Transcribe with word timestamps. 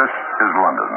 This 0.00 0.16
is 0.16 0.52
London. 0.56 0.92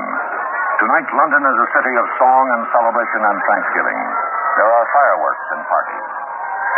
Tonight, 0.79 1.07
London 1.11 1.43
is 1.43 1.59
a 1.59 1.69
city 1.75 1.91
of 1.91 2.07
song 2.15 2.45
and 2.55 2.63
celebration 2.71 3.19
and 3.19 3.35
thanksgiving. 3.35 3.99
There 3.99 4.71
are 4.79 4.85
fireworks 4.95 5.47
and 5.51 5.61
parties. 5.67 6.07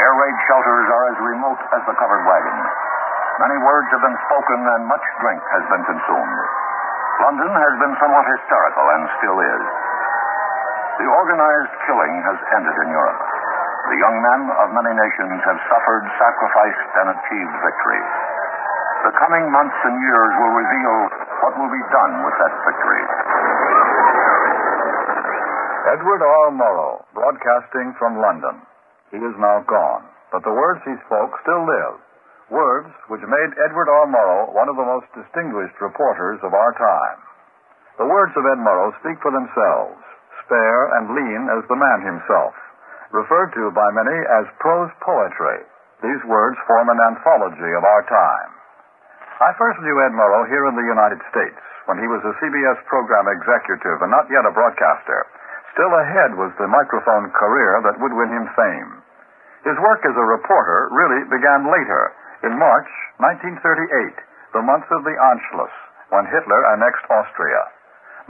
Air 0.01 0.13
raid 0.17 0.38
shelters 0.49 0.88
are 0.89 1.05
as 1.13 1.17
remote 1.21 1.61
as 1.69 1.85
the 1.85 1.93
covered 1.93 2.25
wagon. 2.25 2.57
Many 3.46 3.61
words 3.61 3.93
have 3.93 4.01
been 4.09 4.17
spoken 4.25 4.57
and 4.57 4.89
much 4.89 5.05
drink 5.21 5.38
has 5.54 5.70
been 5.70 5.86
consumed. 5.86 6.39
London 7.30 7.52
has 7.61 7.73
been 7.77 7.93
somewhat 8.02 8.26
hysterical 8.26 8.86
and 8.89 9.04
still 9.21 9.38
is. 9.46 9.66
The 10.98 11.05
organized 11.05 11.78
killing 11.86 12.16
has 12.26 12.38
ended 12.57 12.73
in 12.73 12.89
Europe. 12.89 13.21
The 13.21 14.02
young 14.02 14.18
men 14.18 14.42
of 14.66 14.73
many 14.73 14.98
nations 14.98 15.46
have 15.46 15.62
suffered, 15.70 16.04
sacrificed, 16.18 16.89
and 17.05 17.07
achieved 17.21 17.54
victory. 17.62 18.02
The 19.05 19.14
coming 19.21 19.46
months 19.54 19.78
and 19.86 19.94
years 20.02 20.32
will 20.42 20.54
reveal 20.57 21.14
what 21.45 21.61
will 21.61 21.69
be 21.69 21.85
done 21.93 22.25
with 22.25 22.35
that 22.41 22.54
victory. 22.65 23.05
Edward 25.93 26.25
R. 26.25 26.49
Murrow, 26.49 27.05
broadcasting 27.13 27.93
from 28.01 28.18
London. 28.18 28.65
He 29.13 29.21
is 29.21 29.37
now 29.37 29.61
gone, 29.69 30.09
but 30.33 30.41
the 30.41 30.57
words 30.57 30.81
he 30.89 30.97
spoke 31.05 31.37
still 31.45 31.61
live. 31.61 32.02
Words 32.49 32.89
which 33.13 33.21
made 33.30 33.61
Edward 33.61 33.94
R. 33.94 34.09
Murrow 34.09 34.58
one 34.58 34.73
of 34.73 34.73
the 34.73 34.89
most 34.89 35.05
distinguished 35.13 35.77
reporters 35.77 36.41
of 36.41 36.58
our 36.58 36.73
time. 36.81 37.21
The 38.02 38.09
words 38.09 38.33
of 38.33 38.49
Ed 38.49 38.57
Murrow 38.66 38.89
speak 39.05 39.21
for 39.21 39.30
themselves, 39.30 40.02
spare 40.49 40.97
and 40.97 41.13
lean 41.13 41.45
as 41.53 41.61
the 41.69 41.77
man 41.77 42.09
himself, 42.09 42.57
referred 43.13 43.53
to 43.53 43.69
by 43.69 43.85
many 43.93 44.17
as 44.41 44.49
prose 44.57 44.89
poetry. 44.97 45.61
These 46.02 46.25
words 46.25 46.57
form 46.66 46.89
an 46.89 47.02
anthology 47.13 47.69
of 47.77 47.85
our 47.85 48.03
time. 48.09 48.55
I 49.36 49.52
first 49.59 49.84
knew 49.84 50.00
Ed 50.00 50.16
Murrow 50.16 50.48
here 50.48 50.64
in 50.72 50.80
the 50.80 50.88
United 50.88 51.20
States 51.28 51.59
when 51.92 52.00
he 52.00 52.08
was 52.08 52.23
a 52.23 52.38
CBS 52.39 52.80
program 52.88 53.28
executive 53.28 54.00
and 54.00 54.11
not 54.11 54.31
yet 54.31 54.47
a 54.47 54.55
broadcaster. 54.55 55.27
Still 55.75 55.92
ahead 55.92 56.39
was 56.39 56.55
the 56.55 56.72
microphone 56.72 57.27
career 57.36 57.83
that 57.83 58.00
would 58.00 58.16
win 58.16 58.31
him 58.31 58.47
fame. 58.55 59.03
His 59.67 59.75
work 59.83 60.08
as 60.08 60.16
a 60.16 60.31
reporter 60.39 60.88
really 60.95 61.27
began 61.27 61.67
later, 61.67 62.16
in 62.47 62.55
March 62.55 62.88
1938, 63.19 64.55
the 64.55 64.64
month 64.64 64.88
of 64.88 65.03
the 65.03 65.17
Anschluss, 65.19 65.75
when 66.16 66.31
Hitler 66.31 66.61
annexed 66.72 67.03
Austria. 67.11 67.75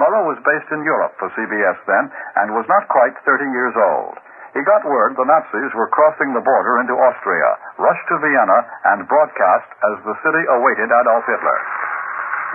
Murrow 0.01 0.25
was 0.25 0.41
based 0.41 0.73
in 0.73 0.81
Europe 0.81 1.13
for 1.21 1.29
CBS 1.37 1.77
then 1.85 2.09
and 2.41 2.57
was 2.57 2.65
not 2.67 2.89
quite 2.89 3.13
30 3.23 3.45
years 3.45 3.75
old. 3.77 4.17
He 4.55 4.63
got 4.63 4.87
word 4.87 5.19
the 5.19 5.27
Nazis 5.27 5.75
were 5.75 5.91
crossing 5.91 6.31
the 6.31 6.39
border 6.39 6.79
into 6.79 6.95
Austria, 6.95 7.49
rushed 7.75 8.07
to 8.07 8.23
Vienna, 8.23 8.63
and 8.95 9.03
broadcast 9.03 9.67
as 9.83 9.99
the 10.07 10.15
city 10.23 10.43
awaited 10.47 10.87
Adolf 10.87 11.27
Hitler. 11.27 11.59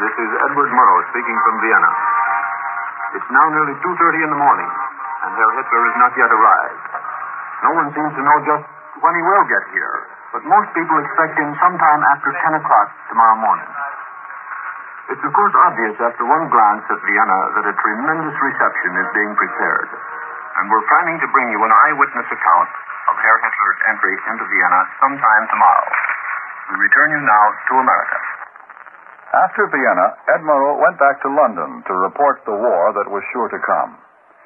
This 0.01 0.15
is 0.17 0.31
Edward 0.49 0.73
Murrow 0.73 1.01
speaking 1.13 1.39
from 1.45 1.61
Vienna. 1.61 1.93
It's 3.21 3.31
now 3.37 3.47
nearly 3.53 3.77
2.30 3.85 4.17
in 4.25 4.31
the 4.33 4.41
morning, 4.41 4.71
and 5.29 5.31
Herr 5.37 5.53
Hitler 5.61 5.83
has 5.93 5.97
not 6.01 6.13
yet 6.17 6.31
arrived. 6.33 6.85
No 7.69 7.71
one 7.85 7.89
seems 7.93 8.13
to 8.17 8.23
know 8.25 8.39
just 8.49 8.65
when 9.05 9.13
he 9.13 9.21
will 9.21 9.45
get 9.53 9.65
here, 9.77 9.97
but 10.33 10.43
most 10.49 10.73
people 10.73 10.97
expect 11.05 11.37
him 11.37 11.53
sometime 11.61 12.01
after 12.17 12.33
10 12.33 12.65
o'clock 12.65 12.89
tomorrow 13.13 13.37
morning. 13.45 13.71
It's 15.13 15.21
of 15.21 15.33
course 15.37 15.55
obvious 15.69 16.01
after 16.01 16.25
one 16.25 16.49
glance 16.49 16.87
at 16.89 17.01
Vienna 17.05 17.41
that 17.61 17.67
a 17.69 17.75
tremendous 17.77 18.37
reception 18.41 18.93
is 19.05 19.09
being 19.13 19.33
prepared. 19.37 19.91
And 20.61 20.69
we're 20.69 20.85
planning 20.93 21.17
to 21.25 21.33
bring 21.33 21.49
you 21.49 21.57
an 21.65 21.73
eyewitness 21.73 22.29
account 22.29 22.71
of 23.09 23.17
Herr 23.17 23.39
Hitler's 23.41 23.81
entry 23.89 24.13
into 24.29 24.45
Vienna 24.45 24.81
sometime 25.01 25.45
tomorrow. 25.49 25.89
We 26.69 26.85
return 26.85 27.17
you 27.17 27.23
now 27.25 27.45
to 27.49 27.75
America. 27.81 28.21
After 29.41 29.73
Vienna, 29.73 30.07
Ed 30.37 30.45
Murrow 30.45 30.77
went 30.77 31.01
back 31.01 31.17
to 31.25 31.33
London 31.33 31.81
to 31.89 32.05
report 32.05 32.45
the 32.45 32.61
war 32.61 32.93
that 32.93 33.09
was 33.09 33.25
sure 33.33 33.49
to 33.49 33.65
come. 33.65 33.97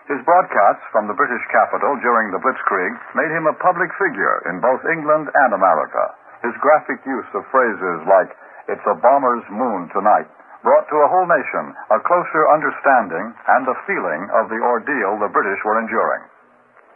His 0.06 0.22
broadcasts 0.22 0.86
from 0.94 1.10
the 1.10 1.18
British 1.18 1.42
capital 1.50 1.98
during 1.98 2.30
the 2.30 2.38
Blitzkrieg 2.38 2.94
made 3.18 3.34
him 3.34 3.50
a 3.50 3.58
public 3.58 3.90
figure 3.98 4.38
in 4.46 4.62
both 4.62 4.86
England 4.86 5.34
and 5.34 5.50
America. 5.50 6.14
His 6.46 6.54
graphic 6.62 7.02
use 7.02 7.26
of 7.34 7.48
phrases 7.50 8.06
like, 8.06 8.30
it's 8.70 8.86
a 8.86 9.00
bomber's 9.02 9.48
moon 9.50 9.90
tonight, 9.90 10.30
brought 10.64 10.88
to 10.88 10.96
a 10.96 11.08
whole 11.12 11.28
nation 11.28 11.64
a 11.92 12.00
closer 12.00 12.42
understanding 12.56 13.26
and 13.36 13.64
a 13.68 13.76
feeling 13.84 14.22
of 14.40 14.48
the 14.48 14.56
ordeal 14.64 15.20
the 15.20 15.28
British 15.28 15.60
were 15.60 15.76
enduring. 15.76 16.24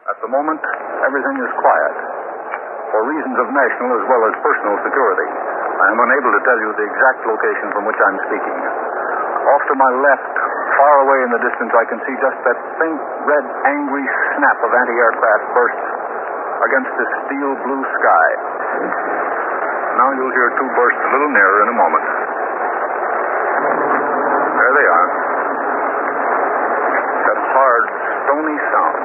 At 0.08 0.16
the 0.24 0.32
moment, 0.32 0.58
everything 1.04 1.36
is 1.36 1.52
quiet. 1.60 1.96
For 2.88 3.00
reasons 3.12 3.36
of 3.36 3.52
national 3.52 3.90
as 4.00 4.04
well 4.08 4.22
as 4.32 4.34
personal 4.40 4.76
security, 4.80 5.28
I 5.84 5.86
am 5.92 6.00
unable 6.00 6.32
to 6.32 6.42
tell 6.48 6.58
you 6.64 6.70
the 6.80 6.86
exact 6.88 7.20
location 7.28 7.68
from 7.76 7.84
which 7.84 8.00
I'm 8.00 8.18
speaking. 8.32 8.58
Off 9.52 9.62
to 9.68 9.76
my 9.76 9.90
left, 10.00 10.32
far 10.80 10.94
away 11.04 11.18
in 11.28 11.30
the 11.36 11.42
distance, 11.44 11.72
I 11.76 11.84
can 11.92 12.00
see 12.08 12.16
just 12.24 12.38
that 12.48 12.58
faint, 12.80 13.02
red, 13.28 13.44
angry 13.68 14.04
snap 14.32 14.58
of 14.64 14.70
anti-aircraft 14.72 15.44
bursts 15.52 15.88
against 16.72 16.92
the 16.96 17.06
steel 17.28 17.52
blue 17.68 17.84
sky. 17.84 18.28
Now 20.00 20.08
you'll 20.16 20.32
hear 20.32 20.48
two 20.56 20.70
bursts 20.72 21.02
a 21.04 21.10
little 21.12 21.32
nearer 21.36 21.58
in 21.62 21.68
a 21.68 21.76
moment. 21.76 22.17
They 24.78 24.86
are. 24.86 25.10
That 27.26 27.40
hard, 27.50 27.84
stony 28.30 28.58
sound. 28.70 29.02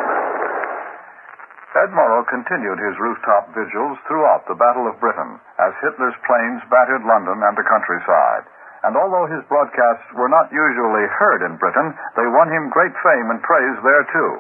Ed 1.74 1.90
Murrow 1.98 2.24
continued 2.30 2.78
his 2.78 2.94
rooftop 3.02 3.50
vigils 3.58 3.98
throughout 4.06 4.46
the 4.46 4.54
Battle 4.54 4.86
of 4.86 5.02
Britain 5.02 5.42
as 5.58 5.74
Hitler's 5.82 6.14
planes 6.30 6.62
battered 6.70 7.02
London 7.04 7.42
and 7.42 7.58
the 7.58 7.66
countryside. 7.66 8.46
And 8.86 8.94
although 8.94 9.26
his 9.26 9.42
broadcasts 9.50 10.06
were 10.14 10.30
not 10.30 10.54
usually 10.54 11.10
heard 11.18 11.42
in 11.42 11.58
Britain, 11.58 11.98
they 12.16 12.30
won 12.30 12.54
him 12.54 12.70
great 12.70 12.94
fame 13.02 13.34
and 13.34 13.42
praise 13.42 13.78
there 13.82 14.06
too. 14.14 14.32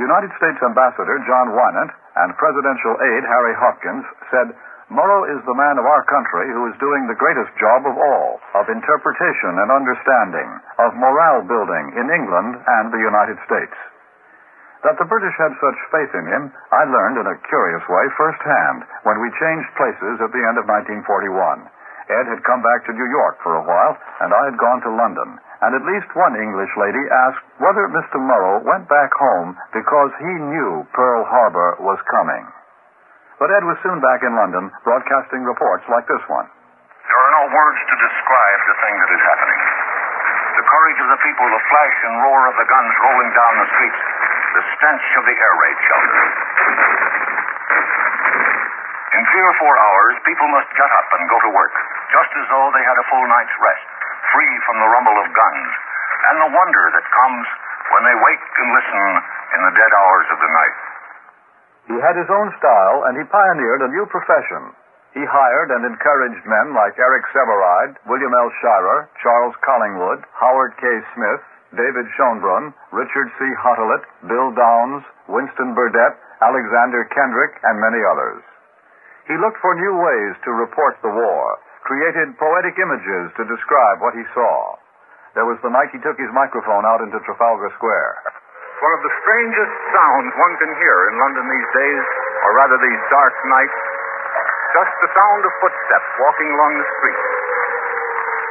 United 0.00 0.32
States 0.40 0.58
Ambassador 0.64 1.20
John 1.28 1.52
Winant 1.52 1.92
and 2.16 2.40
presidential 2.40 2.96
aide 2.96 3.28
Harry 3.28 3.54
Hopkins 3.60 4.08
said, 4.32 4.56
Murrow 4.92 5.24
is 5.24 5.40
the 5.48 5.56
man 5.56 5.80
of 5.80 5.88
our 5.88 6.04
country 6.04 6.52
who 6.52 6.68
is 6.68 6.76
doing 6.76 7.08
the 7.08 7.16
greatest 7.16 7.48
job 7.56 7.88
of 7.88 7.96
all, 7.96 8.36
of 8.60 8.68
interpretation 8.68 9.56
and 9.56 9.72
understanding, 9.72 10.48
of 10.84 11.00
morale 11.00 11.40
building 11.48 11.96
in 11.96 12.12
England 12.12 12.60
and 12.60 12.92
the 12.92 13.00
United 13.00 13.40
States. 13.48 13.72
That 14.84 15.00
the 15.00 15.08
British 15.08 15.32
had 15.40 15.56
such 15.56 15.88
faith 15.96 16.12
in 16.12 16.28
him, 16.28 16.52
I 16.76 16.84
learned 16.84 17.24
in 17.24 17.24
a 17.24 17.40
curious 17.48 17.80
way 17.88 18.04
firsthand 18.20 18.84
when 19.08 19.16
we 19.24 19.40
changed 19.40 19.78
places 19.80 20.20
at 20.20 20.28
the 20.28 20.44
end 20.44 20.60
of 20.60 20.68
1941. 20.68 21.08
Ed 22.12 22.28
had 22.28 22.44
come 22.44 22.60
back 22.60 22.84
to 22.84 22.92
New 22.92 23.08
York 23.08 23.40
for 23.40 23.56
a 23.56 23.64
while, 23.64 23.96
and 24.20 24.34
I 24.34 24.44
had 24.52 24.60
gone 24.60 24.84
to 24.84 24.92
London. 24.92 25.40
And 25.64 25.72
at 25.72 25.88
least 25.88 26.12
one 26.12 26.36
English 26.36 26.74
lady 26.76 27.04
asked 27.30 27.46
whether 27.64 27.88
Mr. 27.88 28.20
Murrow 28.20 28.60
went 28.60 28.92
back 28.92 29.14
home 29.16 29.56
because 29.72 30.12
he 30.20 30.34
knew 30.52 30.84
Pearl 30.92 31.24
Harbor 31.24 31.80
was 31.80 32.02
coming. 32.12 32.44
But 33.38 33.52
Ed 33.52 33.64
was 33.64 33.78
soon 33.80 33.98
back 34.00 34.20
in 34.24 34.32
London, 34.36 34.68
broadcasting 34.84 35.44
reports 35.44 35.84
like 35.88 36.06
this 36.08 36.24
one. 36.28 36.46
There 36.48 37.20
are 37.20 37.34
no 37.42 37.44
words 37.52 37.80
to 37.84 37.94
describe 37.96 38.60
the 38.68 38.76
thing 38.80 38.94
that 38.98 39.10
is 39.12 39.22
happening. 39.22 39.60
The 40.56 40.66
courage 40.68 41.00
of 41.00 41.08
the 41.12 41.20
people, 41.24 41.46
the 41.48 41.64
flash 41.68 41.96
and 42.06 42.14
roar 42.22 42.40
of 42.48 42.56
the 42.60 42.68
guns 42.68 42.92
rolling 43.02 43.30
down 43.32 43.54
the 43.58 43.68
streets, 43.72 44.00
the 44.52 44.64
stench 44.76 45.06
of 45.18 45.24
the 45.26 45.36
air 45.36 45.54
raid 45.58 45.78
shelter. 45.82 46.24
In 49.12 49.22
three 49.28 49.44
or 49.44 49.56
four 49.60 49.74
hours, 49.76 50.14
people 50.24 50.48
must 50.52 50.70
get 50.72 50.88
up 50.88 51.08
and 51.12 51.24
go 51.28 51.38
to 51.48 51.50
work, 51.52 51.74
just 52.12 52.32
as 52.36 52.46
though 52.48 52.68
they 52.72 52.84
had 52.84 52.96
a 53.00 53.06
full 53.12 53.26
night's 53.28 53.56
rest, 53.60 53.86
free 54.32 54.54
from 54.64 54.76
the 54.80 54.88
rumble 54.88 55.16
of 55.20 55.26
guns 55.32 55.72
and 56.22 56.36
the 56.38 56.50
wonder 56.54 56.84
that 56.94 57.06
comes 57.10 57.46
when 57.90 58.02
they 58.06 58.16
wake 58.22 58.44
and 58.62 58.68
listen 58.70 59.02
in 59.58 59.60
the 59.66 59.74
dead 59.74 59.92
hours 59.92 60.26
of 60.30 60.38
the 60.38 60.50
night. 60.54 60.76
He 61.92 62.00
had 62.00 62.16
his 62.16 62.30
own 62.32 62.48
style, 62.56 63.04
and 63.04 63.20
he 63.20 63.28
pioneered 63.28 63.84
a 63.84 63.92
new 63.92 64.08
profession. 64.08 64.72
He 65.12 65.20
hired 65.28 65.70
and 65.76 65.84
encouraged 65.84 66.40
men 66.48 66.72
like 66.72 66.96
Eric 66.96 67.20
Sevareid, 67.36 68.00
William 68.08 68.32
L. 68.32 68.48
Shirer, 68.64 69.12
Charles 69.20 69.52
Collingwood, 69.60 70.24
Howard 70.32 70.72
K. 70.80 70.88
Smith, 71.12 71.44
David 71.76 72.08
Schoenbrun, 72.16 72.72
Richard 72.96 73.28
C. 73.36 73.44
Hottelet, 73.60 74.08
Bill 74.24 74.56
Downs, 74.56 75.04
Winston 75.28 75.76
Burdett, 75.76 76.16
Alexander 76.40 77.04
Kendrick, 77.12 77.60
and 77.60 77.76
many 77.76 78.00
others. 78.08 78.40
He 79.28 79.36
looked 79.36 79.60
for 79.60 79.76
new 79.76 79.92
ways 80.00 80.34
to 80.48 80.64
report 80.64 80.96
the 81.04 81.12
war, 81.12 81.60
created 81.84 82.40
poetic 82.40 82.80
images 82.80 83.36
to 83.36 83.44
describe 83.52 84.00
what 84.00 84.16
he 84.16 84.24
saw. 84.32 84.80
There 85.36 85.44
was 85.44 85.60
the 85.60 85.68
night 85.68 85.92
he 85.92 86.00
took 86.00 86.16
his 86.16 86.32
microphone 86.32 86.88
out 86.88 87.04
into 87.04 87.20
Trafalgar 87.20 87.68
Square. 87.76 88.41
One 88.82 88.98
of 88.98 89.02
the 89.06 89.14
strangest 89.22 89.74
sounds 89.94 90.34
one 90.34 90.54
can 90.58 90.74
hear 90.74 90.98
in 91.06 91.14
London 91.22 91.46
these 91.46 91.70
days, 91.70 92.02
or 92.42 92.50
rather 92.58 92.74
these 92.82 93.02
dark 93.14 93.30
nights, 93.46 93.78
just 94.74 94.90
the 94.98 95.10
sound 95.14 95.42
of 95.46 95.52
footsteps 95.62 96.10
walking 96.18 96.50
along 96.50 96.72
the 96.82 96.88
street, 96.98 97.22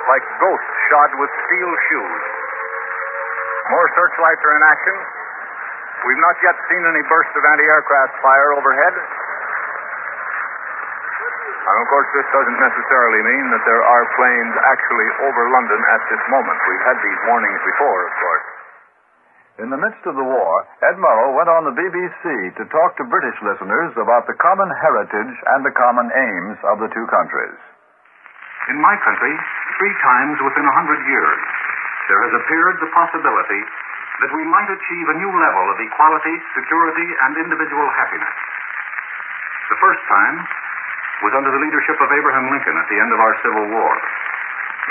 like 0.07 0.23
ghosts 0.39 0.77
shod 0.87 1.11
with 1.19 1.27
steel 1.35 1.71
shoes. 1.91 2.23
More 3.75 3.87
searchlights 3.91 4.39
are 4.39 4.55
in 4.55 4.63
action. 4.71 4.97
We've 6.07 6.23
not 6.23 6.39
yet 6.39 6.55
seen 6.71 6.79
any 6.79 7.03
burst 7.11 7.35
of 7.35 7.43
anti-aircraft 7.51 8.15
fire 8.23 8.55
overhead. 8.55 8.95
And 11.61 11.75
of 11.75 11.85
course, 11.91 12.07
this 12.15 12.27
doesn't 12.31 12.59
necessarily 12.71 13.21
mean 13.35 13.45
that 13.51 13.63
there 13.67 13.83
are 13.83 14.03
planes 14.15 14.55
actually 14.63 15.09
over 15.27 15.43
London 15.59 15.81
at 15.91 16.01
this 16.07 16.23
moment. 16.31 16.55
We've 16.71 16.87
had 16.87 16.97
these 17.03 17.19
warnings 17.27 17.59
before, 17.67 18.07
of 18.07 18.15
course. 18.15 18.70
In 19.59 19.67
the 19.67 19.81
midst 19.83 19.99
of 20.07 20.15
the 20.15 20.23
war, 20.23 20.51
Ed 20.79 20.95
Murrow 20.95 21.35
went 21.35 21.51
on 21.51 21.67
the 21.67 21.75
BBC 21.75 22.23
to 22.55 22.71
talk 22.71 22.95
to 22.95 23.11
British 23.11 23.35
listeners 23.43 23.91
about 23.99 24.23
the 24.23 24.39
common 24.39 24.71
heritage 24.79 25.35
and 25.51 25.59
the 25.67 25.75
common 25.75 26.07
aims 26.07 26.57
of 26.71 26.79
the 26.79 26.87
two 26.95 27.03
countries. 27.11 27.59
In 28.71 28.79
my 28.79 28.95
country, 29.03 29.33
three 29.75 29.95
times 29.99 30.39
within 30.39 30.63
a 30.63 30.77
hundred 30.77 31.03
years, 31.03 31.41
there 32.07 32.21
has 32.31 32.33
appeared 32.39 32.77
the 32.79 32.95
possibility 32.95 33.61
that 34.23 34.31
we 34.31 34.47
might 34.47 34.71
achieve 34.71 35.07
a 35.11 35.19
new 35.19 35.31
level 35.35 35.65
of 35.67 35.83
equality, 35.83 36.35
security, 36.55 37.07
and 37.27 37.43
individual 37.43 37.89
happiness. 37.99 38.37
The 39.67 39.81
first 39.83 40.03
time 40.07 40.35
was 41.27 41.35
under 41.35 41.51
the 41.51 41.59
leadership 41.59 41.99
of 41.99 42.07
Abraham 42.07 42.47
Lincoln 42.55 42.77
at 42.79 42.87
the 42.87 42.99
end 43.03 43.11
of 43.11 43.19
our 43.19 43.35
Civil 43.43 43.67
War. 43.67 43.93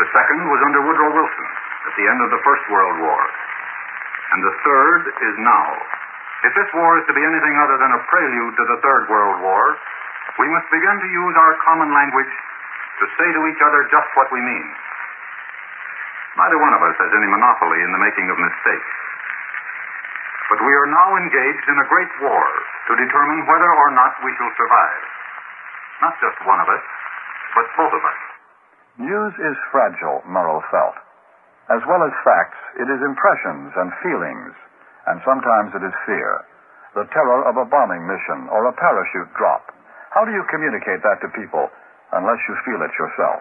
The 0.04 0.08
second 0.12 0.40
was 0.52 0.60
under 0.68 0.84
Woodrow 0.84 1.10
Wilson 1.16 1.48
at 1.88 1.94
the 1.96 2.06
end 2.12 2.20
of 2.22 2.30
the 2.30 2.42
First 2.44 2.64
World 2.68 3.00
War. 3.00 3.20
And 4.30 4.40
the 4.46 4.54
third 4.62 5.02
is 5.10 5.36
now. 5.42 5.66
If 6.46 6.52
this 6.56 6.70
war 6.72 6.96
is 6.96 7.04
to 7.10 7.14
be 7.14 7.20
anything 7.20 7.56
other 7.60 7.76
than 7.76 7.92
a 7.92 8.00
prelude 8.08 8.54
to 8.56 8.64
the 8.64 8.80
Third 8.80 9.10
World 9.10 9.42
War, 9.44 9.64
we 10.38 10.48
must 10.48 10.70
begin 10.72 10.96
to 10.96 11.08
use 11.10 11.34
our 11.36 11.54
common 11.66 11.92
language 11.92 12.32
to 13.02 13.04
say 13.18 13.28
to 13.28 13.42
each 13.50 13.60
other 13.60 13.84
just 13.92 14.08
what 14.16 14.32
we 14.32 14.40
mean. 14.40 14.68
Neither 16.38 16.58
one 16.62 16.72
of 16.72 16.82
us 16.86 16.96
has 16.96 17.12
any 17.12 17.28
monopoly 17.28 17.82
in 17.82 17.90
the 17.92 18.00
making 18.00 18.30
of 18.30 18.38
mistakes. 18.38 18.92
But 20.48 20.62
we 20.62 20.72
are 20.72 20.88
now 20.88 21.18
engaged 21.18 21.66
in 21.68 21.78
a 21.78 21.90
great 21.90 22.12
war 22.22 22.44
to 22.88 23.02
determine 23.02 23.44
whether 23.50 23.70
or 23.70 23.90
not 23.92 24.14
we 24.22 24.32
shall 24.38 24.52
survive. 24.56 25.04
Not 26.00 26.14
just 26.22 26.38
one 26.46 26.60
of 26.62 26.68
us, 26.70 26.84
but 27.54 27.66
both 27.76 27.92
of 27.92 28.02
us. 28.02 28.20
News 28.98 29.34
is 29.36 29.56
fragile, 29.74 30.22
Murrow 30.24 30.62
felt. 30.70 30.96
As 31.70 31.78
well 31.86 32.02
as 32.02 32.10
facts, 32.26 32.58
it 32.82 32.88
is 32.90 32.98
impressions 32.98 33.70
and 33.78 33.94
feelings, 34.02 34.54
and 35.06 35.22
sometimes 35.22 35.70
it 35.78 35.86
is 35.86 35.94
fear. 36.02 36.42
The 36.98 37.06
terror 37.14 37.46
of 37.46 37.54
a 37.62 37.66
bombing 37.70 38.02
mission 38.10 38.50
or 38.50 38.66
a 38.66 38.74
parachute 38.74 39.30
drop. 39.38 39.70
How 40.10 40.26
do 40.26 40.34
you 40.34 40.42
communicate 40.50 40.98
that 41.06 41.22
to 41.22 41.30
people 41.30 41.70
unless 42.10 42.42
you 42.50 42.58
feel 42.66 42.82
it 42.82 42.90
yourself? 42.98 43.38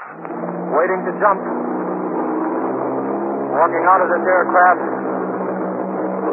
Waiting 0.77 1.01
to 1.09 1.13
jump. 1.17 1.41
Walking 3.57 3.85
out 3.89 4.01
of 4.05 4.09
this 4.13 4.21
aircraft 4.21 4.83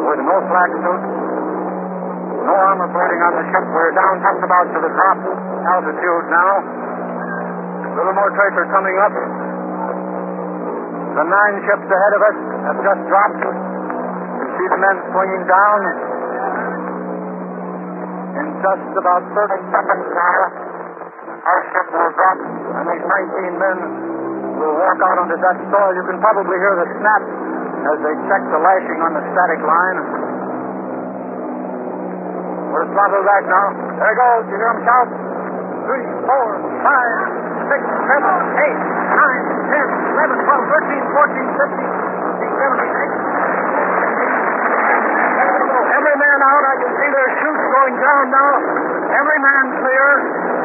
with 0.05 0.21
no 0.21 0.37
flak 0.53 0.71
suit, 0.77 1.03
no 2.45 2.55
armor 2.61 2.93
plating 2.93 3.21
on 3.25 3.33
the 3.41 3.45
ship. 3.49 3.65
We're 3.73 3.97
down 3.97 4.21
just 4.21 4.41
about 4.45 4.67
to 4.69 4.79
the 4.85 4.93
top 4.93 5.19
altitude 5.81 6.27
now. 6.29 6.53
A 6.61 7.95
little 7.97 8.13
more 8.13 8.29
tracer 8.37 8.69
coming 8.69 8.97
up. 9.01 9.46
The 11.17 11.25
nine 11.25 11.57
ships 11.65 11.89
ahead 11.89 12.13
of 12.13 12.23
us 12.29 12.39
have 12.69 12.79
just 12.85 13.03
dropped. 13.09 13.41
You 13.41 14.47
see 14.53 14.67
the 14.69 14.81
men 14.85 14.97
swinging 15.09 15.45
down. 15.49 15.79
In 18.37 18.47
just 18.61 18.89
about 19.01 19.23
30 19.33 19.73
seconds 19.73 20.07
our 21.47 21.63
ship 21.71 21.87
will 21.95 22.11
drop, 22.11 22.39
and 22.43 22.85
these 22.91 23.07
19 23.07 23.55
men 23.55 23.79
will 24.59 24.75
walk 24.83 24.99
out 24.99 25.17
onto 25.23 25.39
that 25.39 25.57
soil. 25.71 25.95
You 25.95 26.05
can 26.11 26.19
probably 26.19 26.59
hear 26.59 26.75
the 26.75 26.89
snap 26.99 27.23
as 27.87 27.97
they 28.03 28.15
check 28.27 28.43
the 28.51 28.59
lashing 28.59 28.99
on 28.99 29.13
the 29.15 29.23
static 29.31 29.63
line. 29.63 29.99
We're 32.75 32.89
throttled 32.91 33.25
back 33.31 33.45
now. 33.47 33.67
There 33.95 34.11
he 34.11 34.17
goes. 34.19 34.43
You 34.51 34.57
hear 34.59 34.73
him 34.75 34.81
shout? 34.83 35.09
Three, 35.87 36.07
four, 36.27 36.47
five, 36.83 37.15
six, 37.71 37.83
seven, 38.11 38.35
eight, 38.67 38.81
nine, 39.17 39.47
ten, 40.17 40.33
eleven, 40.33 40.39
twelve, 40.49 40.65
thirteen, 40.65 41.05
fourteen, 41.13 41.49
fifteen, 41.61 41.93
sixteen, 41.93 42.53
seventeen, 42.57 42.93
eighteen. 42.97 43.25
Every 45.87 46.17
man 46.17 46.39
out. 46.41 46.65
I 46.65 46.75
can 46.81 46.93
see 46.97 47.11
their 47.13 47.29
chutes 47.37 47.65
going 47.69 47.97
down 48.01 48.25
now. 48.33 48.53
Every 49.13 49.39
man 49.45 49.65
clear. 49.77 50.07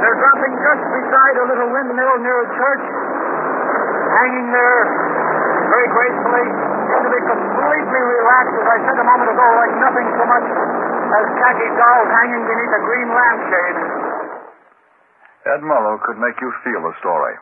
They're 0.01 0.17
dropping 0.17 0.53
just 0.55 0.83
beside 0.87 1.35
a 1.35 1.45
little 1.51 1.69
windmill 1.69 2.15
near 2.25 2.37
a 2.41 2.49
church, 2.57 2.83
hanging 4.17 4.49
there 4.49 4.81
very 5.67 5.87
gracefully. 5.93 6.47
Seem 6.89 7.01
to 7.05 7.11
be 7.11 7.21
completely 7.21 8.01
relaxed, 8.01 8.55
as 8.55 8.67
I 8.67 8.77
said 8.81 8.97
a 8.97 9.05
moment 9.05 9.29
ago, 9.29 9.47
like 9.61 9.73
nothing 9.77 10.07
so 10.15 10.25
much 10.25 10.47
as 10.47 11.25
khaki 11.37 11.69
dolls 11.75 12.09
hanging 12.09 12.43
beneath 12.49 12.73
a 12.73 12.81
green 12.81 13.09
lampshade. 13.13 13.77
Ed 15.41 15.61
Murrow 15.61 16.01
could 16.01 16.17
make 16.17 16.37
you 16.41 16.51
feel 16.65 16.81
a 16.81 16.93
story. 16.99 17.35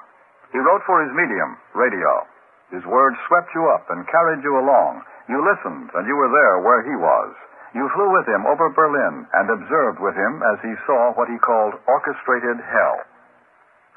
He 0.52 0.60
wrote 0.60 0.82
for 0.86 1.04
his 1.06 1.14
medium, 1.14 1.58
radio. 1.78 2.26
His 2.74 2.86
words 2.86 3.18
swept 3.30 3.54
you 3.54 3.66
up 3.70 3.90
and 3.90 4.10
carried 4.10 4.42
you 4.46 4.58
along. 4.58 5.02
You 5.30 5.42
listened, 5.42 5.90
and 5.94 6.06
you 6.10 6.18
were 6.18 6.30
there 6.30 6.62
where 6.66 6.82
he 6.86 6.96
was. 6.98 7.32
You 7.78 7.86
flew 7.94 8.10
with 8.10 8.26
him 8.26 8.50
over 8.50 8.74
Berlin 8.74 9.30
and 9.30 9.46
observed 9.50 10.02
with 10.02 10.18
him 10.18 10.42
as 10.42 10.58
he 10.66 10.74
saw 10.90 11.14
what 11.14 11.30
he 11.30 11.38
called 11.38 11.78
orchestrated 11.86 12.58
hell. 12.66 12.98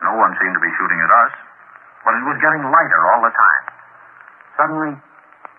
No 0.04 0.12
one 0.20 0.37
seemed 0.37 0.52
to 0.52 0.60
be 0.60 0.76
shooting 0.76 1.00
at 1.00 1.12
us, 1.25 1.32
but 2.04 2.16
it 2.20 2.25
was 2.28 2.37
getting 2.44 2.69
lighter 2.69 3.02
all 3.12 3.22
the 3.25 3.32
time. 3.32 3.64
Suddenly, 4.60 4.93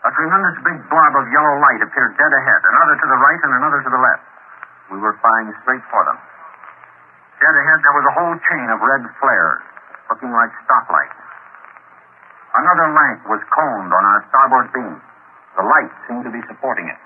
a 0.03 0.11
tremendous 0.13 0.57
big 0.61 0.77
blob 0.93 1.13
of 1.17 1.25
yellow 1.33 1.57
light 1.57 1.81
appeared 1.81 2.13
dead 2.21 2.33
ahead, 2.37 2.61
another 2.69 2.95
to 3.01 3.07
the 3.07 3.19
right 3.23 3.41
and 3.41 3.53
another 3.57 3.81
to 3.81 3.89
the 3.89 4.01
left. 4.03 4.25
We 4.93 4.99
were 5.01 5.17
flying 5.17 5.49
straight 5.65 5.85
for 5.89 6.05
them. 6.05 6.19
Dead 7.41 7.55
ahead, 7.55 7.79
there 7.81 7.97
was 7.97 8.05
a 8.05 8.15
whole 8.19 8.35
chain 8.37 8.67
of 8.69 8.77
red 8.77 9.03
flares, 9.17 9.63
looking 10.13 10.30
like 10.30 10.54
stoplights. 10.69 11.18
Another 12.54 12.94
Lanc 12.94 13.25
was 13.25 13.42
coned 13.50 13.89
on 13.89 14.04
our 14.06 14.21
starboard 14.30 14.69
beam. 14.77 14.94
The 15.57 15.65
light 15.65 15.89
seemed 16.06 16.21
to 16.21 16.30
be 16.30 16.38
supporting 16.45 16.86
it. 16.86 17.01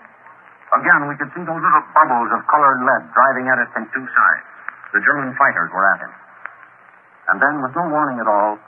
Again, 0.75 1.07
we 1.07 1.15
could 1.15 1.31
see 1.31 1.47
those 1.47 1.63
little 1.63 1.85
bubbles 1.95 2.27
of 2.35 2.43
colored 2.51 2.83
lead 2.83 3.07
driving 3.15 3.47
at 3.47 3.63
it 3.63 3.71
from 3.71 3.87
two 3.95 4.03
sides. 4.03 4.45
The 4.91 4.99
German 5.07 5.31
fighters 5.39 5.71
were 5.71 5.87
at 5.87 6.03
him. 6.03 6.11
And 7.31 7.39
then, 7.39 7.63
with 7.63 7.71
no 7.79 7.87
warning 7.87 8.19
at 8.19 8.27
all, 8.27 8.59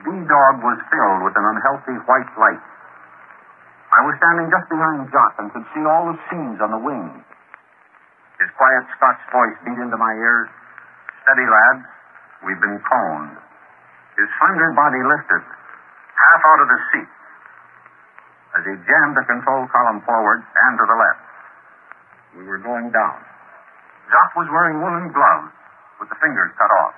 D 0.00 0.08
Dog 0.08 0.54
was 0.64 0.80
filled 0.88 1.20
with 1.28 1.36
an 1.36 1.44
unhealthy 1.44 2.00
white 2.08 2.32
light. 2.40 2.64
I 3.92 4.00
was 4.08 4.16
standing 4.16 4.48
just 4.48 4.72
behind 4.72 5.12
Jock 5.12 5.36
and 5.36 5.52
could 5.52 5.68
see 5.76 5.84
all 5.84 6.08
the 6.08 6.16
seams 6.32 6.56
on 6.64 6.72
the 6.72 6.80
wing. 6.80 7.04
His 8.40 8.48
quiet 8.56 8.88
Scotch 8.96 9.20
voice 9.28 9.56
beat 9.68 9.76
into 9.76 10.00
my 10.00 10.16
ears. 10.16 10.48
Steady, 11.28 11.44
lads. 11.44 11.84
We've 12.42 12.58
been 12.58 12.78
coned. 12.82 13.38
His 14.18 14.28
slender 14.38 14.70
body 14.74 15.00
lifted, 15.02 15.42
half 15.42 16.40
out 16.42 16.60
of 16.60 16.68
the 16.68 16.80
seat, 16.92 17.10
as 18.58 18.62
he 18.66 18.74
jammed 18.84 19.14
the 19.16 19.24
control 19.24 19.64
column 19.72 20.02
forward 20.04 20.42
and 20.42 20.72
to 20.76 20.84
the 20.84 20.98
left. 20.98 21.22
We 22.36 22.44
were 22.44 22.60
going 22.60 22.90
down. 22.92 23.18
Jock 24.10 24.30
was 24.36 24.48
wearing 24.52 24.82
woolen 24.82 25.08
gloves 25.14 25.52
with 26.00 26.10
the 26.10 26.18
fingers 26.20 26.52
cut 26.58 26.72
off. 26.82 26.92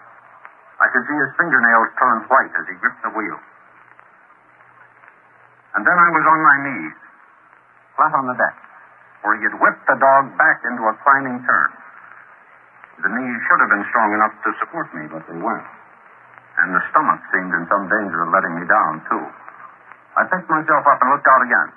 I 0.83 0.91
could 0.91 1.07
see 1.07 1.15
his 1.15 1.33
fingernails 1.39 1.95
turn 2.01 2.27
white 2.27 2.51
as 2.51 2.65
he 2.67 2.75
gripped 2.83 3.03
the 3.07 3.15
wheel. 3.15 3.39
And 5.79 5.83
then 5.87 5.99
I 5.99 6.09
was 6.11 6.25
on 6.27 6.41
my 6.43 6.57
knees, 6.67 6.97
flat 7.95 8.15
on 8.15 8.27
the 8.27 8.37
deck, 8.39 8.57
where 9.23 9.35
he 9.39 9.43
had 9.47 9.55
whipped 9.59 9.85
the 9.87 9.99
dog 9.99 10.35
back 10.39 10.63
into 10.67 10.83
a 10.87 10.95
climbing 11.03 11.39
turn. 11.47 11.71
The 13.03 13.11
knees 13.11 13.41
should 13.51 13.61
have 13.61 13.73
been 13.75 13.87
strong 13.91 14.11
enough 14.15 14.35
to 14.47 14.51
support 14.63 14.87
me, 14.95 15.11
but 15.11 15.27
they 15.27 15.39
weren't. 15.39 15.71
And 16.63 16.71
the 16.71 16.83
stomach 16.95 17.21
seemed 17.35 17.51
in 17.51 17.67
some 17.67 17.91
danger 17.91 18.23
of 18.23 18.31
letting 18.31 18.55
me 18.55 18.65
down, 18.71 19.03
too. 19.11 19.25
I 20.15 20.23
picked 20.31 20.47
myself 20.47 20.87
up 20.87 20.99
and 21.03 21.11
looked 21.11 21.27
out 21.27 21.43
again. 21.43 21.69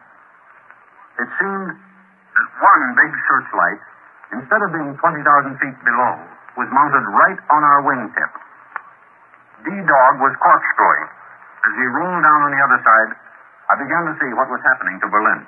It 1.26 1.30
seemed 1.42 1.70
that 1.74 2.48
one 2.62 2.84
big 2.94 3.12
searchlight, 3.26 3.82
instead 4.38 4.62
of 4.62 4.70
being 4.70 4.94
20,000 4.94 5.58
feet 5.58 5.78
below, 5.82 6.14
was 6.62 6.70
mounted 6.70 7.06
right 7.10 7.40
on 7.50 7.62
our 7.66 7.82
wingtip. 7.82 8.34
D-Dog 9.66 10.14
was 10.22 10.34
corkscrewing. 10.38 11.10
As 11.66 11.74
he 11.74 11.86
rolled 11.98 12.22
down 12.22 12.42
on 12.46 12.52
the 12.54 12.62
other 12.62 12.80
side, 12.86 13.12
I 13.68 13.74
began 13.82 14.06
to 14.06 14.16
see 14.22 14.32
what 14.38 14.48
was 14.54 14.62
happening 14.62 15.02
to 15.02 15.08
Berlin. 15.10 15.42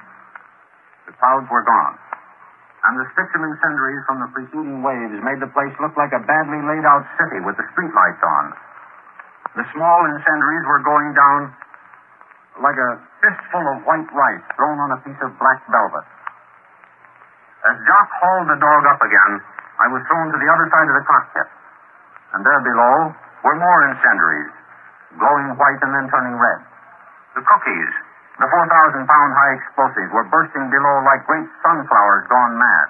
The 1.06 1.14
clouds 1.22 1.46
were 1.54 1.62
gone, 1.62 1.96
and 2.80 2.94
the 2.96 3.08
sticks 3.12 3.34
of 3.36 3.42
incendiaries 3.44 4.04
from 4.08 4.24
the 4.24 4.30
preceding 4.32 4.80
waves 4.80 5.20
made 5.20 5.44
the 5.44 5.52
place 5.52 5.76
look 5.84 5.96
like 6.00 6.16
a 6.16 6.24
badly 6.24 6.64
laid 6.64 6.88
out 6.88 7.04
city 7.20 7.44
with 7.44 7.60
the 7.60 7.68
streetlights 7.76 8.24
on. 8.24 8.46
The 9.60 9.66
small 9.76 10.00
incendiaries 10.08 10.66
were 10.70 10.84
going 10.88 11.12
down 11.12 11.40
like 12.64 12.80
a 12.80 12.92
fistful 13.20 13.64
of 13.76 13.84
white 13.84 14.08
rice 14.12 14.46
thrown 14.56 14.80
on 14.80 14.96
a 14.96 15.00
piece 15.04 15.20
of 15.24 15.32
black 15.40 15.60
velvet. 15.68 16.08
As 17.68 17.76
Jock 17.84 18.08
hauled 18.24 18.48
the 18.48 18.60
dog 18.60 18.82
up 18.88 19.02
again, 19.04 19.34
I 19.80 19.88
was 19.92 20.00
thrown 20.08 20.32
to 20.32 20.38
the 20.40 20.48
other 20.48 20.68
side 20.72 20.88
of 20.88 20.96
the 20.96 21.06
cockpit. 21.08 21.50
And 22.36 22.40
there 22.48 22.62
below 22.64 22.96
were 23.44 23.58
more 23.60 23.80
incendiaries, 23.92 24.54
glowing 25.20 25.56
white 25.60 25.82
and 25.84 25.92
then 25.92 26.08
turning 26.08 26.36
red. 26.40 26.60
The 27.36 27.44
cookies, 27.44 27.92
the 28.40 28.48
4,000 28.48 29.04
pound 29.04 29.32
high 29.36 29.54
explosives, 29.60 30.12
were 30.16 30.24
bursting 30.32 30.72
below 30.72 30.96
like 31.04 31.28
great 31.28 31.48
sunflowers 31.60 32.24
gone 32.32 32.56
mad. 32.56 32.90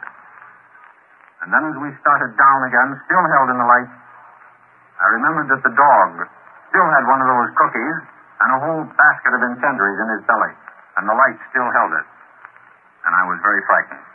And 1.41 1.49
then 1.49 1.63
as 1.73 1.77
we 1.81 1.89
started 2.05 2.37
down 2.37 2.59
again, 2.69 2.89
still 3.09 3.25
held 3.33 3.49
in 3.49 3.57
the 3.57 3.65
light, 3.65 3.89
I 5.01 5.05
remembered 5.17 5.49
that 5.49 5.63
the 5.65 5.73
dog 5.73 6.09
still 6.69 6.89
had 6.93 7.07
one 7.09 7.23
of 7.25 7.27
those 7.33 7.49
cookies 7.57 7.97
and 8.45 8.49
a 8.53 8.59
whole 8.61 8.83
basket 8.93 9.31
of 9.33 9.41
incendiaries 9.41 9.97
in 9.97 10.07
his 10.19 10.23
belly, 10.29 10.53
and 11.01 11.09
the 11.09 11.17
light 11.17 11.37
still 11.49 11.69
held 11.73 11.97
it. 11.97 12.07
And 13.09 13.11
I 13.17 13.23
was 13.25 13.41
very 13.41 13.63
frightened. 13.65 14.05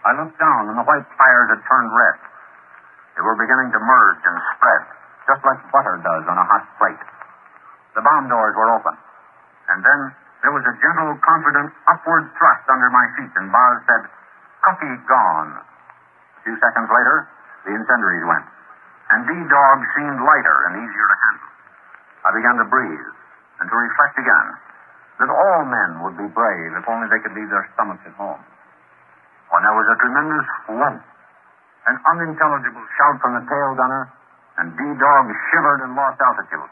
I 0.00 0.16
looked 0.16 0.38
down, 0.40 0.72
and 0.72 0.80
the 0.80 0.86
white 0.86 1.04
fires 1.20 1.48
had 1.52 1.60
turned 1.68 1.92
red. 1.92 2.16
They 3.20 3.22
were 3.26 3.36
beginning 3.36 3.68
to 3.76 3.80
merge 3.84 4.22
and 4.24 4.36
spread, 4.56 4.82
just 5.28 5.42
like 5.44 5.60
butter 5.68 6.00
does 6.00 6.24
on 6.24 6.40
a 6.40 6.46
hot 6.46 6.64
plate. 6.80 7.04
The 7.98 8.00
bomb 8.00 8.32
doors 8.32 8.56
were 8.56 8.70
open. 8.80 8.96
And 9.70 9.86
then 9.86 10.00
there 10.42 10.50
was 10.50 10.64
a 10.66 10.74
gentle, 10.82 11.14
confident 11.22 11.70
upward 11.86 12.26
thrust 12.34 12.66
under 12.66 12.90
my 12.90 13.06
feet, 13.14 13.32
and 13.38 13.52
Boz 13.52 13.76
said, 13.86 14.02
Cookie 14.66 14.96
gone. 15.06 15.50
A 15.56 16.40
few 16.42 16.56
seconds 16.58 16.88
later, 16.90 17.28
the 17.68 17.72
incendiaries 17.76 18.26
went, 18.26 18.46
and 19.14 19.18
D-Dog 19.28 19.78
seemed 19.94 20.20
lighter 20.20 20.58
and 20.68 20.72
easier 20.80 21.06
to 21.06 21.16
handle. 21.22 21.50
I 22.24 22.30
began 22.34 22.56
to 22.60 22.66
breathe 22.68 23.08
and 23.60 23.66
to 23.68 23.76
reflect 23.76 24.16
again 24.16 24.48
that 25.20 25.28
all 25.28 25.60
men 25.68 25.90
would 26.04 26.16
be 26.16 26.28
brave 26.32 26.72
if 26.80 26.84
only 26.88 27.08
they 27.12 27.20
could 27.20 27.36
leave 27.36 27.52
their 27.52 27.68
stomachs 27.76 28.00
at 28.08 28.16
home. 28.16 28.40
When 29.52 29.60
there 29.64 29.76
was 29.76 29.88
a 29.92 29.96
tremendous 30.00 30.48
whoop, 30.72 30.98
an 31.88 31.96
unintelligible 32.16 32.86
shout 32.96 33.20
from 33.20 33.36
the 33.36 33.44
tail 33.44 33.76
gunner, 33.76 34.08
and 34.60 34.72
D-Dog 34.76 35.24
shivered 35.52 35.80
and 35.84 35.92
lost 35.96 36.20
altitude. 36.20 36.70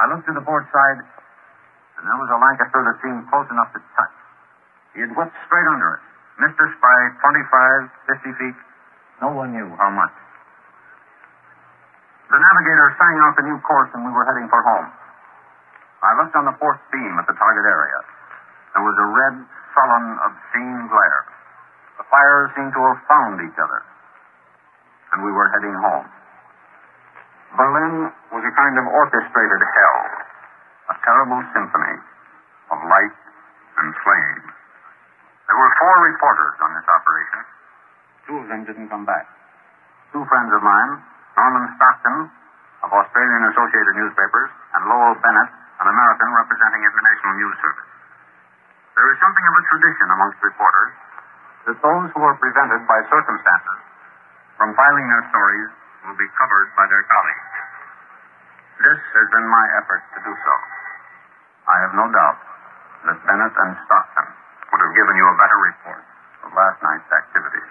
I 0.00 0.08
looked 0.12 0.28
to 0.28 0.34
the 0.36 0.44
port 0.44 0.68
side, 0.72 1.00
and 1.98 2.04
there 2.06 2.18
was 2.18 2.30
a 2.30 2.38
Lancaster 2.38 2.82
that 2.86 2.96
seemed 3.02 3.26
close 3.26 3.48
enough 3.50 3.74
to 3.74 3.80
touch. 3.98 4.14
He 4.94 5.02
had 5.02 5.10
whipped 5.18 5.34
straight 5.50 5.68
under 5.68 5.98
it, 5.98 6.02
missed 6.38 6.58
us 6.62 6.72
by 6.78 6.96
25, 7.20 7.90
50 8.22 8.38
feet. 8.38 8.58
No 9.18 9.34
one 9.34 9.50
knew 9.50 9.66
how 9.74 9.90
much. 9.90 10.14
The 12.30 12.38
navigator 12.38 12.88
sang 13.00 13.16
out 13.24 13.34
the 13.40 13.46
new 13.50 13.58
course, 13.64 13.90
and 13.96 14.04
we 14.04 14.12
were 14.12 14.22
heading 14.28 14.46
for 14.52 14.62
home. 14.62 14.88
I 16.04 16.14
looked 16.22 16.36
on 16.38 16.46
the 16.46 16.54
fourth 16.62 16.78
beam 16.94 17.18
at 17.18 17.26
the 17.26 17.34
target 17.34 17.66
area. 17.66 17.98
There 18.76 18.84
was 18.86 18.94
a 18.94 19.08
red, 19.10 19.34
sullen, 19.74 20.06
obscene 20.22 20.86
glare. 20.86 21.22
The 21.98 22.06
fires 22.06 22.54
seemed 22.54 22.70
to 22.78 22.82
have 22.94 23.00
found 23.10 23.42
each 23.42 23.58
other. 23.58 23.80
And 25.16 25.26
we 25.26 25.32
were 25.34 25.50
heading 25.50 25.74
home. 25.74 26.06
Berlin 27.56 28.12
was 28.30 28.44
a 28.44 28.52
kind 28.54 28.76
of 28.76 28.84
orchestrated 28.86 29.62
hell, 29.64 30.27
a 30.88 30.94
terrible 31.04 31.40
symphony 31.52 31.96
of 32.72 32.78
light 32.88 33.16
and 33.78 33.88
flame. 34.04 34.40
There 35.48 35.56
were 35.56 35.72
four 35.80 35.96
reporters 36.12 36.56
on 36.60 36.70
this 36.76 36.88
operation. 36.88 37.42
Two 38.28 38.36
of 38.40 38.46
them 38.52 38.60
didn't 38.68 38.88
come 38.92 39.08
back. 39.08 39.24
Two 40.12 40.24
friends 40.28 40.52
of 40.52 40.60
mine, 40.60 41.00
Norman 41.36 41.66
Stockton 41.76 42.28
of 42.84 42.88
Australian 42.92 43.42
Associated 43.52 43.94
Newspapers, 43.96 44.50
and 44.76 44.82
Lowell 44.88 45.16
Bennett, 45.20 45.50
an 45.80 45.86
American 45.88 46.28
representing 46.36 46.82
International 46.84 47.34
News 47.40 47.56
Service. 47.60 47.90
There 48.96 49.08
is 49.14 49.18
something 49.22 49.46
of 49.46 49.54
a 49.54 49.62
tradition 49.72 50.06
amongst 50.10 50.38
reporters 50.42 50.92
that 51.70 51.78
those 51.84 52.08
who 52.12 52.22
are 52.24 52.36
prevented 52.40 52.82
by 52.88 52.98
circumstances 53.08 53.80
from 54.56 54.74
filing 54.74 55.06
their 55.06 55.24
stories 55.30 55.70
will 56.08 56.18
be 56.18 56.28
covered 56.34 56.68
by 56.74 56.88
their 56.90 57.04
colleagues. 57.06 57.54
This 58.78 59.00
has 59.00 59.26
been 59.34 59.46
my 59.46 59.66
effort 59.82 60.02
to 60.16 60.18
do 60.22 60.32
so. 60.34 60.54
I 61.68 61.76
have 61.84 61.92
no 62.00 62.06
doubt 62.08 62.40
that 63.12 63.24
Bennett 63.28 63.52
and 63.52 63.72
Stockton 63.84 64.28
would 64.72 64.82
have 64.88 64.96
given 64.96 65.14
you 65.20 65.26
a 65.28 65.36
better 65.36 65.58
report 65.68 66.02
of 66.48 66.56
last 66.56 66.80
night's 66.80 67.12
activities. 67.12 67.70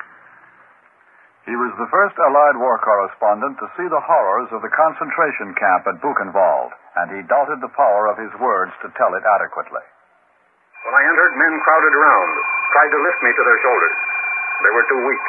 He 1.50 1.56
was 1.58 1.74
the 1.80 1.90
first 1.90 2.14
Allied 2.20 2.62
war 2.62 2.78
correspondent 2.78 3.58
to 3.58 3.72
see 3.74 3.88
the 3.90 4.04
horrors 4.04 4.52
of 4.54 4.62
the 4.62 4.70
concentration 4.70 5.56
camp 5.56 5.88
at 5.90 6.04
Buchenwald, 6.04 6.76
and 7.02 7.08
he 7.16 7.26
doubted 7.26 7.64
the 7.64 7.72
power 7.74 8.12
of 8.12 8.20
his 8.22 8.34
words 8.38 8.76
to 8.84 8.94
tell 9.00 9.16
it 9.16 9.24
adequately. 9.24 9.86
When 10.86 10.94
I 10.94 11.08
entered, 11.08 11.40
men 11.40 11.56
crowded 11.64 11.94
around, 11.96 12.32
tried 12.76 12.92
to 12.92 13.00
lift 13.02 13.20
me 13.24 13.32
to 13.32 13.44
their 13.48 13.60
shoulders. 13.64 13.98
They 14.62 14.74
were 14.76 14.88
too 14.92 15.02
weak. 15.08 15.26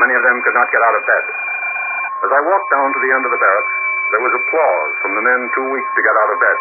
Many 0.00 0.14
of 0.14 0.24
them 0.24 0.38
could 0.46 0.56
not 0.56 0.70
get 0.72 0.80
out 0.80 0.96
of 0.96 1.04
bed. 1.04 1.24
As 2.24 2.32
I 2.32 2.40
walked 2.40 2.70
down 2.72 2.88
to 2.94 3.00
the 3.04 3.12
end 3.12 3.24
of 3.26 3.32
the 3.34 3.42
barracks, 3.42 3.74
there 4.14 4.22
was 4.22 4.32
applause 4.32 4.92
from 5.02 5.12
the 5.18 5.26
men 5.26 5.40
too 5.52 5.66
weak 5.74 5.88
to 5.92 6.02
get 6.06 6.16
out 6.16 6.30
of 6.30 6.38
bed. 6.40 6.58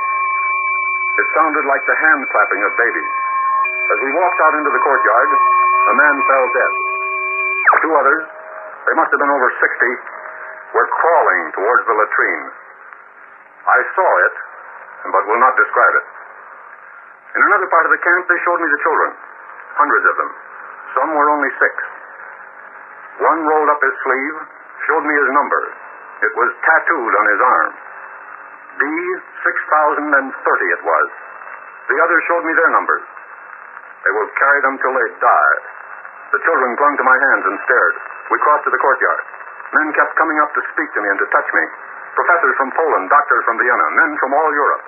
It 1.15 1.27
sounded 1.31 1.63
like 1.63 1.83
the 1.87 1.95
hand 1.95 2.21
clapping 2.27 2.61
of 2.63 2.71
babies. 2.75 3.11
As 3.85 3.99
we 4.03 4.11
walked 4.19 4.39
out 4.43 4.55
into 4.59 4.71
the 4.71 4.83
courtyard, 4.83 5.29
a 5.31 5.93
man 5.95 6.15
fell 6.27 6.45
dead. 6.51 6.73
Two 7.85 7.93
others, 7.95 8.23
they 8.89 8.95
must 8.99 9.09
have 9.15 9.21
been 9.21 9.31
over 9.31 9.49
60, 9.49 10.75
were 10.75 10.89
crawling 10.91 11.43
towards 11.55 11.83
the 11.87 11.95
latrine. 11.95 12.47
I 13.63 13.79
saw 13.95 14.09
it, 14.27 14.35
but 15.15 15.23
will 15.29 15.39
not 15.39 15.55
describe 15.55 15.93
it. 16.03 16.05
In 17.35 17.41
another 17.47 17.69
part 17.71 17.85
of 17.87 17.91
the 17.95 18.01
camp, 18.03 18.27
they 18.27 18.39
showed 18.43 18.59
me 18.59 18.67
the 18.67 18.81
children, 18.83 19.11
hundreds 19.79 20.05
of 20.11 20.15
them. 20.19 20.31
Some 20.99 21.09
were 21.15 21.29
only 21.31 21.51
six. 21.59 21.73
One 23.23 23.39
rolled 23.47 23.69
up 23.71 23.79
his 23.79 23.95
sleeve, 24.03 24.37
showed 24.87 25.03
me 25.07 25.13
his 25.15 25.29
number. 25.31 25.61
It 26.27 26.33
was 26.35 26.49
tattooed 26.63 27.13
on 27.15 27.25
his 27.31 27.41
arm. 27.43 27.71
B, 28.75 28.83
6030 28.83 30.75
it 30.75 30.81
was. 30.83 31.07
The 31.87 31.97
others 32.01 32.21
showed 32.27 32.43
me 32.43 32.53
their 32.57 32.71
numbers. 32.75 33.05
They 34.03 34.13
will 34.13 34.29
carry 34.35 34.59
them 34.65 34.75
till 34.81 34.95
they 34.95 35.09
die. 35.21 35.57
The 36.33 36.41
children 36.43 36.75
clung 36.75 36.95
to 36.97 37.05
my 37.05 37.17
hands 37.17 37.45
and 37.45 37.57
stared. 37.63 37.95
We 38.33 38.41
crossed 38.41 38.65
to 38.67 38.73
the 38.73 38.81
courtyard. 38.81 39.23
Men 39.73 39.87
kept 39.95 40.17
coming 40.19 40.39
up 40.41 40.51
to 40.53 40.61
speak 40.73 40.89
to 40.93 41.01
me 41.01 41.07
and 41.09 41.19
to 41.21 41.27
touch 41.31 41.49
me. 41.55 41.63
Professors 42.15 42.55
from 42.57 42.71
Poland, 42.75 43.07
doctors 43.11 43.43
from 43.43 43.59
Vienna, 43.59 43.87
men 44.01 44.11
from 44.19 44.31
all 44.33 44.51
Europe. 44.51 44.85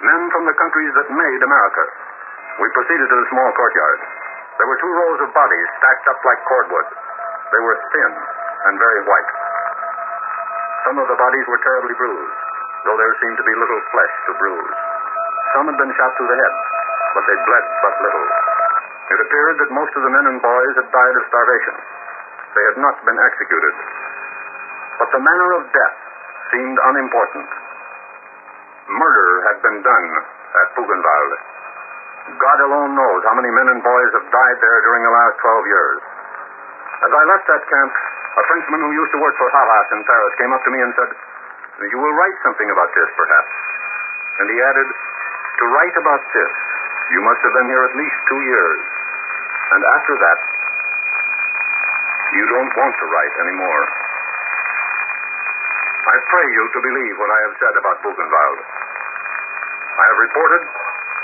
Men 0.00 0.22
from 0.30 0.44
the 0.46 0.56
countries 0.56 0.92
that 0.96 1.08
made 1.12 1.40
America. 1.42 1.84
We 2.62 2.68
proceeded 2.74 3.08
to 3.08 3.16
the 3.18 3.30
small 3.30 3.50
courtyard. 3.52 4.00
There 4.58 4.66
were 4.66 4.80
two 4.82 4.90
rows 4.90 5.20
of 5.22 5.30
bodies 5.34 5.68
stacked 5.78 6.06
up 6.10 6.18
like 6.26 6.40
cordwood. 6.50 6.88
They 7.54 7.62
were 7.62 7.78
thin 7.94 8.12
and 8.66 8.74
very 8.78 9.02
white. 9.06 9.30
Some 10.86 10.98
of 10.98 11.06
the 11.06 11.18
bodies 11.18 11.46
were 11.46 11.62
terribly 11.62 11.94
bruised, 11.94 12.38
though 12.84 12.98
there 12.98 13.14
seemed 13.22 13.38
to 13.38 13.46
be 13.46 13.54
little 13.58 13.82
flesh 13.90 14.14
to 14.28 14.32
bruise. 14.38 14.78
Some 15.56 15.66
had 15.72 15.78
been 15.80 15.94
shot 15.96 16.12
through 16.14 16.30
the 16.30 16.38
head, 16.38 16.54
but 17.16 17.24
they 17.26 17.36
bled 17.48 17.66
but 17.82 17.94
little. 18.04 18.26
It 19.08 19.18
appeared 19.24 19.56
that 19.64 19.72
most 19.72 19.92
of 19.96 20.02
the 20.04 20.12
men 20.12 20.26
and 20.28 20.38
boys 20.38 20.74
had 20.76 20.88
died 20.92 21.16
of 21.16 21.24
starvation. 21.32 21.76
They 22.52 22.64
had 22.74 22.78
not 22.78 22.96
been 23.08 23.16
executed. 23.16 23.74
But 25.00 25.08
the 25.14 25.22
manner 25.22 25.48
of 25.56 25.62
death 25.72 25.96
seemed 26.52 26.76
unimportant. 26.76 27.48
Murder 28.88 29.30
had 29.48 29.58
been 29.64 29.78
done 29.80 30.08
at 30.58 30.66
Buchenwald. 30.76 31.32
God 32.36 32.58
alone 32.68 32.92
knows 32.92 33.20
how 33.24 33.34
many 33.40 33.48
men 33.48 33.68
and 33.72 33.80
boys 33.80 34.10
have 34.20 34.28
died 34.28 34.58
there 34.60 34.80
during 34.84 35.02
the 35.04 35.14
last 35.16 35.36
12 35.40 35.72
years. 35.72 35.98
As 37.08 37.12
I 37.14 37.22
left 37.30 37.46
that 37.48 37.64
camp, 37.64 37.92
a 38.36 38.42
Frenchman 38.44 38.80
who 38.84 38.92
used 38.92 39.12
to 39.16 39.20
work 39.22 39.32
for 39.40 39.48
Havas 39.48 39.88
in 39.96 40.02
Paris 40.04 40.32
came 40.36 40.52
up 40.52 40.62
to 40.66 40.70
me 40.70 40.80
and 40.84 40.92
said, 40.92 41.10
You 41.78 41.98
will 42.02 42.10
write 42.18 42.38
something 42.42 42.66
about 42.74 42.90
this, 42.90 43.10
perhaps. 43.14 43.54
And 44.42 44.46
he 44.50 44.58
added, 44.58 44.88
To 44.90 45.64
write 45.78 45.94
about 45.94 46.22
this, 46.26 46.52
you 47.14 47.20
must 47.22 47.38
have 47.38 47.54
been 47.54 47.70
here 47.70 47.84
at 47.86 47.94
least 47.94 48.18
two 48.26 48.42
years. 48.42 48.80
And 49.78 49.82
after 49.86 50.14
that, 50.18 50.38
you 52.34 52.44
don't 52.50 52.72
want 52.74 52.94
to 52.98 53.06
write 53.14 53.34
anymore. 53.46 53.84
I 56.02 56.16
pray 56.34 56.46
you 56.50 56.64
to 56.66 56.80
believe 56.82 57.14
what 57.14 57.30
I 57.30 57.40
have 57.46 57.54
said 57.62 57.74
about 57.78 58.02
Buchenwald. 58.02 58.58
I 58.58 60.04
have 60.08 60.18
reported 60.18 60.62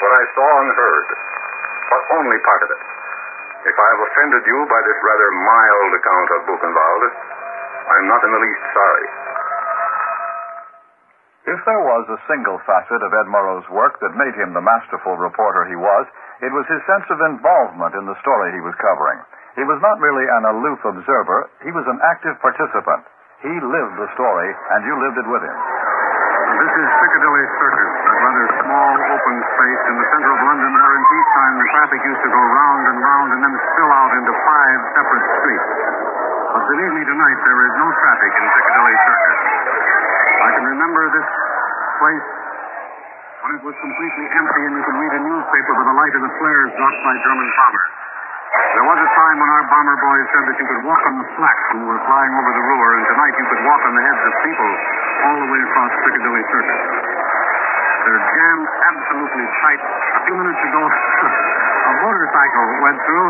what 0.06 0.12
I 0.14 0.24
saw 0.38 0.50
and 0.62 0.70
heard, 0.70 1.08
but 1.90 2.02
only 2.14 2.38
part 2.46 2.62
of 2.62 2.70
it. 2.78 2.82
If 3.64 3.74
I 3.74 3.88
have 3.90 4.02
offended 4.06 4.42
you 4.46 4.58
by 4.70 4.80
this 4.86 4.98
rather 5.02 5.28
mild 5.34 5.92
account 5.98 6.28
of 6.30 6.40
Buchenwald, 6.46 7.02
I 7.90 7.94
am 7.98 8.06
not 8.06 8.22
in 8.22 8.30
the 8.30 8.42
least 8.44 8.64
sorry. 8.70 9.23
If 11.44 11.60
there 11.68 11.84
was 11.84 12.08
a 12.08 12.24
single 12.24 12.56
facet 12.64 13.04
of 13.04 13.12
Ed 13.12 13.28
Murrow's 13.28 13.68
work 13.68 14.00
that 14.00 14.16
made 14.16 14.32
him 14.32 14.56
the 14.56 14.64
masterful 14.64 15.20
reporter 15.20 15.68
he 15.68 15.76
was, 15.76 16.08
it 16.40 16.48
was 16.48 16.64
his 16.72 16.80
sense 16.88 17.04
of 17.12 17.20
involvement 17.20 17.92
in 18.00 18.08
the 18.08 18.16
story 18.24 18.48
he 18.56 18.64
was 18.64 18.72
covering. 18.80 19.20
He 19.60 19.64
was 19.68 19.76
not 19.84 20.00
merely 20.00 20.24
an 20.24 20.44
aloof 20.56 20.80
observer, 20.88 21.52
he 21.60 21.68
was 21.68 21.84
an 21.84 22.00
active 22.00 22.40
participant. 22.40 23.04
He 23.44 23.52
lived 23.60 23.94
the 24.00 24.08
story, 24.16 24.50
and 24.72 24.88
you 24.88 24.94
lived 25.04 25.20
it 25.20 25.28
with 25.28 25.44
him. 25.44 25.58
This 26.64 26.74
is 26.80 26.88
Piccadilly 26.96 27.46
Circus, 27.60 27.92
a 27.92 28.14
rather 28.24 28.46
small 28.64 28.94
open 29.04 29.36
space 29.44 29.82
in 29.84 29.94
the 30.00 30.06
center 30.16 30.30
of 30.32 30.40
London 30.48 30.72
where 30.80 30.94
in 30.96 31.04
peacetime 31.12 31.54
the 31.60 31.68
traffic 31.76 32.00
used 32.08 32.22
to 32.24 32.30
go 32.32 32.40
round 32.40 32.82
and 32.88 32.96
round 33.04 33.28
and 33.36 33.40
then 33.44 33.54
spill 33.68 33.92
out 33.92 34.12
into 34.16 34.32
five 34.32 34.78
separate 34.96 35.26
streets. 35.44 35.68
But 36.56 36.62
believe 36.72 36.92
me, 36.96 37.02
tonight 37.04 37.38
there 37.44 37.60
is 37.68 37.74
no 37.84 37.88
traffic 38.00 38.32
in 38.32 38.44
Piccadilly 38.48 38.96
Circus. 38.96 40.03
I 40.44 40.50
can 40.60 40.64
remember 40.76 41.02
this 41.08 41.28
place 42.04 42.26
when 43.44 43.52
it 43.56 43.62
was 43.64 43.76
completely 43.80 44.26
empty 44.28 44.62
and 44.68 44.72
you 44.76 44.82
could 44.84 44.98
read 45.00 45.12
a 45.16 45.22
newspaper 45.24 45.72
by 45.72 45.84
the 45.88 45.96
light 45.96 46.14
of 46.16 46.22
the 46.24 46.32
flares 46.36 46.68
dropped 46.76 47.00
by 47.00 47.14
German 47.16 47.48
bombers. 47.48 47.92
There 48.54 48.86
was 48.86 48.98
a 49.00 49.10
time 49.16 49.36
when 49.40 49.50
our 49.50 49.64
bomber 49.72 49.98
boys 49.98 50.26
said 50.30 50.44
that 50.46 50.56
you 50.60 50.66
could 50.68 50.82
walk 50.86 51.02
on 51.10 51.14
the 51.18 51.28
slacks 51.34 51.64
when 51.72 51.78
you 51.82 51.88
were 51.90 52.02
flying 52.06 52.32
over 52.38 52.50
the 52.54 52.64
Ruhr, 52.70 52.90
and 53.00 53.04
tonight 53.08 53.34
you 53.34 53.46
could 53.50 53.62
walk 53.66 53.82
on 53.82 53.92
the 53.98 54.04
heads 54.04 54.22
of 54.22 54.32
people 54.46 54.70
all 55.26 55.36
the 55.42 55.48
way 55.48 55.60
across 55.64 55.90
Piccadilly 56.04 56.44
Circus. 56.54 56.80
They're 58.04 58.24
jammed 58.36 58.68
absolutely 58.94 59.46
tight. 59.64 59.80
A 59.80 60.20
few 60.28 60.36
minutes 60.38 60.62
ago, 60.70 60.82
a 61.90 61.92
motorcycle 62.04 62.66
went 62.84 62.98
through, 63.02 63.28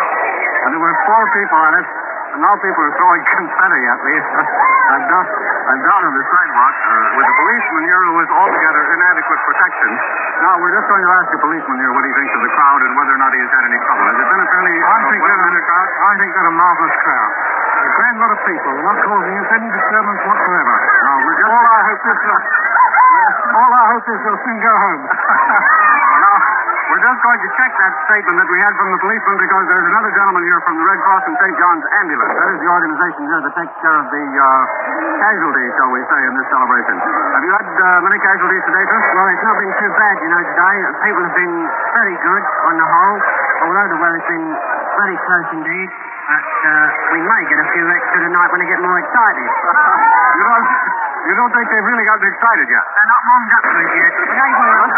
and 0.64 0.68
there 0.70 0.82
were 0.86 0.96
four 1.12 1.24
people 1.34 1.58
on 1.60 1.72
it, 1.82 1.88
and 2.34 2.38
now 2.40 2.54
people 2.56 2.82
are 2.88 2.94
throwing 2.96 3.22
confetti 3.36 3.82
at 3.84 4.00
me. 4.00 4.14
I'm 4.16 5.04
down, 5.12 5.24
I'm 5.28 5.80
down 5.82 6.00
on 6.08 6.14
the 6.14 6.24
uh, 6.24 6.43
Uh, 6.84 7.16
with 7.16 7.24
a 7.24 7.36
policeman 7.40 7.82
here 7.88 8.02
who 8.12 8.16
is 8.20 8.28
altogether 8.28 8.82
inadequate 8.92 9.40
protection. 9.48 9.90
Now, 10.44 10.54
we're 10.60 10.74
just 10.76 10.84
going 10.84 11.00
to 11.00 11.12
ask 11.16 11.28
the 11.32 11.40
policeman 11.40 11.76
here 11.80 11.92
what 11.96 12.04
he 12.04 12.12
thinks 12.12 12.32
of 12.36 12.42
the 12.44 12.52
crowd 12.52 12.80
and 12.84 12.92
whether 12.92 13.14
or 13.16 13.20
not 13.24 13.32
he 13.32 13.40
has 13.40 13.52
had 13.56 13.64
any 13.64 13.80
trouble. 13.88 14.04
Has 14.04 14.18
it 14.20 14.28
been 14.28 14.42
a 14.44 14.48
fairly... 14.52 14.74
I 14.84 14.98
think 15.08 15.20
well 15.24 15.32
that- 15.32 15.44
mannered 15.48 15.64
crowd? 15.64 15.88
I 15.88 16.12
think 16.20 16.30
that 16.36 16.44
a 16.44 16.54
marvelous 16.54 16.96
crowd. 17.00 17.32
A 17.74 17.90
grand 17.94 18.16
lot 18.20 18.32
of 18.36 18.40
people, 18.44 18.74
not 18.84 18.96
causing 19.00 19.36
us 19.40 19.48
any 19.56 19.68
disturbance 19.72 20.20
whatsoever. 20.28 20.74
Now. 21.04 21.16
All 21.24 21.66
I 21.72 21.80
hope 21.88 22.02
is 22.04 22.18
that, 22.20 22.42
all 23.64 23.72
I 23.72 23.84
hope 23.96 24.04
is 24.12 24.18
they'll 24.24 24.42
soon 24.44 24.58
go 24.60 24.74
home. 24.76 25.02
We're 26.94 27.02
just 27.10 27.26
going 27.26 27.42
to 27.42 27.50
check 27.58 27.72
that 27.74 27.94
statement 28.06 28.38
that 28.38 28.46
we 28.46 28.58
had 28.62 28.70
from 28.78 28.94
the 28.94 29.00
policeman 29.02 29.34
because 29.34 29.66
there's 29.66 29.88
another 29.90 30.14
gentleman 30.14 30.46
here 30.46 30.62
from 30.62 30.78
the 30.78 30.86
Red 30.86 31.00
Cross 31.02 31.26
and 31.26 31.34
St. 31.42 31.56
John's 31.58 31.86
Ambulance. 31.90 32.34
That 32.38 32.50
is 32.54 32.58
the 32.62 32.70
organization 32.70 33.22
here 33.34 33.40
that 33.42 33.54
takes 33.58 33.74
care 33.82 33.96
of 33.98 34.06
the 34.14 34.24
uh, 34.30 34.46
casualties, 35.18 35.72
shall 35.74 35.90
we 35.90 36.02
say, 36.06 36.20
in 36.22 36.32
this 36.38 36.48
celebration. 36.54 36.94
Have 36.94 37.42
you 37.42 37.50
had 37.50 37.66
uh, 37.66 37.98
many 37.98 38.18
casualties 38.22 38.62
today, 38.62 38.84
sir? 38.86 39.00
Well, 39.10 39.26
it's 39.26 39.42
not 39.42 39.56
been 39.58 39.74
too 39.74 39.90
bad, 39.90 40.14
you 40.22 40.30
know, 40.38 40.42
today. 40.54 40.76
People 41.02 41.22
have 41.26 41.34
been 41.34 41.56
very 41.98 42.14
good 42.14 42.44
on 42.62 42.74
the 42.78 42.86
whole, 42.86 43.18
although 43.66 43.88
the 43.90 43.98
weather's 43.98 44.28
been 44.30 44.46
very 44.94 45.16
close 45.18 45.48
indeed. 45.50 45.90
But 45.90 46.46
uh, 46.46 46.72
we 47.10 47.20
may 47.26 47.40
get 47.50 47.58
a 47.58 47.68
few 47.74 47.84
extra 47.90 48.18
tonight 48.22 48.48
when 48.54 48.62
they 48.62 48.70
get 48.70 48.78
more 48.86 48.98
excited. 49.02 49.48
you 50.38 50.44
don't, 50.46 50.66
you 51.24 51.34
don't 51.34 51.52
think 51.56 51.66
they've 51.72 51.88
really 51.88 52.04
gotten 52.04 52.26
excited 52.28 52.66
yet? 52.68 52.84
They're 52.84 53.10
not 53.10 53.22
warmed 53.24 53.52
up 53.54 53.64
to 53.64 53.76
it 53.80 53.90
yet. 53.96 54.12
But 54.14 54.28
they 54.28 54.50
will. 54.54 54.88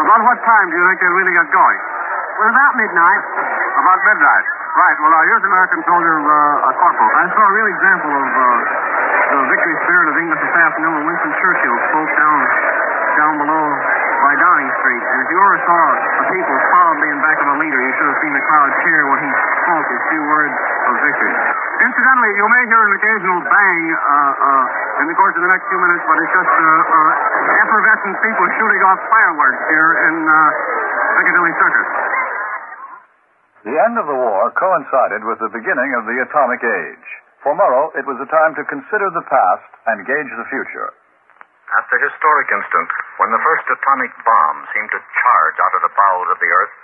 About 0.00 0.20
what 0.26 0.38
time 0.42 0.66
do 0.70 0.74
you 0.74 0.84
think 0.90 0.98
they 0.98 1.12
really 1.14 1.34
got 1.34 1.46
going? 1.54 1.80
Well, 2.40 2.50
about 2.50 2.72
midnight. 2.74 3.22
About 3.78 4.00
midnight. 4.00 4.46
Right. 4.70 4.96
Well, 5.02 5.12
now, 5.12 5.22
here's 5.28 5.44
American 5.44 5.80
soldier, 5.84 6.14
uh, 6.24 6.70
a 6.70 6.72
corporal. 6.78 7.10
I 7.10 7.26
saw 7.30 7.42
a 7.42 7.52
real 7.52 7.68
example 7.74 8.12
of 8.16 8.28
uh, 8.30 8.44
the 9.30 9.38
victory 9.50 9.76
spirit 9.86 10.06
of 10.10 10.16
England 10.18 10.40
this 10.40 10.56
afternoon 10.56 10.92
when 10.94 11.04
Winston 11.10 11.32
Churchill 11.38 11.76
spoke 11.90 12.12
down 12.18 12.38
down 13.18 13.34
below 13.42 13.64
by 14.20 14.32
Downing 14.36 14.70
Street. 14.84 15.04
And 15.04 15.18
if 15.24 15.28
you 15.32 15.38
ever 15.40 15.58
saw 15.64 15.82
the 16.20 16.26
people 16.28 16.56
solidly 16.70 17.08
in 17.08 17.18
back 17.24 17.38
of 17.40 17.48
a 17.50 17.56
leader, 17.56 17.80
you 17.80 17.92
should 17.96 18.08
have 18.12 18.20
seen 18.20 18.34
the 18.36 18.44
crowd 18.44 18.70
cheer 18.84 19.02
when 19.08 19.18
he 19.24 19.30
spoke 19.64 19.86
his 19.88 20.02
few 20.12 20.22
words 20.28 20.56
of 20.88 20.94
victory. 21.00 21.34
Incidentally, 21.80 22.32
you 22.36 22.46
may 22.52 22.62
hear 22.68 22.82
an 22.84 22.92
occasional 23.00 23.40
bang 23.48 23.82
uh, 23.96 24.32
uh, 24.36 25.00
in 25.00 25.04
the 25.08 25.16
course 25.16 25.34
of 25.36 25.42
the 25.42 25.52
next 25.52 25.64
few 25.72 25.80
minutes, 25.80 26.04
but 26.04 26.16
it's 26.20 26.34
just 26.36 26.52
uh, 26.52 26.64
uh, 26.68 27.64
effervescent 27.64 28.16
people 28.20 28.46
shooting 28.60 28.82
off 28.84 29.00
fireworks 29.08 29.62
here 29.72 29.90
in 30.12 30.14
uh, 30.28 30.36
Piccadilly 31.16 31.54
Circus. 31.56 31.88
The 33.64 33.76
end 33.76 33.94
of 34.00 34.08
the 34.08 34.16
war 34.16 34.52
coincided 34.56 35.24
with 35.24 35.40
the 35.40 35.52
beginning 35.52 35.90
of 35.96 36.08
the 36.08 36.16
atomic 36.28 36.60
age. 36.64 37.08
For 37.40 37.56
Murrow, 37.56 37.88
it 37.96 38.04
was 38.04 38.20
a 38.20 38.28
time 38.28 38.52
to 38.56 38.64
consider 38.68 39.08
the 39.16 39.24
past 39.24 39.70
and 39.88 40.04
gauge 40.04 40.32
the 40.36 40.48
future. 40.52 40.92
At 41.70 41.86
the 41.86 42.02
historic 42.02 42.50
instant 42.50 42.90
when 43.22 43.30
the 43.30 43.42
first 43.46 43.62
atomic 43.70 44.10
bomb 44.26 44.58
seemed 44.74 44.90
to 44.90 45.06
charge 45.22 45.56
out 45.62 45.74
of 45.78 45.82
the 45.86 45.94
bowels 45.94 46.30
of 46.34 46.42
the 46.42 46.50
earth, 46.50 46.74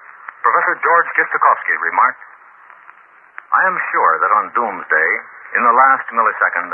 Professor 0.47 0.79
George 0.79 1.09
Kistiakowsky 1.19 1.75
remarked, 1.83 2.23
I 3.51 3.63
am 3.67 3.79
sure 3.91 4.15
that 4.23 4.31
on 4.31 4.55
Doomsday, 4.55 5.11
in 5.59 5.63
the 5.67 5.75
last 5.75 6.07
millisecond, 6.15 6.71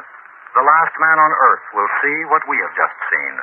the 0.52 0.66
last 0.66 0.95
man 1.00 1.19
on 1.25 1.33
earth 1.33 1.64
will 1.73 1.88
see 2.04 2.16
what 2.28 2.45
we 2.45 2.61
have 2.61 2.76
just 2.76 2.97
seen. 3.09 3.35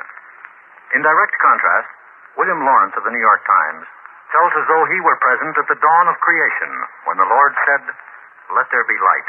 In 0.94 1.02
direct 1.02 1.34
contrast, 1.42 1.90
William 2.38 2.62
Lawrence 2.62 2.94
of 2.94 3.02
the 3.02 3.10
New 3.10 3.22
York 3.22 3.42
Times 3.42 3.86
tells 4.30 4.54
as 4.54 4.66
though 4.70 4.86
he 4.86 5.02
were 5.02 5.18
present 5.18 5.58
at 5.58 5.66
the 5.66 5.82
dawn 5.82 6.06
of 6.06 6.22
creation 6.22 6.72
when 7.10 7.18
the 7.18 7.26
Lord 7.26 7.52
said, 7.66 7.82
Let 8.54 8.70
there 8.70 8.86
be 8.86 8.98
light. 9.02 9.28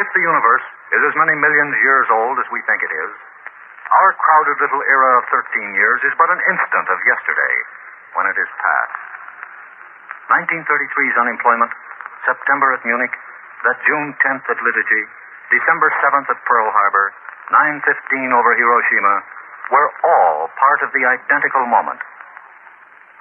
If 0.00 0.08
the 0.16 0.24
universe 0.24 0.66
is 0.96 1.02
as 1.04 1.20
many 1.20 1.36
millions 1.36 1.76
years 1.84 2.08
old 2.08 2.40
as 2.40 2.48
we 2.48 2.64
think 2.64 2.80
it 2.80 2.94
is, 2.96 3.12
our 3.90 4.14
crowded 4.14 4.54
little 4.62 4.86
era 4.86 5.18
of 5.18 5.26
13 5.34 5.74
years 5.74 5.98
is 6.06 6.14
but 6.14 6.30
an 6.30 6.38
instant 6.46 6.86
of 6.86 6.98
yesterday 7.02 7.56
when 8.14 8.30
it 8.30 8.38
is 8.38 8.46
past. 8.62 8.94
1933's 10.30 11.18
unemployment, 11.18 11.74
September 12.22 12.70
at 12.78 12.86
Munich, 12.86 13.10
that 13.66 13.82
June 13.82 14.14
10th 14.22 14.46
at 14.46 14.62
Lidice, 14.62 15.02
December 15.50 15.90
7th 16.06 16.30
at 16.30 16.38
Pearl 16.46 16.70
Harbor, 16.70 17.10
9.15 17.82 18.30
over 18.30 18.54
Hiroshima, 18.54 19.26
were 19.74 19.90
all 20.06 20.46
part 20.54 20.86
of 20.86 20.94
the 20.94 21.02
identical 21.02 21.66
moment. 21.66 21.98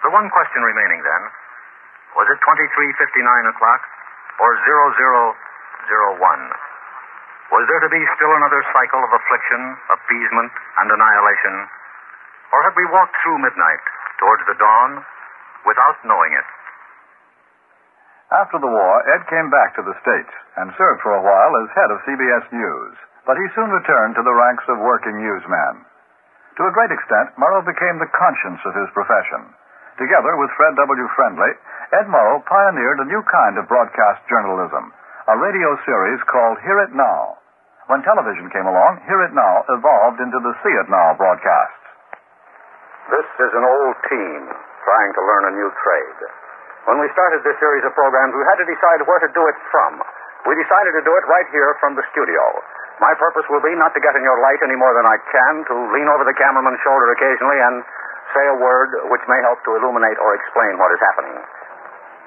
The 0.05 0.13
one 0.13 0.29
question 0.29 0.61
remaining 0.61 1.01
then, 1.01 1.23
was 2.13 2.29
it 2.29 2.37
23.59 2.45 2.93
o'clock 3.57 3.81
or 4.37 4.53
0001? 4.61 5.33
Was 7.49 7.65
there 7.65 7.81
to 7.81 7.89
be 7.89 8.13
still 8.13 8.33
another 8.37 8.61
cycle 8.69 9.01
of 9.01 9.09
affliction, 9.09 9.61
appeasement, 9.89 10.53
and 10.81 10.87
annihilation? 10.93 11.55
Or 12.53 12.61
had 12.61 12.77
we 12.77 12.93
walked 12.93 13.17
through 13.25 13.41
midnight 13.41 13.83
towards 14.21 14.45
the 14.45 14.59
dawn 14.61 15.01
without 15.65 15.97
knowing 16.05 16.33
it? 16.37 16.45
After 18.29 18.61
the 18.61 18.69
war, 18.69 19.01
Ed 19.09 19.25
came 19.25 19.49
back 19.49 19.73
to 19.73 19.81
the 19.81 19.97
States 20.05 20.33
and 20.61 20.77
served 20.77 21.01
for 21.01 21.17
a 21.17 21.25
while 21.25 21.53
as 21.65 21.73
head 21.73 21.89
of 21.89 22.05
CBS 22.05 22.45
News, 22.53 22.93
but 23.25 23.41
he 23.41 23.53
soon 23.57 23.73
returned 23.73 24.13
to 24.13 24.25
the 24.25 24.37
ranks 24.37 24.69
of 24.69 24.77
working 24.85 25.17
newsman. 25.17 25.81
To 26.61 26.69
a 26.69 26.75
great 26.77 26.93
extent, 26.93 27.33
Murrow 27.41 27.65
became 27.65 27.97
the 27.97 28.13
conscience 28.13 28.61
of 28.69 28.77
his 28.77 28.93
profession. 28.93 29.49
Together 29.97 30.37
with 30.37 30.53
Fred 30.53 30.77
W. 30.77 31.07
Friendly, 31.17 31.51
Ed 31.97 32.05
Murrow 32.13 32.45
pioneered 32.45 33.01
a 33.01 33.09
new 33.09 33.25
kind 33.25 33.57
of 33.57 33.65
broadcast 33.65 34.21
journalism, 34.29 34.93
a 35.29 35.37
radio 35.37 35.77
series 35.85 36.17
called 36.25 36.57
Hear 36.65 36.81
It 36.89 36.93
Now. 36.97 37.37
When 37.85 38.01
television 38.01 38.49
came 38.49 38.65
along, 38.65 39.05
Hear 39.05 39.21
It 39.29 39.33
Now 39.37 39.61
evolved 39.77 40.17
into 40.17 40.41
the 40.41 40.57
See 40.65 40.73
It 40.73 40.89
Now 40.89 41.13
broadcasts. 41.21 41.85
This 43.13 43.29
is 43.37 43.51
an 43.53 43.61
old 43.61 43.95
team 44.09 44.41
trying 44.49 45.11
to 45.13 45.21
learn 45.21 45.53
a 45.53 45.53
new 45.53 45.69
trade. 45.85 46.19
When 46.89 46.97
we 46.97 47.13
started 47.13 47.45
this 47.45 47.53
series 47.61 47.85
of 47.85 47.93
programs, 47.93 48.33
we 48.33 48.41
had 48.41 48.57
to 48.57 48.65
decide 48.73 49.05
where 49.05 49.21
to 49.21 49.29
do 49.29 49.45
it 49.45 49.57
from. 49.69 50.01
We 50.49 50.57
decided 50.57 50.97
to 50.97 51.05
do 51.05 51.13
it 51.13 51.25
right 51.29 51.45
here 51.53 51.77
from 51.77 51.93
the 51.93 52.05
studio. 52.09 52.41
My 52.97 53.13
purpose 53.13 53.45
will 53.53 53.61
be 53.61 53.77
not 53.77 53.93
to 53.93 54.01
get 54.01 54.17
in 54.17 54.25
your 54.25 54.41
light 54.41 54.65
any 54.65 54.81
more 54.81 54.97
than 54.97 55.05
I 55.05 55.21
can, 55.29 55.53
to 55.69 55.75
lean 55.93 56.09
over 56.09 56.25
the 56.25 56.33
cameraman's 56.41 56.81
shoulder 56.81 57.05
occasionally 57.13 57.61
and 57.69 57.85
say 58.33 58.49
a 58.49 58.57
word 58.57 59.13
which 59.13 59.21
may 59.29 59.37
help 59.45 59.61
to 59.61 59.77
illuminate 59.77 60.17
or 60.17 60.33
explain 60.33 60.81
what 60.81 60.89
is 60.89 61.01
happening. 61.13 61.37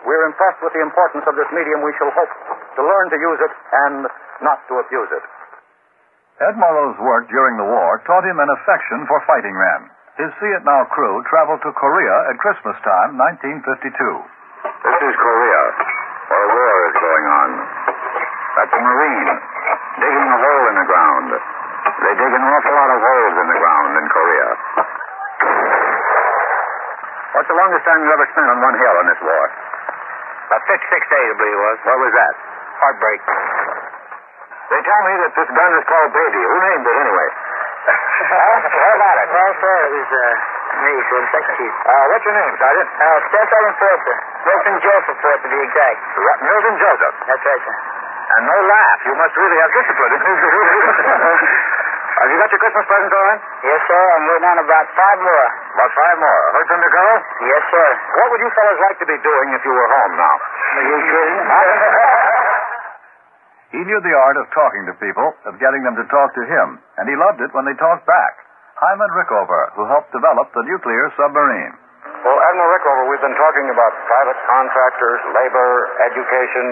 We're 0.03 0.27
impressed 0.27 0.59
with 0.63 0.75
the 0.75 0.83
importance 0.83 1.23
of 1.31 1.35
this 1.39 1.47
medium. 1.55 1.83
We 1.87 1.95
shall 1.99 2.11
hope 2.11 2.33
to 2.79 2.83
learn 2.83 3.07
to 3.15 3.19
use 3.19 3.41
it 3.43 3.53
and 3.87 4.07
not 4.43 4.59
to 4.67 4.83
abuse 4.83 5.11
it. 5.15 5.25
Ed 6.43 6.59
Murrow's 6.59 6.99
work 6.99 7.31
during 7.31 7.55
the 7.55 7.69
war 7.71 8.03
taught 8.03 8.27
him 8.27 8.43
an 8.43 8.51
affection 8.51 9.07
for 9.07 9.23
fighting 9.31 9.55
men. 9.55 9.81
His 10.19 10.31
See 10.43 10.51
It 10.51 10.67
Now 10.67 10.85
crew 10.91 11.23
traveled 11.31 11.63
to 11.63 11.71
Korea 11.73 12.17
at 12.35 12.37
Christmas 12.43 12.75
time, 12.83 13.15
1952. 13.15 13.95
This 13.95 15.01
is 15.07 15.15
Korea, 15.17 15.63
where 16.29 16.49
war 16.51 16.77
is 16.91 16.97
going 16.99 17.27
on. 17.31 17.49
That's 18.59 18.75
a 18.75 18.83
Marine 18.83 19.31
digging 20.03 20.29
a 20.35 20.39
hole 20.43 20.65
in 20.67 20.77
the 20.83 20.89
ground. 20.91 21.29
They 22.03 22.15
dig 22.19 22.33
an 22.35 22.43
awful 22.43 22.75
lot 22.75 22.91
of 22.91 22.99
holes 23.01 23.35
in 23.39 23.47
the 23.55 23.59
ground 23.63 23.93
in 24.03 24.07
Korea. 24.11 24.49
What's 27.33 27.49
the 27.49 27.57
longest 27.57 27.85
time 27.87 28.03
you 28.03 28.11
ever 28.13 28.27
spent 28.35 28.49
on 28.51 28.59
one 28.61 28.77
hill 28.77 28.97
in 29.01 29.07
this 29.09 29.23
war? 29.23 29.45
About 30.53 30.69
56 30.69 30.85
days, 30.85 31.33
I 31.33 31.37
believe 31.41 31.57
it 31.57 31.65
was. 31.65 31.81
What 31.81 31.97
was 31.97 32.13
that? 32.13 32.37
Heartbreak. 32.85 33.25
They 34.69 34.85
tell 34.85 35.03
me 35.09 35.17
that 35.25 35.33
this 35.33 35.49
gun 35.49 35.73
is 35.81 35.85
called 35.89 36.13
Baby. 36.13 36.45
Who 36.45 36.57
named 36.61 36.85
it 36.85 36.93
anyway? 36.93 37.29
How 37.89 38.93
about 38.93 39.17
it? 39.17 39.33
Well, 39.33 39.49
sir, 39.65 39.77
it 39.81 39.97
was 39.97 40.13
uh, 40.13 40.21
me, 40.77 40.93
the 40.93 41.41
chief. 41.57 41.73
Uh, 41.73 42.05
what's 42.13 42.21
your 42.29 42.37
name, 42.37 42.53
Sergeant? 42.61 42.85
Uh, 42.85 43.17
Staff 43.33 43.49
Sergeant 43.49 43.81
Ford, 43.81 43.97
sir. 44.05 44.13
Milton 44.45 44.77
Joseph 44.85 45.17
Ford, 45.25 45.41
to 45.41 45.49
be 45.49 45.57
exact. 45.57 45.97
Milton 46.21 46.77
Joseph. 46.77 47.17
That's 47.33 47.45
right, 47.49 47.63
sir. 47.65 47.73
And 48.37 48.45
no 48.45 48.57
laugh. 48.69 49.01
You 49.09 49.17
must 49.17 49.33
really 49.33 49.57
have 49.57 49.73
discipline. 49.73 50.21
have 52.21 52.29
you 52.29 52.37
got 52.37 52.53
your 52.53 52.61
Christmas 52.61 52.85
presents 52.93 53.17
all 53.17 53.25
right? 53.25 53.41
Yes, 53.65 53.81
sir. 53.89 54.03
I'm 54.21 54.29
waiting 54.29 54.53
on 54.53 54.61
about 54.61 54.85
five 55.01 55.17
more. 55.17 55.49
About 55.73 55.93
five 55.97 56.17
more. 56.21 56.43
Heard 56.53 56.69
from 56.69 56.81
the 56.85 56.93
girl? 56.93 57.15
Yes, 57.49 57.63
sir. 57.73 57.89
What 58.21 58.29
would 58.33 58.43
you 58.45 58.51
fellas 58.53 58.81
like 58.85 58.99
to 59.01 59.09
be 59.09 59.19
doing 59.25 59.49
if 59.57 59.63
you 59.65 59.73
were 59.73 59.89
home 59.89 60.15
now? 60.21 60.35
You 60.85 60.97
kidding? 61.01 61.41
He 63.73 63.81
knew 63.89 64.01
the 64.05 64.13
art 64.13 64.37
of 64.37 64.47
talking 64.53 64.85
to 64.85 64.93
people, 65.01 65.33
of 65.49 65.57
getting 65.57 65.81
them 65.81 65.97
to 65.97 66.05
talk 66.13 66.29
to 66.37 66.45
him, 66.45 66.77
and 67.01 67.09
he 67.09 67.17
loved 67.17 67.41
it 67.41 67.49
when 67.57 67.65
they 67.65 67.73
talked 67.81 68.05
back. 68.05 68.33
Hyman 68.77 69.09
Rickover, 69.17 69.73
who 69.73 69.89
helped 69.89 70.13
develop 70.13 70.53
the 70.53 70.61
nuclear 70.69 71.09
submarine. 71.17 71.73
Well, 72.21 72.39
Admiral 72.53 72.69
Rickover, 72.77 73.03
we've 73.09 73.25
been 73.25 73.39
talking 73.41 73.67
about 73.73 73.93
private 74.07 74.39
contractors, 74.45 75.21
labor, 75.33 75.71
education, 76.13 76.67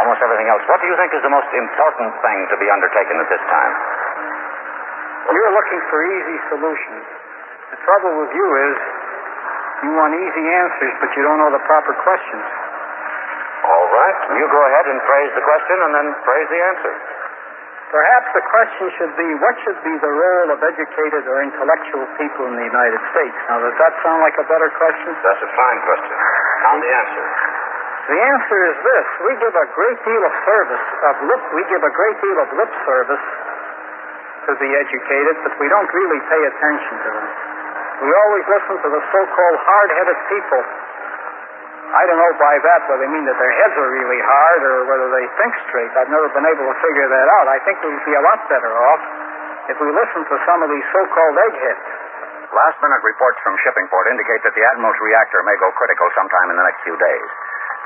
almost 0.00 0.24
everything 0.24 0.48
else. 0.48 0.64
What 0.72 0.80
do 0.80 0.88
you 0.88 0.96
think 0.96 1.12
is 1.12 1.22
the 1.22 1.30
most 1.34 1.50
important 1.52 2.10
thing 2.24 2.38
to 2.48 2.56
be 2.56 2.66
undertaken 2.72 3.14
at 3.20 3.28
this 3.28 3.44
time? 3.52 3.74
You're 5.36 5.52
looking 5.52 5.80
for 5.92 5.98
easy 6.00 6.38
solutions. 6.48 7.04
The 7.72 7.80
trouble 7.88 8.12
with 8.20 8.32
you 8.36 8.48
is 8.68 8.76
you 9.88 9.90
want 9.96 10.12
easy 10.12 10.44
answers, 10.44 10.92
but 11.00 11.08
you 11.16 11.24
don't 11.24 11.40
know 11.40 11.48
the 11.56 11.64
proper 11.64 11.96
questions. 12.04 12.44
All 13.64 13.86
right. 13.88 14.18
You 14.36 14.44
go 14.44 14.60
ahead 14.68 14.86
and 14.92 15.00
phrase 15.08 15.32
the 15.32 15.40
question 15.40 15.76
and 15.80 15.90
then 15.96 16.06
phrase 16.20 16.48
the 16.52 16.60
answer. 16.60 16.92
Perhaps 17.92 18.28
the 18.36 18.44
question 18.44 18.86
should 18.96 19.14
be 19.16 19.28
what 19.40 19.56
should 19.64 19.80
be 19.84 19.94
the 20.00 20.12
role 20.12 20.48
of 20.52 20.60
educated 20.64 21.28
or 21.28 21.44
intellectual 21.44 22.04
people 22.20 22.44
in 22.48 22.56
the 22.56 22.64
United 22.68 23.00
States? 23.12 23.36
Now, 23.48 23.60
does 23.60 23.76
that 23.80 23.92
sound 24.04 24.20
like 24.20 24.36
a 24.36 24.48
better 24.48 24.68
question? 24.76 25.12
That's 25.24 25.44
a 25.44 25.50
fine 25.56 25.80
question. 25.84 26.16
Now 26.68 26.76
the 26.76 26.92
answer. 26.92 27.24
The 28.12 28.20
answer 28.20 28.58
is 28.68 28.76
this. 28.80 29.06
We 29.28 29.32
give 29.40 29.54
a 29.56 29.66
great 29.76 29.98
deal 30.08 30.22
of 30.24 30.32
service, 30.44 30.84
of 31.08 31.14
lip, 31.24 31.42
we 31.56 31.62
give 31.72 31.84
a 31.84 31.92
great 31.92 32.16
deal 32.20 32.38
of 32.40 32.48
lip 32.52 32.72
service 32.84 33.24
to 34.48 34.50
the 34.56 34.70
educated, 34.72 35.36
but 35.44 35.52
we 35.60 35.68
don't 35.68 35.90
really 35.92 36.20
pay 36.26 36.42
attention 36.48 36.94
to 36.96 37.10
them. 37.12 37.51
We 38.02 38.10
always 38.10 38.44
listen 38.50 38.74
to 38.82 38.88
the 38.90 39.02
so-called 39.14 39.58
hard-headed 39.62 40.18
people 40.26 40.62
I 41.92 42.08
don't 42.08 42.16
know 42.16 42.32
by 42.40 42.56
that 42.56 42.88
whether 42.88 43.04
they 43.04 43.10
mean 43.12 43.28
that 43.28 43.36
their 43.36 43.52
heads 43.52 43.76
are 43.76 43.90
really 43.92 44.16
hard 44.24 44.60
or 44.64 44.76
whether 44.88 45.12
they 45.12 45.28
think 45.36 45.52
straight. 45.68 45.92
I've 45.92 46.08
never 46.08 46.24
been 46.32 46.48
able 46.48 46.64
to 46.64 46.76
figure 46.80 47.04
that 47.04 47.28
out. 47.36 47.46
I 47.52 47.60
think 47.68 47.84
we'd 47.84 48.00
be 48.08 48.16
a 48.16 48.24
lot 48.24 48.40
better 48.48 48.72
off 48.72 49.02
if 49.68 49.76
we 49.76 49.92
listened 49.92 50.24
to 50.24 50.36
some 50.48 50.64
of 50.64 50.72
these 50.72 50.86
so-called 50.88 51.36
eggheads. 51.36 51.84
Last 52.48 52.80
minute 52.80 53.04
reports 53.04 53.36
from 53.44 53.60
Shippingport 53.60 54.08
indicate 54.08 54.40
that 54.40 54.56
the 54.56 54.64
Admiral's 54.72 54.96
reactor 55.04 55.44
may 55.44 55.56
go 55.60 55.68
critical 55.76 56.08
sometime 56.16 56.48
in 56.48 56.56
the 56.56 56.64
next 56.64 56.80
few 56.80 56.96
days. 56.96 57.28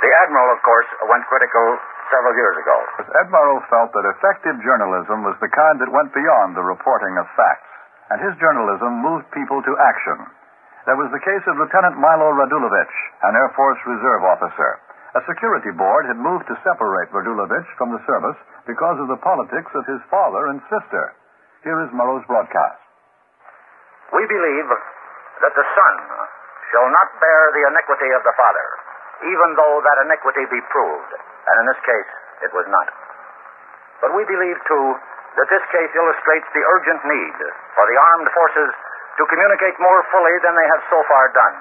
The 0.06 0.10
Admiral, 0.22 0.54
of 0.54 0.60
course, 0.62 0.86
went 1.10 1.26
critical 1.26 1.66
several 2.14 2.34
years 2.38 2.56
ago. 2.62 2.76
Ed 3.10 3.26
Murrow 3.34 3.58
felt 3.66 3.90
that 3.90 4.06
effective 4.14 4.54
journalism 4.62 5.26
was 5.26 5.34
the 5.42 5.50
kind 5.50 5.82
that 5.82 5.90
went 5.90 6.14
beyond 6.14 6.54
the 6.54 6.62
reporting 6.62 7.18
of 7.18 7.26
facts, 7.34 7.70
and 8.10 8.22
his 8.22 8.38
journalism 8.38 9.02
moved 9.02 9.26
people 9.34 9.62
to 9.62 9.82
action. 9.82 10.18
There 10.86 10.98
was 10.98 11.10
the 11.10 11.22
case 11.26 11.42
of 11.50 11.58
Lieutenant 11.58 11.98
Milo 11.98 12.30
Radulovich, 12.30 12.96
an 13.26 13.34
Air 13.34 13.50
Force 13.58 13.80
Reserve 13.86 14.22
officer. 14.22 14.78
A 15.18 15.26
security 15.26 15.74
board 15.74 16.06
had 16.06 16.20
moved 16.20 16.46
to 16.46 16.62
separate 16.62 17.10
Radulovich 17.10 17.66
from 17.74 17.90
the 17.90 18.04
service 18.06 18.38
because 18.68 19.00
of 19.02 19.10
the 19.10 19.18
politics 19.18 19.72
of 19.74 19.88
his 19.90 19.98
father 20.12 20.52
and 20.52 20.62
sister. 20.70 21.16
Here 21.66 21.82
is 21.82 21.90
Murrow's 21.90 22.22
broadcast. 22.30 22.78
We 24.14 24.22
believe 24.30 24.68
that 25.42 25.54
the 25.58 25.66
son 25.66 25.94
shall 26.70 26.88
not 26.94 27.08
bear 27.18 27.42
the 27.50 27.66
iniquity 27.74 28.10
of 28.14 28.22
the 28.22 28.36
father, 28.38 28.68
even 29.26 29.58
though 29.58 29.82
that 29.82 30.04
iniquity 30.06 30.46
be 30.46 30.62
proved. 30.70 31.10
And 31.18 31.54
in 31.58 31.66
this 31.74 31.82
case, 31.82 32.12
it 32.46 32.52
was 32.54 32.66
not. 32.70 32.86
But 34.04 34.14
we 34.14 34.22
believe, 34.28 34.58
too, 34.68 34.86
that 35.36 35.48
this 35.52 35.64
case 35.68 35.92
illustrates 35.92 36.48
the 36.56 36.64
urgent 36.64 37.00
need 37.04 37.36
for 37.76 37.84
the 37.84 37.98
armed 38.00 38.30
forces 38.32 38.70
to 39.20 39.24
communicate 39.28 39.76
more 39.80 40.00
fully 40.12 40.36
than 40.44 40.56
they 40.56 40.68
have 40.72 40.82
so 40.88 41.00
far 41.08 41.28
done. 41.32 41.56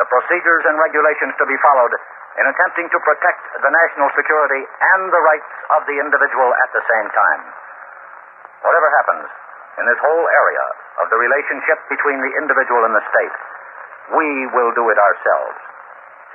The 0.00 0.08
procedures 0.08 0.64
and 0.68 0.76
regulations 0.78 1.34
to 1.40 1.46
be 1.48 1.58
followed 1.64 1.94
in 2.38 2.44
attempting 2.46 2.86
to 2.92 2.98
protect 3.02 3.42
the 3.58 3.72
national 3.72 4.08
security 4.14 4.62
and 4.62 5.10
the 5.10 5.24
rights 5.24 5.52
of 5.74 5.88
the 5.90 5.96
individual 5.98 6.50
at 6.54 6.70
the 6.70 6.84
same 6.84 7.08
time. 7.10 7.42
Whatever 8.62 8.88
happens 9.02 9.26
in 9.80 9.84
this 9.88 10.00
whole 10.04 10.26
area 10.28 10.66
of 11.02 11.06
the 11.10 11.18
relationship 11.18 11.78
between 11.90 12.20
the 12.22 12.32
individual 12.38 12.86
and 12.86 12.94
the 12.94 13.04
state, 13.10 13.36
we 14.14 14.28
will 14.54 14.72
do 14.76 14.84
it 14.92 14.98
ourselves. 15.00 15.58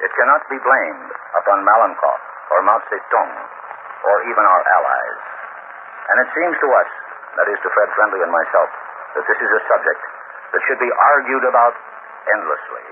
It 0.04 0.12
cannot 0.18 0.44
be 0.52 0.60
blamed 0.60 1.12
upon 1.40 1.64
Malenkov 1.64 2.20
or 2.52 2.60
Mao 2.68 2.82
Zedong 2.92 3.32
or 4.04 4.16
even 4.28 4.44
our 4.44 4.64
allies. 4.76 5.43
And 6.10 6.18
it 6.20 6.30
seems 6.36 6.56
to 6.60 6.70
us, 6.74 6.90
that 7.40 7.48
is 7.48 7.60
to 7.64 7.70
Fred 7.72 7.90
Friendly 7.96 8.22
and 8.22 8.34
myself, 8.34 8.70
that 9.16 9.26
this 9.28 9.40
is 9.40 9.52
a 9.52 9.66
subject 9.72 10.02
that 10.52 10.62
should 10.68 10.82
be 10.82 10.92
argued 10.92 11.46
about 11.48 11.74
endlessly. 12.34 12.86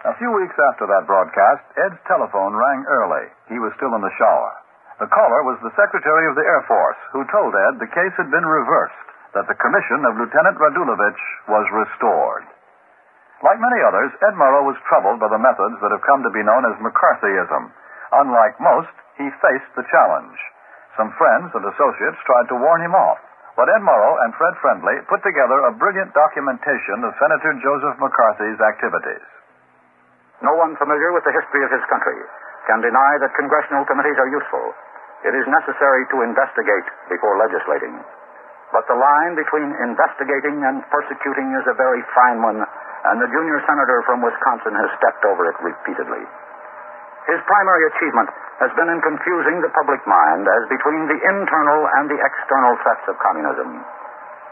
A 0.00 0.16
few 0.16 0.32
weeks 0.32 0.56
after 0.72 0.88
that 0.88 1.04
broadcast, 1.04 1.60
Ed's 1.76 2.00
telephone 2.08 2.56
rang 2.56 2.80
early. 2.88 3.28
He 3.52 3.60
was 3.60 3.72
still 3.76 3.92
in 3.92 4.00
the 4.00 4.16
shower. 4.16 4.52
The 4.96 5.12
caller 5.12 5.44
was 5.44 5.60
the 5.60 5.76
Secretary 5.76 6.28
of 6.28 6.36
the 6.36 6.44
Air 6.44 6.64
Force, 6.68 7.00
who 7.12 7.24
told 7.32 7.52
Ed 7.52 7.80
the 7.80 7.92
case 7.92 8.12
had 8.16 8.32
been 8.32 8.44
reversed, 8.44 9.08
that 9.36 9.48
the 9.48 9.60
commission 9.60 10.04
of 10.08 10.16
Lieutenant 10.16 10.56
Radulovich 10.56 11.22
was 11.48 11.68
restored. 11.72 12.44
Like 13.40 13.60
many 13.60 13.80
others, 13.80 14.12
Ed 14.20 14.36
Murrow 14.36 14.68
was 14.68 14.76
troubled 14.84 15.20
by 15.20 15.32
the 15.32 15.40
methods 15.40 15.80
that 15.80 15.92
have 15.92 16.04
come 16.04 16.20
to 16.20 16.36
be 16.36 16.44
known 16.44 16.68
as 16.68 16.76
McCarthyism. 16.84 17.72
Unlike 18.12 18.60
most, 18.60 18.92
he 19.16 19.28
faced 19.40 19.72
the 19.76 19.88
challenge. 19.88 20.36
Some 20.98 21.14
friends 21.14 21.54
and 21.54 21.64
associates 21.66 22.26
tried 22.26 22.48
to 22.50 22.58
warn 22.58 22.82
him 22.82 22.94
off. 22.94 23.18
But 23.54 23.68
Ed 23.70 23.82
Murrow 23.84 24.14
and 24.24 24.34
Fred 24.34 24.54
Friendly 24.62 24.96
put 25.10 25.20
together 25.20 25.68
a 25.68 25.76
brilliant 25.76 26.14
documentation 26.14 27.04
of 27.04 27.18
Senator 27.18 27.52
Joseph 27.60 27.98
McCarthy's 28.00 28.60
activities. 28.62 29.26
No 30.40 30.56
one 30.56 30.78
familiar 30.80 31.12
with 31.12 31.26
the 31.28 31.36
history 31.36 31.62
of 31.66 31.74
his 31.74 31.84
country 31.92 32.16
can 32.64 32.80
deny 32.80 33.20
that 33.20 33.36
congressional 33.36 33.84
committees 33.84 34.16
are 34.16 34.32
useful. 34.32 34.72
It 35.28 35.36
is 35.36 35.44
necessary 35.52 36.08
to 36.08 36.24
investigate 36.24 36.88
before 37.12 37.36
legislating. 37.36 38.00
But 38.72 38.86
the 38.88 38.96
line 38.96 39.34
between 39.34 39.74
investigating 39.82 40.62
and 40.64 40.86
persecuting 40.88 41.52
is 41.58 41.66
a 41.68 41.76
very 41.76 42.00
fine 42.14 42.40
one, 42.40 42.62
and 42.62 43.16
the 43.20 43.28
junior 43.28 43.60
senator 43.66 44.00
from 44.06 44.22
Wisconsin 44.22 44.72
has 44.78 44.90
stepped 44.96 45.26
over 45.26 45.44
it 45.50 45.58
repeatedly. 45.60 46.24
His 47.28 47.40
primary 47.44 47.84
achievement 47.92 48.30
has 48.60 48.72
been 48.76 48.92
in 48.92 49.00
confusing 49.00 49.64
the 49.64 49.72
public 49.72 50.04
mind 50.04 50.44
as 50.44 50.62
between 50.68 51.08
the 51.08 51.16
internal 51.16 51.80
and 51.96 52.12
the 52.12 52.20
external 52.20 52.76
threats 52.84 53.04
of 53.08 53.16
communism. 53.24 53.80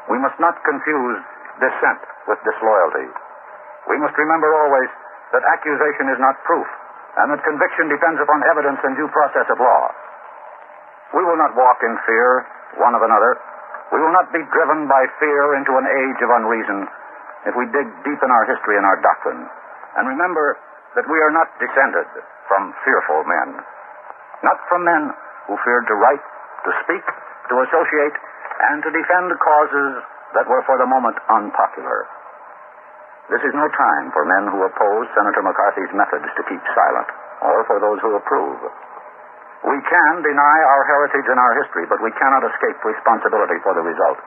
We 0.08 0.16
must 0.16 0.40
not 0.40 0.56
confuse 0.64 1.20
dissent 1.60 2.02
with 2.24 2.40
disloyalty. 2.40 3.08
We 3.92 4.00
must 4.00 4.16
remember 4.16 4.48
always 4.48 4.88
that 5.36 5.44
accusation 5.44 6.08
is 6.08 6.20
not 6.24 6.40
proof, 6.48 6.64
and 7.20 7.36
that 7.36 7.44
conviction 7.44 7.92
depends 7.92 8.16
upon 8.24 8.40
evidence 8.48 8.80
and 8.80 8.96
due 8.96 9.12
process 9.12 9.44
of 9.52 9.60
law. 9.60 9.84
We 11.12 11.24
will 11.24 11.36
not 11.36 11.52
walk 11.52 11.80
in 11.84 11.92
fear 12.08 12.48
one 12.80 12.96
of 12.96 13.04
another. 13.04 13.36
We 13.92 14.00
will 14.00 14.12
not 14.12 14.32
be 14.32 14.40
driven 14.52 14.88
by 14.88 15.04
fear 15.20 15.56
into 15.56 15.72
an 15.76 15.88
age 15.88 16.20
of 16.24 16.32
unreason 16.32 16.88
if 17.48 17.56
we 17.56 17.64
dig 17.72 17.88
deep 18.04 18.20
in 18.20 18.30
our 18.32 18.44
history 18.48 18.76
and 18.76 18.84
our 18.84 19.00
doctrine. 19.00 19.44
And 19.96 20.04
remember 20.08 20.56
that 20.96 21.08
we 21.08 21.16
are 21.20 21.32
not 21.32 21.48
descended 21.60 22.08
from 22.48 22.72
fearful 22.84 23.24
men, 23.24 23.48
not 24.44 24.58
from 24.70 24.84
men 24.84 25.10
who 25.48 25.56
feared 25.64 25.86
to 25.88 25.96
write, 25.98 26.24
to 26.64 26.70
speak, 26.84 27.04
to 27.04 27.54
associate, 27.64 28.16
and 28.70 28.82
to 28.82 28.90
defend 28.90 29.32
causes 29.38 29.92
that 30.34 30.46
were 30.46 30.62
for 30.66 30.76
the 30.76 30.88
moment 30.88 31.16
unpopular. 31.30 32.06
This 33.28 33.44
is 33.44 33.52
no 33.52 33.68
time 33.68 34.08
for 34.12 34.24
men 34.24 34.48
who 34.48 34.64
oppose 34.64 35.06
Senator 35.12 35.44
McCarthy's 35.44 35.92
methods 35.92 36.28
to 36.32 36.42
keep 36.48 36.62
silent, 36.72 37.08
or 37.44 37.64
for 37.68 37.76
those 37.76 38.00
who 38.00 38.16
approve. 38.16 38.60
We 39.68 39.78
can 39.84 40.12
deny 40.22 40.58
our 40.64 40.82
heritage 40.86 41.28
and 41.28 41.36
our 41.36 41.54
history, 41.60 41.84
but 41.90 42.00
we 42.00 42.14
cannot 42.16 42.46
escape 42.46 42.78
responsibility 42.84 43.58
for 43.60 43.74
the 43.74 43.84
result. 43.84 44.18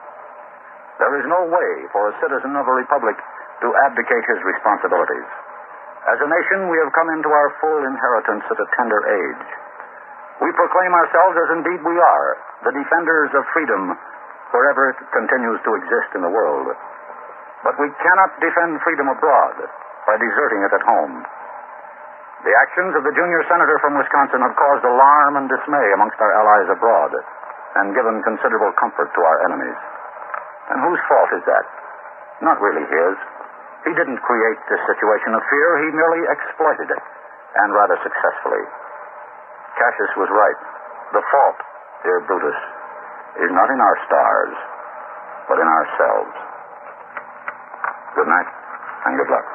There 1.00 1.18
is 1.18 1.26
no 1.26 1.50
way 1.50 1.70
for 1.90 2.12
a 2.12 2.16
citizen 2.22 2.54
of 2.54 2.68
a 2.68 2.78
republic 2.78 3.16
to 3.16 3.68
abdicate 3.90 4.26
his 4.28 4.40
responsibilities. 4.44 5.28
As 6.06 6.18
a 6.22 6.28
nation, 6.28 6.70
we 6.70 6.78
have 6.82 6.92
come 6.94 7.10
into 7.14 7.30
our 7.30 7.48
full 7.62 7.82
inheritance 7.82 8.44
at 8.50 8.58
a 8.58 8.68
tender 8.74 9.00
age. 9.06 9.46
We 10.40 10.50
proclaim 10.56 10.92
ourselves, 10.94 11.36
as 11.36 11.50
indeed 11.60 11.80
we 11.84 11.96
are, 11.98 12.28
the 12.64 12.72
defenders 12.72 13.30
of 13.36 13.44
freedom 13.52 13.92
wherever 14.52 14.92
it 14.92 14.98
continues 15.12 15.60
to 15.64 15.76
exist 15.76 16.16
in 16.16 16.22
the 16.22 16.32
world. 16.32 16.72
But 17.64 17.78
we 17.80 17.88
cannot 18.00 18.40
defend 18.40 18.80
freedom 18.84 19.08
abroad 19.08 19.56
by 20.06 20.16
deserting 20.18 20.62
it 20.64 20.72
at 20.72 20.84
home. 20.84 21.24
The 22.42 22.54
actions 22.58 22.92
of 22.98 23.06
the 23.06 23.14
junior 23.14 23.42
senator 23.46 23.78
from 23.78 23.94
Wisconsin 23.94 24.42
have 24.42 24.58
caused 24.58 24.82
alarm 24.82 25.38
and 25.38 25.46
dismay 25.46 25.86
amongst 25.94 26.18
our 26.18 26.32
allies 26.34 26.68
abroad 26.74 27.12
and 27.78 27.94
given 27.94 28.18
considerable 28.26 28.74
comfort 28.76 29.14
to 29.14 29.22
our 29.22 29.38
enemies. 29.46 29.78
And 30.74 30.82
whose 30.82 31.02
fault 31.06 31.30
is 31.38 31.44
that? 31.46 31.66
Not 32.42 32.58
really 32.58 32.82
his. 32.82 33.14
He 33.86 33.94
didn't 33.94 34.18
create 34.26 34.60
this 34.66 34.82
situation 34.90 35.34
of 35.34 35.42
fear, 35.46 35.68
he 35.86 35.88
merely 35.94 36.22
exploited 36.30 36.90
it, 36.90 37.04
and 37.62 37.74
rather 37.74 37.98
successfully. 38.02 38.62
Cassius 39.78 40.14
was 40.16 40.30
right. 40.30 40.60
The 41.12 41.24
fault, 41.28 41.58
dear 42.04 42.20
Brutus, 42.24 42.60
is 43.44 43.50
not 43.52 43.68
in 43.68 43.80
our 43.80 43.96
stars, 44.08 44.54
but 45.48 45.56
in 45.60 45.68
ourselves. 45.68 46.34
Good 48.16 48.28
night, 48.28 48.50
and 49.08 49.12
good 49.16 49.30
luck. 49.32 49.46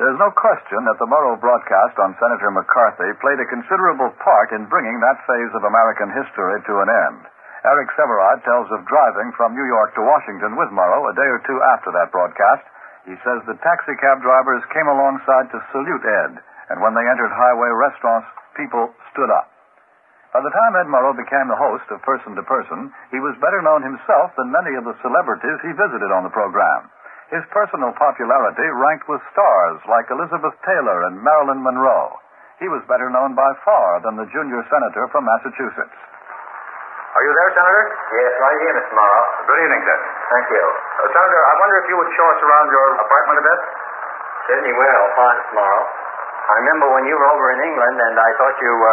There's 0.00 0.16
no 0.16 0.32
question 0.32 0.80
that 0.88 0.96
the 0.96 1.10
Murrow 1.12 1.36
broadcast 1.36 2.00
on 2.00 2.16
Senator 2.16 2.50
McCarthy 2.50 3.12
played 3.20 3.36
a 3.36 3.52
considerable 3.52 4.08
part 4.24 4.48
in 4.56 4.64
bringing 4.72 4.96
that 5.04 5.20
phase 5.28 5.52
of 5.52 5.68
American 5.68 6.08
history 6.16 6.56
to 6.64 6.74
an 6.80 6.88
end. 6.88 7.20
Eric 7.68 7.92
Sevareid 7.92 8.40
tells 8.40 8.72
of 8.72 8.88
driving 8.88 9.28
from 9.36 9.52
New 9.52 9.68
York 9.68 9.92
to 9.92 10.00
Washington 10.00 10.56
with 10.56 10.72
Murrow 10.72 11.04
a 11.04 11.12
day 11.12 11.28
or 11.28 11.44
two 11.44 11.60
after 11.76 11.92
that 11.92 12.08
broadcast 12.08 12.64
He 13.04 13.16
says 13.20 13.44
the 13.44 13.60
taxicab 13.60 14.24
drivers 14.24 14.64
came 14.72 14.88
alongside 14.88 15.52
to 15.52 15.68
salute 15.72 16.04
Ed, 16.04 16.32
and 16.72 16.80
when 16.80 16.96
they 16.96 17.04
entered 17.04 17.32
highway 17.32 17.68
restaurants, 17.68 18.28
people 18.60 18.92
stood 19.16 19.32
up. 19.32 19.48
By 20.36 20.44
the 20.44 20.52
time 20.52 20.76
Ed 20.76 20.86
Murrow 20.86 21.16
became 21.16 21.48
the 21.48 21.58
host 21.58 21.88
of 21.90 22.04
Person 22.06 22.36
to 22.36 22.44
Person, 22.44 22.92
he 23.10 23.18
was 23.18 23.34
better 23.40 23.64
known 23.64 23.82
himself 23.82 24.30
than 24.36 24.52
many 24.52 24.76
of 24.76 24.84
the 24.84 24.94
celebrities 25.00 25.58
he 25.64 25.72
visited 25.74 26.12
on 26.12 26.22
the 26.22 26.30
program. 26.36 26.92
His 27.32 27.42
personal 27.50 27.90
popularity 27.96 28.68
ranked 28.78 29.08
with 29.08 29.24
stars 29.34 29.80
like 29.88 30.12
Elizabeth 30.12 30.54
Taylor 30.62 31.08
and 31.08 31.18
Marilyn 31.18 31.64
Monroe. 31.64 32.14
He 32.62 32.68
was 32.68 32.84
better 32.86 33.08
known 33.08 33.34
by 33.34 33.48
far 33.64 34.04
than 34.04 34.20
the 34.20 34.28
junior 34.30 34.62
senator 34.68 35.08
from 35.10 35.24
Massachusetts. 35.26 35.98
Are 37.10 37.24
you 37.26 37.32
there, 37.34 37.50
Senator? 37.50 37.84
Yes, 37.90 38.32
right 38.38 38.58
here, 38.62 38.74
Mr. 38.78 38.94
Murrow. 38.94 39.24
Good 39.50 39.60
evening, 39.66 39.82
sir. 39.82 39.98
Thank 40.30 40.46
you. 40.54 40.62
Uh, 40.62 41.10
Senator, 41.10 41.42
I 41.42 41.54
wonder 41.58 41.76
if 41.82 41.86
you 41.90 41.96
would 41.98 42.12
show 42.14 42.26
us 42.30 42.38
around 42.38 42.70
your 42.70 42.86
apartment 43.02 43.36
a 43.42 43.44
bit? 43.50 43.60
Certainly 44.46 44.74
will. 44.78 45.02
Fine, 45.18 45.36
Mr. 45.42 45.54
Murrow. 45.58 45.82
I 46.50 46.54
remember 46.66 46.86
when 46.90 47.04
you 47.06 47.14
were 47.14 47.28
over 47.30 47.46
in 47.54 47.60
England, 47.62 47.96
and 48.00 48.14
I 48.18 48.30
thought 48.34 48.56
you 48.58 48.74
uh, 48.74 48.92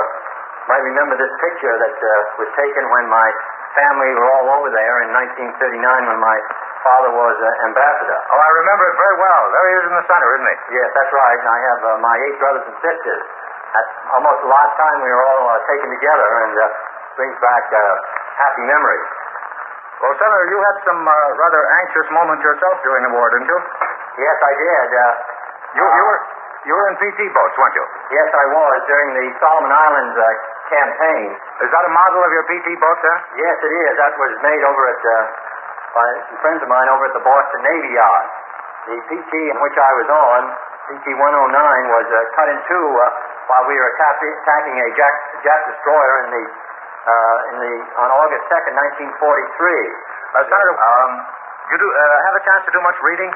might 0.69 0.83
remember 0.85 1.17
this 1.17 1.33
picture 1.41 1.73
that 1.73 1.95
uh, 1.97 2.11
was 2.37 2.49
taken 2.53 2.83
when 2.85 3.05
my 3.09 3.27
family 3.73 4.13
were 4.13 4.29
all 4.37 4.47
over 4.61 4.69
there 4.69 4.95
in 5.05 5.09
1939 5.49 5.57
when 6.09 6.19
my 6.21 6.37
father 6.85 7.11
was 7.17 7.35
uh, 7.41 7.67
ambassador. 7.69 8.19
Oh, 8.29 8.39
I 8.39 8.49
remember 8.61 8.83
it 8.93 8.97
very 9.01 9.17
well. 9.17 9.41
There 9.53 9.65
he 9.67 9.73
is 9.81 9.85
in 9.89 9.95
the 9.97 10.05
center, 10.05 10.29
isn't 10.37 10.49
he? 10.53 10.57
Yes, 10.77 10.89
that's 10.93 11.13
right. 11.13 11.39
I 11.41 11.57
have 11.73 11.81
uh, 11.81 11.89
my 11.97 12.15
eight 12.29 12.37
brothers 12.37 12.65
and 12.69 12.77
sisters. 12.77 13.21
That's 13.73 13.93
almost 14.13 14.39
the 14.45 14.51
last 14.53 14.73
time 14.77 14.97
we 15.01 15.11
were 15.11 15.25
all 15.25 15.43
uh, 15.49 15.57
taken 15.65 15.89
together, 15.91 16.29
and 16.45 16.53
uh, 16.61 16.65
brings 17.17 17.37
back 17.41 17.65
uh, 17.73 17.81
happy 18.37 18.63
memories. 18.69 19.07
Well, 19.97 20.13
Senator, 20.13 20.45
you 20.53 20.59
had 20.61 20.77
some 20.85 21.01
uh, 21.01 21.13
rather 21.41 21.61
anxious 21.81 22.07
moments 22.13 22.45
yourself 22.45 22.75
during 22.85 23.01
the 23.09 23.13
war, 23.17 23.25
didn't 23.33 23.49
you? 23.49 23.59
Yes, 24.21 24.37
I 24.45 24.53
did. 24.53 24.87
Uh, 24.93 25.01
You, 25.77 25.83
you 25.83 26.03
were 26.05 26.21
you 26.67 26.73
were 26.75 26.87
in 26.91 26.95
PT 26.99 27.31
boats, 27.31 27.55
weren't 27.55 27.75
you? 27.79 27.85
yes, 28.11 28.27
I 28.27 28.45
was 28.51 28.77
during 28.91 29.09
the 29.15 29.25
Solomon 29.39 29.71
Islands 29.71 30.15
uh, 30.19 30.27
campaign. 30.67 31.27
Is 31.63 31.69
that 31.71 31.83
a 31.87 31.93
model 31.95 32.21
of 32.27 32.31
your 32.35 32.43
PT 32.43 32.75
boat, 32.75 32.97
sir? 32.99 33.15
Yes, 33.39 33.55
it 33.63 33.71
is. 33.71 33.91
That 33.95 34.13
was 34.19 34.31
made 34.43 34.61
over 34.67 34.83
at 34.91 34.99
uh, 34.99 35.15
by 35.95 36.07
some 36.27 36.39
friends 36.43 36.59
of 36.61 36.69
mine 36.69 36.87
over 36.91 37.07
at 37.07 37.15
the 37.15 37.23
Boston 37.23 37.59
Navy 37.63 37.95
Yard. 37.95 38.27
The 38.91 38.97
PT 38.99 39.31
in 39.51 39.57
which 39.63 39.77
I 39.79 39.91
was 39.95 40.07
on, 40.11 40.41
PT 40.91 41.07
109, 41.15 41.19
was 41.19 42.07
uh, 42.11 42.17
cut 42.35 42.47
in 42.51 42.59
two 42.67 42.87
uh, 42.99 43.03
while 43.47 43.63
we 43.67 43.75
were 43.75 43.89
attacking, 43.95 44.31
attacking 44.43 44.75
a 44.75 44.87
Jack, 44.95 45.15
Jap 45.47 45.61
destroyer 45.71 46.15
in 46.27 46.29
the 46.35 46.43
uh, 47.07 47.37
in 47.51 47.55
the 47.63 47.73
on 48.03 48.11
August 48.11 48.43
2nd, 48.51 48.75
1943. 48.75 49.15
Uh, 49.15 50.43
Senator, 50.51 50.75
um, 50.75 51.11
you 51.71 51.77
do 51.79 51.87
uh, 51.87 52.17
have 52.27 52.35
a 52.35 52.43
chance 52.43 52.61
to 52.67 52.71
do 52.75 52.79
much 52.83 52.99
reading? 52.99 53.31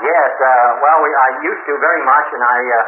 Yes, 0.00 0.30
uh, 0.32 0.80
well, 0.80 0.98
we, 1.04 1.10
I 1.12 1.28
used 1.44 1.64
to 1.68 1.74
very 1.76 2.02
much, 2.08 2.26
and 2.32 2.40
I 2.40 2.58
uh, 2.64 2.78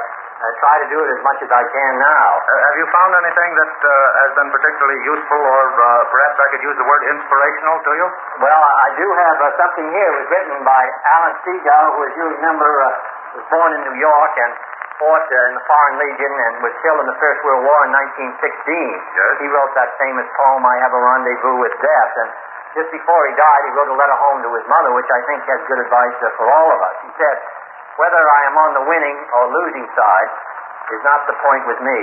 uh, 0.43 0.51
try 0.65 0.75
to 0.81 0.87
do 0.89 0.97
it 0.97 1.09
as 1.13 1.21
much 1.23 1.39
as 1.45 1.51
I 1.53 1.61
can 1.61 1.93
now. 2.01 2.29
Uh, 2.41 2.51
have 2.73 2.77
you 2.81 2.87
found 2.89 3.13
anything 3.21 3.51
that 3.53 3.75
uh, 3.85 3.91
has 4.25 4.31
been 4.41 4.51
particularly 4.51 5.01
useful, 5.05 5.41
or 5.45 5.63
uh, 5.77 5.85
perhaps 6.09 6.37
I 6.41 6.47
could 6.57 6.65
use 6.65 6.77
the 6.81 6.89
word 6.89 7.03
inspirational 7.05 7.77
to 7.85 7.91
you? 8.01 8.07
Well, 8.41 8.63
I 8.65 8.89
do 8.97 9.07
have 9.07 9.39
uh, 9.39 9.49
something 9.61 9.87
here. 9.93 10.09
It 10.09 10.19
was 10.25 10.29
written 10.33 10.59
by 10.65 10.83
Alan 11.05 11.35
Seeger, 11.45 11.83
who, 11.95 12.01
as 12.09 12.13
you 12.17 12.25
remember, 12.41 12.71
uh, 12.81 13.39
was 13.39 13.47
born 13.53 13.71
in 13.77 13.81
New 13.93 13.97
York 14.01 14.33
and 14.41 14.53
fought 14.99 15.27
uh, 15.29 15.49
in 15.51 15.55
the 15.61 15.65
Foreign 15.69 15.97
Legion 16.01 16.33
and 16.33 16.55
was 16.65 16.75
killed 16.81 17.01
in 17.05 17.09
the 17.13 17.19
First 17.21 17.41
World 17.45 17.63
War 17.69 17.79
in 17.87 17.93
1916. 17.93 18.41
Yes. 18.41 19.33
He 19.43 19.49
wrote 19.53 19.73
that 19.77 19.95
famous 20.01 20.27
poem, 20.33 20.65
I 20.65 20.75
Have 20.81 20.93
a 20.97 21.01
Rendezvous 21.01 21.57
with 21.61 21.75
Death. 21.77 22.13
And 22.25 22.31
just 22.73 22.89
before 22.89 23.23
he 23.29 23.35
died, 23.37 23.63
he 23.69 23.73
wrote 23.77 23.93
a 23.93 23.99
letter 24.01 24.17
home 24.17 24.41
to 24.41 24.51
his 24.57 24.65
mother, 24.65 24.91
which 24.97 25.11
I 25.13 25.21
think 25.29 25.45
has 25.45 25.61
good 25.69 25.81
advice 25.85 26.17
for 26.41 26.47
all 26.49 26.69
of 26.73 26.81
us. 26.81 26.97
He 27.05 27.13
said, 27.21 27.37
Whether 28.01 28.23
I 28.25 28.41
am 28.49 28.57
on 28.57 28.71
the 28.81 28.85
winning 28.89 29.19
or 29.37 29.53
losing 29.53 29.87
side 29.93 30.31
is 30.97 31.03
not 31.05 31.29
the 31.29 31.37
point 31.45 31.65
with 31.69 31.81
me. 31.85 32.01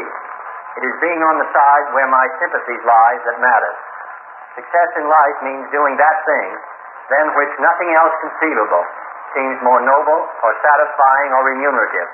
It 0.77 0.83
is 0.85 0.95
being 1.01 1.21
on 1.25 1.41
the 1.41 1.49
side 1.49 1.85
where 1.97 2.05
my 2.05 2.25
sympathies 2.37 2.83
lie 2.85 3.17
that 3.25 3.41
matters. 3.41 3.79
Success 4.61 4.89
in 5.01 5.05
life 5.09 5.37
means 5.41 5.65
doing 5.73 5.97
that 5.97 6.17
thing 6.29 6.49
than 7.09 7.25
which 7.33 7.53
nothing 7.57 7.89
else 7.97 8.13
conceivable 8.21 8.85
seems 9.33 9.57
more 9.65 9.81
noble 9.81 10.21
or 10.45 10.51
satisfying 10.61 11.29
or 11.33 11.41
remunerative, 11.49 12.09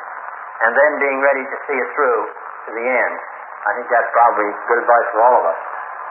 and 0.63 0.71
then 0.71 0.91
being 1.03 1.19
ready 1.19 1.43
to 1.43 1.57
see 1.67 1.75
it 1.75 1.89
through 1.95 2.21
to 2.67 2.71
the 2.71 2.85
end. 2.87 3.15
I 3.67 3.71
think 3.75 3.87
that's 3.91 4.11
probably 4.15 4.47
good 4.71 4.79
advice 4.79 5.07
for 5.11 5.19
all 5.19 5.35
of 5.43 5.45
us. 5.51 5.59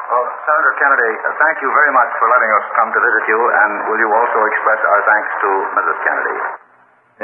Well, 0.04 0.26
Senator 0.44 0.74
Kennedy, 0.76 1.12
uh, 1.16 1.32
thank 1.40 1.56
you 1.64 1.70
very 1.72 1.92
much 1.96 2.10
for 2.20 2.26
letting 2.28 2.50
us 2.60 2.64
come 2.76 2.90
to 2.92 3.00
visit 3.00 3.24
you, 3.24 3.40
and 3.40 3.70
will 3.88 4.00
you 4.00 4.10
also 4.12 4.38
express 4.52 4.80
our 4.84 5.00
thanks 5.08 5.30
to 5.40 5.50
Mrs. 5.80 5.98
Kennedy? 6.04 6.38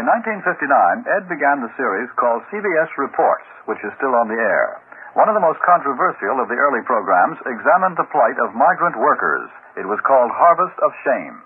In 0.00 0.04
1959, 0.08 1.04
Ed 1.04 1.24
began 1.28 1.60
the 1.60 1.72
series 1.76 2.08
called 2.16 2.40
CBS 2.48 2.88
Reports, 2.96 3.44
which 3.68 3.82
is 3.84 3.92
still 4.00 4.14
on 4.16 4.32
the 4.32 4.38
air. 4.38 4.80
One 5.18 5.28
of 5.28 5.34
the 5.34 5.42
most 5.42 5.58
controversial 5.66 6.40
of 6.40 6.48
the 6.48 6.56
early 6.56 6.80
programs 6.86 7.36
examined 7.44 7.98
the 7.98 8.06
plight 8.14 8.38
of 8.46 8.54
migrant 8.54 8.96
workers. 8.96 9.50
It 9.76 9.84
was 9.84 9.98
called 10.06 10.30
Harvest 10.30 10.78
of 10.80 10.90
Shame. 11.04 11.42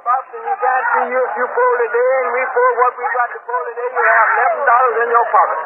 Boston, 0.00 0.42
you 0.42 0.56
can't 0.56 0.86
see 0.96 1.06
you 1.12 1.20
if 1.20 1.34
you 1.36 1.46
pull 1.50 1.74
it 1.76 1.92
in. 1.92 2.22
We 2.32 2.42
pull 2.56 2.72
what 2.80 2.92
we 2.96 3.06
got 3.14 3.28
to 3.36 3.40
pull 3.44 3.62
it. 3.68 3.76
You 3.78 4.00
have 4.00 4.28
eleven 4.32 4.62
dollars 4.64 4.96
in 4.96 5.08
your 5.12 5.26
pocket. 5.28 5.60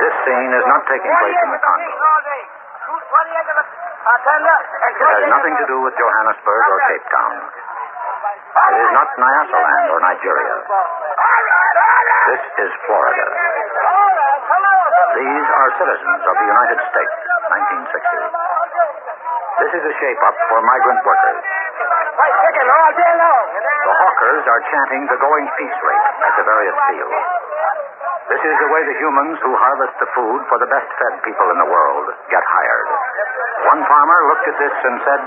This 0.00 0.14
scene 0.24 0.52
is 0.56 0.66
not 0.66 0.82
taking 0.88 1.12
place 1.20 1.40
in 1.44 1.50
the 1.52 1.60
Congo. 1.60 2.59
It 4.90 4.98
has 4.98 5.22
nothing 5.30 5.54
to 5.54 5.66
do 5.70 5.78
with 5.86 5.94
Johannesburg 5.94 6.62
or 6.74 6.78
Cape 6.90 7.06
Town. 7.06 7.34
It 7.38 8.78
is 8.82 8.90
not 8.98 9.08
Nyasaland 9.14 9.86
or 9.94 10.00
Nigeria. 10.02 10.56
This 12.30 12.42
is 12.66 12.70
Florida. 12.86 13.26
These 15.10 15.48
are 15.54 15.70
citizens 15.78 16.22
of 16.26 16.34
the 16.34 16.46
United 16.50 16.80
States, 16.90 17.14
1960. 17.94 18.26
This 19.60 19.72
is 19.76 19.84
a 19.86 19.94
shape 20.02 20.20
up 20.26 20.36
for 20.50 20.58
migrant 20.62 21.00
workers. 21.06 21.42
The 23.86 23.96
hawkers 24.02 24.42
are 24.50 24.62
chanting 24.66 25.02
the 25.06 25.18
going 25.20 25.46
piece 25.58 25.78
rate 25.86 26.06
at 26.26 26.32
the 26.38 26.44
various 26.44 26.78
fields. 26.90 27.22
This 28.30 28.42
is 28.46 28.56
the 28.62 28.70
way 28.70 28.82
the 28.86 28.94
humans 29.02 29.38
who 29.42 29.52
harvest 29.58 29.94
the 29.98 30.06
food 30.14 30.40
for 30.46 30.58
the 30.62 30.70
best 30.70 30.86
fed 30.86 31.14
people 31.26 31.50
in 31.50 31.58
the 31.58 31.66
world 31.66 32.06
get 32.30 32.44
hired. 32.46 32.79
One 33.68 33.82
farmer 33.84 34.20
looked 34.32 34.48
at 34.48 34.56
this 34.56 34.76
and 34.88 34.96
said, 35.04 35.22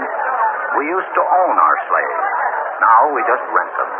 We 0.79 0.83
used 0.89 1.11
to 1.13 1.23
own 1.23 1.55
our 1.57 1.77
slaves. 1.85 2.23
Now 2.81 3.01
we 3.13 3.21
just 3.29 3.45
rent 3.53 3.73
them. 3.77 3.91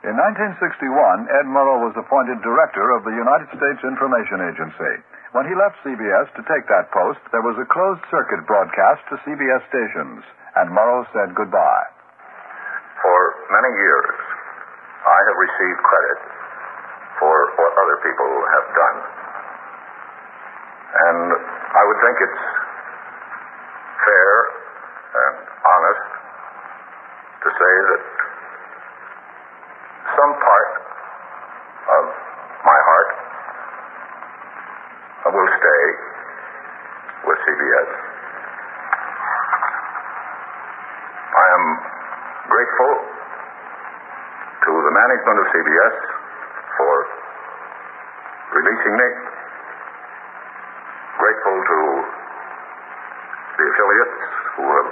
In 0.00 0.16
1961, 0.16 1.28
Ed 1.28 1.44
Murrow 1.44 1.84
was 1.84 1.92
appointed 2.00 2.40
director 2.40 2.96
of 2.96 3.04
the 3.04 3.12
United 3.12 3.52
States 3.52 3.84
Information 3.84 4.40
Agency. 4.48 4.94
When 5.36 5.44
he 5.44 5.52
left 5.52 5.76
CBS 5.84 6.32
to 6.40 6.42
take 6.48 6.64
that 6.72 6.88
post, 6.88 7.20
there 7.30 7.44
was 7.44 7.60
a 7.60 7.68
closed 7.68 8.00
circuit 8.08 8.48
broadcast 8.48 9.04
to 9.12 9.20
CBS 9.28 9.60
stations, 9.68 10.24
and 10.56 10.72
Murrow 10.72 11.04
said 11.12 11.36
goodbye. 11.36 11.86
For 13.04 13.20
many 13.52 13.76
years, 13.76 14.16
I 15.04 15.18
have 15.20 15.36
received 15.36 15.80
credit 15.84 16.18
for 17.20 17.36
what 17.60 17.72
other 17.76 17.98
people 18.00 18.32
have 18.56 18.66
done. 18.72 18.98
And 20.90 21.28
I 21.76 21.82
would 21.84 22.00
think 22.02 22.16
it's 22.24 22.42
fair 24.04 24.32
and 25.10 25.36
honest 25.64 26.06
to 27.44 27.48
say 27.50 27.74
that 27.90 28.02
some 30.16 30.32
part 30.40 30.70
of 31.90 32.04
my 32.64 32.78
heart 32.84 33.10
will 35.30 35.50
stay 35.56 35.84
with 37.28 37.38
CBS. 37.44 37.90
I 41.30 41.46
am 41.54 41.64
grateful 42.50 42.92
to 44.66 44.72
the 44.74 44.92
management 44.92 45.36
of 45.38 45.46
CBS 45.54 45.96
for 46.76 46.94
releasing 48.58 48.94
me. 48.98 49.08
Grateful 51.20 51.56
to 51.62 51.78
the 53.60 53.64
affiliates 53.70 54.39
who 54.56 54.64
have 54.66 54.90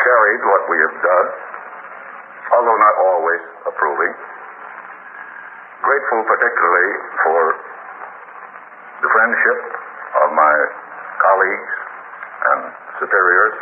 carried 0.00 0.40
what 0.44 0.62
we 0.70 0.76
have 0.80 0.96
done, 1.00 1.28
although 2.56 2.78
not 2.80 2.96
always 3.10 3.42
approving. 3.68 4.12
Grateful 5.80 6.20
particularly 6.28 6.90
for 7.24 7.40
the 9.00 9.08
friendship 9.08 9.58
of 10.24 10.28
my 10.36 10.54
colleagues 11.20 11.72
and 12.40 12.60
superiors. 13.00 13.56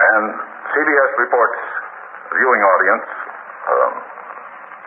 And 0.00 0.24
CBS 0.72 1.12
Reports 1.20 1.60
viewing 2.32 2.62
audience 2.62 3.08
um, 3.68 3.92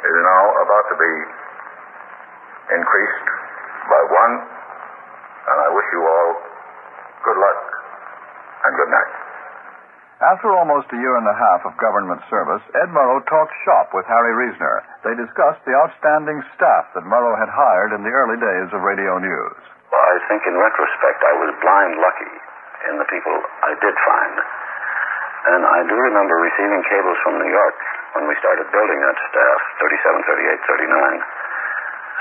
is 0.06 0.18
now 0.22 0.44
about 0.64 0.86
to 0.90 0.96
be 0.98 1.14
increased 2.78 3.28
by 3.90 4.02
one, 4.10 4.34
and 4.42 5.58
I 5.60 5.70
wish 5.76 5.88
you 5.94 6.02
all 6.02 6.30
good 7.24 7.40
luck 7.40 7.60
and 8.68 8.72
good 8.76 8.92
night. 8.92 9.14
After 10.24 10.56
almost 10.56 10.88
a 10.94 11.00
year 11.00 11.20
and 11.20 11.28
a 11.28 11.36
half 11.36 11.68
of 11.68 11.76
government 11.76 12.24
service, 12.32 12.64
Ed 12.80 12.96
Murrow 12.96 13.20
talked 13.28 13.52
shop 13.68 13.92
with 13.92 14.08
Harry 14.08 14.48
Reasoner. 14.48 14.80
They 15.04 15.20
discussed 15.20 15.60
the 15.68 15.76
outstanding 15.76 16.40
staff 16.56 16.88
that 16.96 17.04
Murrow 17.04 17.36
had 17.36 17.52
hired 17.52 17.92
in 17.92 18.08
the 18.08 18.14
early 18.14 18.40
days 18.40 18.72
of 18.72 18.88
radio 18.88 19.20
news. 19.20 19.60
Well, 19.92 20.00
I 20.00 20.18
think 20.32 20.48
in 20.48 20.56
retrospect 20.56 21.20
I 21.28 21.36
was 21.44 21.52
blind 21.60 22.00
lucky 22.00 22.34
in 22.88 22.96
the 23.04 23.10
people 23.12 23.36
I 23.68 23.76
did 23.84 23.96
find. 24.00 24.36
And 25.44 25.62
I 25.68 25.80
do 25.92 25.96
remember 25.96 26.40
receiving 26.40 26.84
cables 26.88 27.20
from 27.28 27.44
New 27.44 27.52
York 27.52 27.76
when 28.16 28.24
we 28.24 28.36
started 28.40 28.64
building 28.72 29.00
that 29.04 29.18
staff, 29.28 29.60
37, 29.84 30.24
38, 30.24 30.72
39, 30.72 31.20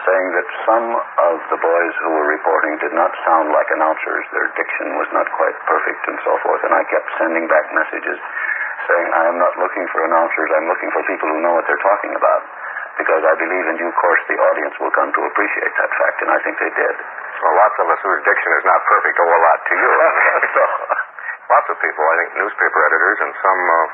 saying 0.03 0.29
that 0.35 0.49
some 0.67 0.87
of 0.99 1.37
the 1.51 1.59
boys 1.59 1.95
who 2.03 2.11
were 2.19 2.29
reporting 2.35 2.75
did 2.83 2.95
not 2.95 3.13
sound 3.23 3.55
like 3.55 3.69
announcers. 3.71 4.25
Their 4.35 4.51
diction 4.59 4.99
was 4.99 5.09
not 5.15 5.27
quite 5.39 5.55
perfect 5.67 6.03
and 6.11 6.19
so 6.27 6.33
forth. 6.43 6.63
And 6.67 6.75
I 6.75 6.83
kept 6.91 7.07
sending 7.23 7.47
back 7.47 7.67
messages 7.71 8.19
saying, 8.91 9.09
I 9.15 9.25
am 9.31 9.39
not 9.39 9.55
looking 9.59 9.87
for 9.95 10.03
announcers. 10.03 10.49
I'm 10.59 10.67
looking 10.67 10.91
for 10.91 11.03
people 11.07 11.31
who 11.31 11.39
know 11.39 11.55
what 11.55 11.67
they're 11.71 11.87
talking 11.87 12.15
about. 12.19 12.43
Because 12.99 13.23
I 13.25 13.35
believe 13.41 13.67
in 13.73 13.77
due 13.81 13.95
course 13.97 14.23
the 14.29 14.37
audience 14.37 14.75
will 14.77 14.93
come 14.93 15.09
to 15.17 15.23
appreciate 15.25 15.73
that 15.81 15.91
fact, 15.97 16.19
and 16.23 16.29
I 16.29 16.39
think 16.45 16.61
they 16.61 16.73
did. 16.77 16.95
Well, 17.41 17.57
lots 17.57 17.77
of 17.81 17.89
us 17.89 18.01
whose 18.05 18.21
diction 18.21 18.53
is 18.53 18.65
not 18.69 18.85
perfect 18.85 19.17
owe 19.17 19.33
a 19.33 19.41
lot 19.41 19.59
to 19.65 19.75
you. 19.75 19.91
so, 20.61 20.63
lots 21.57 21.69
of 21.73 21.77
people, 21.81 22.05
I 22.05 22.15
think 22.21 22.31
newspaper 22.37 22.81
editors 22.85 23.19
and 23.25 23.33
some 23.41 23.61
uh, 23.65 23.87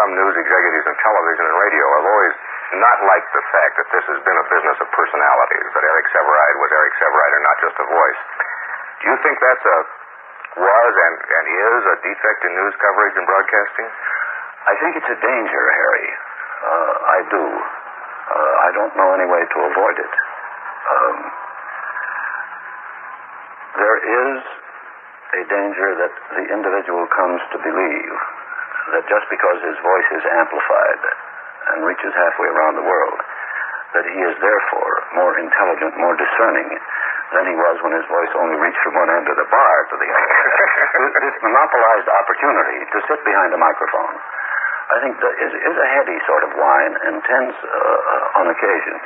some 0.00 0.10
news 0.10 0.34
executives 0.34 0.86
in 0.88 0.94
television 1.04 1.44
and 1.46 1.56
radio 1.60 1.84
have 1.84 2.06
always 2.08 2.34
not 2.80 2.98
like 3.04 3.26
the 3.34 3.44
fact 3.52 3.72
that 3.78 3.88
this 3.92 4.04
has 4.08 4.20
been 4.24 4.38
a 4.38 4.46
business 4.48 4.78
of 4.80 4.88
personalities, 4.94 5.68
that 5.74 5.84
Eric 5.84 6.06
Sevareid 6.14 6.54
was 6.58 6.70
Eric 6.72 6.94
Sevareid 6.96 7.32
and 7.34 7.44
not 7.44 7.58
just 7.60 7.76
a 7.78 7.86
voice. 7.86 8.22
Do 9.00 9.04
you 9.10 9.16
think 9.20 9.36
that's 9.42 9.66
a 9.66 9.78
was 10.54 10.94
and, 10.94 11.16
and 11.18 11.44
is 11.50 11.82
a 11.90 11.96
defect 12.06 12.40
in 12.46 12.50
news 12.54 12.74
coverage 12.78 13.14
and 13.18 13.26
broadcasting? 13.26 13.88
I 14.70 14.74
think 14.80 14.92
it's 15.02 15.10
a 15.10 15.18
danger, 15.18 15.64
Harry. 15.76 16.08
Uh, 16.64 16.94
I 17.04 17.18
do. 17.28 17.44
Uh, 17.44 18.54
I 18.64 18.70
don't 18.72 18.94
know 18.96 19.10
any 19.18 19.28
way 19.28 19.42
to 19.44 19.58
avoid 19.66 19.96
it. 19.98 20.14
Um, 20.84 21.18
there 23.76 23.98
is 23.98 24.36
a 25.34 25.42
danger 25.50 25.88
that 25.98 26.14
the 26.38 26.44
individual 26.54 27.04
comes 27.10 27.42
to 27.50 27.58
believe 27.58 28.16
that 28.94 29.04
just 29.10 29.26
because 29.28 29.58
his 29.66 29.76
voice 29.82 30.08
is 30.14 30.24
amplified 30.38 31.02
and 31.72 31.86
reaches 31.88 32.12
halfway 32.12 32.48
around 32.50 32.76
the 32.76 32.86
world, 32.86 33.18
that 33.94 34.06
he 34.10 34.20
is 34.26 34.34
therefore 34.42 34.94
more 35.14 35.32
intelligent, 35.38 35.94
more 35.96 36.16
discerning 36.18 36.68
than 37.32 37.44
he 37.48 37.56
was 37.56 37.76
when 37.80 37.94
his 37.94 38.06
voice 38.10 38.32
only 38.36 38.58
reached 38.58 38.82
from 38.84 38.94
one 38.98 39.10
end 39.10 39.26
of 39.30 39.36
the 39.38 39.48
bar 39.48 39.76
to 39.90 39.96
the 39.96 40.08
other. 40.10 40.36
this 41.24 41.38
monopolized 41.42 42.08
opportunity 42.10 42.78
to 42.90 42.98
sit 43.08 43.20
behind 43.24 43.50
a 43.54 43.60
microphone, 43.60 44.16
I 44.84 44.96
think 45.00 45.16
that 45.16 45.34
is, 45.40 45.52
is 45.54 45.76
a 45.80 45.88
heady 45.96 46.18
sort 46.28 46.44
of 46.44 46.50
wine 46.54 46.94
and 47.08 47.14
tends, 47.24 47.56
uh, 47.56 47.68
uh, 47.72 48.40
on 48.44 48.46
occasion, 48.52 48.96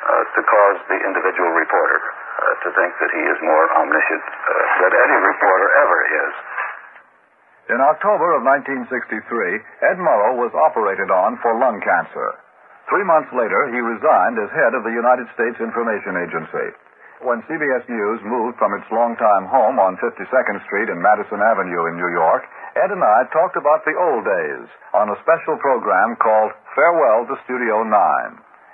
uh, 0.00 0.24
to 0.32 0.40
cause 0.48 0.78
the 0.88 0.96
individual 0.96 1.52
reporter 1.52 2.00
uh, 2.00 2.54
to 2.64 2.68
think 2.72 2.96
that 3.04 3.10
he 3.12 3.22
is 3.28 3.38
more 3.44 3.68
omniscient 3.76 4.24
uh, 4.24 4.52
than 4.80 4.92
any 4.96 5.18
reporter 5.20 5.68
ever 5.76 5.98
is. 6.08 6.32
In 7.70 7.78
October 7.78 8.34
of 8.34 8.42
1963, 8.66 8.82
Ed 9.86 10.02
Murrow 10.02 10.42
was 10.42 10.50
operated 10.58 11.06
on 11.06 11.38
for 11.38 11.54
lung 11.54 11.78
cancer. 11.78 12.34
Three 12.90 13.06
months 13.06 13.30
later, 13.30 13.70
he 13.70 13.78
resigned 13.78 14.42
as 14.42 14.50
head 14.50 14.74
of 14.74 14.82
the 14.82 14.90
United 14.90 15.30
States 15.38 15.54
Information 15.62 16.18
Agency. 16.18 16.74
When 17.22 17.46
CBS 17.46 17.86
News 17.86 18.26
moved 18.26 18.58
from 18.58 18.74
its 18.74 18.90
longtime 18.90 19.46
home 19.46 19.78
on 19.78 20.02
52nd 20.02 20.58
Street 20.66 20.90
and 20.90 20.98
Madison 20.98 21.38
Avenue 21.38 21.86
in 21.86 21.94
New 21.94 22.10
York, 22.10 22.42
Ed 22.74 22.90
and 22.90 23.06
I 23.06 23.30
talked 23.30 23.54
about 23.54 23.86
the 23.86 23.94
old 23.94 24.26
days 24.26 24.66
on 24.90 25.14
a 25.14 25.20
special 25.22 25.54
program 25.62 26.18
called 26.18 26.50
Farewell 26.74 27.30
to 27.30 27.38
Studio 27.46 27.86
9. 27.86 27.94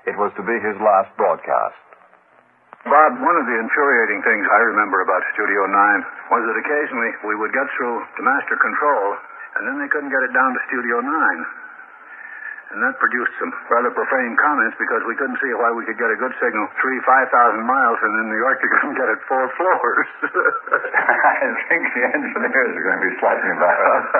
It 0.08 0.16
was 0.16 0.32
to 0.40 0.46
be 0.46 0.56
his 0.56 0.80
last 0.80 1.12
broadcast. 1.20 1.76
Bob, 2.86 3.18
one 3.18 3.34
of 3.34 3.50
the 3.50 3.58
infuriating 3.58 4.22
things 4.22 4.46
I 4.46 4.62
remember 4.70 5.02
about 5.02 5.18
Studio 5.34 5.66
9 5.66 6.30
was 6.30 6.42
that 6.46 6.54
occasionally 6.54 7.10
we 7.26 7.34
would 7.34 7.50
get 7.50 7.66
through 7.74 7.98
to 7.98 8.20
master 8.22 8.54
control, 8.62 9.18
and 9.58 9.66
then 9.66 9.82
they 9.82 9.90
couldn't 9.90 10.14
get 10.14 10.22
it 10.22 10.30
down 10.30 10.54
to 10.54 10.60
Studio 10.70 11.02
9. 11.02 11.65
And 12.66 12.82
that 12.82 12.98
produced 12.98 13.30
some 13.38 13.54
rather 13.70 13.94
profane 13.94 14.34
comments 14.42 14.74
because 14.74 14.98
we 15.06 15.14
couldn't 15.14 15.38
see 15.38 15.54
why 15.54 15.70
we 15.70 15.86
could 15.86 15.94
get 16.02 16.10
a 16.10 16.18
good 16.18 16.34
signal 16.42 16.66
three, 16.82 16.98
five 17.06 17.30
thousand 17.30 17.62
miles, 17.62 17.94
and 18.02 18.10
in 18.10 18.26
New 18.26 18.40
York 18.42 18.58
you 18.58 18.70
couldn't 18.74 18.98
get 18.98 19.06
it 19.06 19.22
four 19.30 19.46
floors. 19.56 20.08
I 20.26 21.46
think 21.70 21.82
the 21.94 22.04
engineers 22.10 22.72
are 22.74 22.84
going 22.90 22.98
to 22.98 23.04
be 23.06 23.14
slightly 23.22 23.48
embarrassed. 23.54 24.10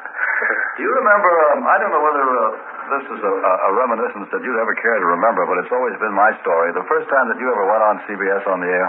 Do 0.76 0.80
you 0.80 0.92
remember? 1.04 1.30
Um, 1.52 1.68
I 1.68 1.76
don't 1.84 1.92
know 1.92 2.00
whether 2.00 2.24
uh, 2.24 2.50
this 2.96 3.04
is 3.12 3.20
a, 3.28 3.34
a 3.36 3.70
reminiscence 3.76 4.28
that 4.32 4.40
you'd 4.40 4.56
ever 4.56 4.74
care 4.80 4.96
to 4.96 5.08
remember, 5.12 5.44
but 5.44 5.60
it's 5.60 5.70
always 5.76 5.94
been 6.00 6.16
my 6.16 6.32
story. 6.40 6.72
The 6.72 6.88
first 6.88 7.12
time 7.12 7.28
that 7.28 7.36
you 7.36 7.44
ever 7.44 7.64
went 7.68 7.82
on 7.92 7.94
CBS 8.08 8.42
on 8.48 8.64
the 8.64 8.72
air, 8.72 8.88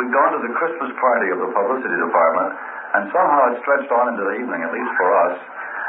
we'd 0.00 0.10
gone 0.16 0.32
to 0.32 0.40
the 0.40 0.52
Christmas 0.56 0.96
party 0.96 1.28
of 1.28 1.44
the 1.44 1.50
publicity 1.52 1.98
department, 2.00 2.56
and 2.96 3.02
somehow 3.12 3.52
it 3.52 3.60
stretched 3.60 3.92
on 3.92 4.16
into 4.16 4.24
the 4.24 4.34
evening, 4.40 4.64
at 4.64 4.72
least 4.72 4.92
for 4.96 5.08
us. 5.28 5.36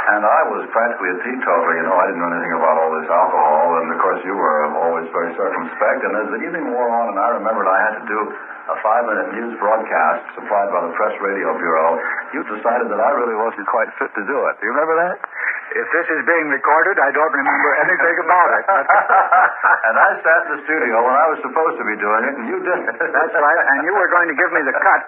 And 0.08 0.24
I 0.24 0.42
was 0.56 0.64
practically 0.72 1.12
a 1.12 1.20
teetotaler, 1.20 1.74
you 1.76 1.84
know. 1.84 1.96
I 2.00 2.08
didn't 2.08 2.24
know 2.24 2.32
anything 2.32 2.56
about 2.56 2.76
all 2.80 2.92
this 2.96 3.10
alcohol, 3.12 3.84
and 3.84 3.92
of 3.92 4.00
course 4.00 4.22
you 4.24 4.32
were 4.32 4.72
always 4.72 5.08
very 5.12 5.36
circumspect. 5.36 6.00
And 6.08 6.14
as 6.16 6.28
the 6.32 6.40
evening 6.48 6.72
wore 6.72 6.88
on, 6.88 7.12
and 7.12 7.20
I 7.20 7.36
remembered 7.36 7.68
I 7.68 7.80
had 7.92 7.96
to 8.00 8.06
do 8.08 8.20
a 8.72 8.76
five-minute 8.80 9.30
news 9.36 9.54
broadcast 9.60 10.32
supplied 10.40 10.72
by 10.72 10.80
the 10.88 10.94
Press 10.96 11.16
Radio 11.20 11.52
Bureau, 11.60 12.00
you 12.32 12.40
decided 12.48 12.88
that 12.88 13.02
I 13.04 13.12
really 13.20 13.36
wasn't 13.36 13.68
quite 13.68 13.92
fit 14.00 14.12
to 14.16 14.24
do 14.24 14.38
it. 14.48 14.54
Do 14.64 14.72
you 14.72 14.74
remember 14.76 14.96
that? 14.96 15.20
if 15.76 15.88
this 15.92 16.08
is 16.10 16.22
being 16.24 16.48
recorded, 16.48 16.96
I 16.98 17.12
don't 17.12 17.34
remember 17.34 17.72
anything 17.84 18.16
about 18.24 18.50
it. 18.56 18.64
and 19.92 19.96
I 20.00 20.10
sat 20.24 20.42
in 20.48 20.50
the 20.58 20.62
studio 20.64 20.96
when 21.04 21.16
I 21.16 21.26
was 21.30 21.40
supposed 21.44 21.76
to 21.78 21.86
be 21.86 21.96
doing 22.00 22.24
it, 22.24 22.34
and 22.40 22.46
you 22.48 22.58
didn't. 22.64 22.88
That's 22.98 23.36
right. 23.36 23.62
And 23.76 23.78
you 23.84 23.94
were 23.94 24.10
going 24.10 24.32
to 24.32 24.38
give 24.38 24.52
me 24.56 24.62
the 24.64 24.76
cut. 24.80 25.02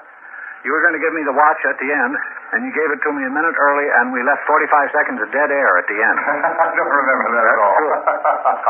You 0.60 0.76
were 0.76 0.84
going 0.84 0.91
to 0.91 1.00
give 1.00 1.15
me 1.15 1.24
the 1.24 1.32
watch 1.32 1.62
at 1.72 1.80
the 1.80 1.88
end, 1.88 2.13
and 2.52 2.60
you 2.67 2.72
gave 2.76 2.91
it 2.91 3.00
to 3.00 3.10
me 3.15 3.24
a 3.24 3.32
minute 3.32 3.56
early, 3.56 3.88
and 3.88 4.12
we 4.12 4.19
left 4.28 4.43
45 4.43 4.91
seconds 4.91 5.19
of 5.24 5.32
dead 5.32 5.48
air 5.56 5.72
at 5.80 5.88
the 5.88 5.95
end. 5.95 6.17
I 6.67 6.67
don't 6.76 6.91
remember 7.00 7.28
that 7.32 7.48
at 7.48 7.60
all. 7.63 7.78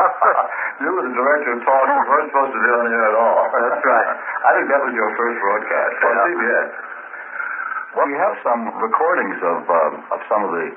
you 0.86 0.88
were 0.94 1.04
the 1.10 1.14
director 1.18 1.50
of 1.58 1.60
talk. 1.66 1.82
You 1.90 2.02
weren't 2.06 2.30
supposed 2.30 2.54
to 2.54 2.60
be 2.62 2.70
on 2.78 2.82
the 2.86 2.94
air 2.94 3.06
at 3.10 3.16
all. 3.18 3.38
That's 3.74 3.82
right. 3.82 4.08
I 4.46 4.50
think 4.54 4.66
that 4.70 4.80
was 4.86 4.92
your 4.94 5.10
first 5.18 5.36
broadcast 5.42 5.94
on 5.98 6.12
Yeah. 6.14 6.26
CBS. 6.30 6.68
Well, 7.90 8.06
we 8.06 8.14
have 8.22 8.34
some 8.46 8.62
recordings 8.78 9.38
of 9.42 9.66
um, 9.66 9.92
of 10.14 10.20
some 10.30 10.46
of 10.46 10.54
the 10.54 10.70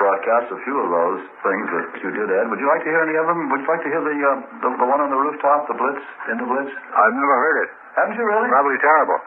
broadcasts, 0.00 0.48
a 0.56 0.60
few 0.64 0.72
of 0.80 0.88
those 0.88 1.20
things 1.44 1.66
that 1.68 1.86
you 2.00 2.08
did, 2.16 2.32
Ed. 2.32 2.48
Would 2.48 2.56
you 2.64 2.68
like 2.72 2.80
to 2.80 2.88
hear 2.88 3.04
any 3.04 3.12
of 3.20 3.28
them? 3.28 3.52
Would 3.52 3.60
you 3.60 3.68
like 3.68 3.84
to 3.84 3.90
hear 3.92 4.00
the 4.00 4.16
uh, 4.24 4.40
the, 4.64 4.68
the 4.72 4.86
one 4.88 5.04
on 5.04 5.12
the 5.12 5.20
rooftop, 5.20 5.68
the 5.68 5.76
Blitz, 5.76 6.00
in 6.32 6.40
the 6.40 6.48
Blitz? 6.48 6.72
I've 6.96 7.12
never 7.12 7.36
heard 7.44 7.56
it. 7.60 7.68
Haven't 8.00 8.16
you 8.16 8.24
really? 8.24 8.48
Probably 8.48 8.80
terrible. 8.80 9.20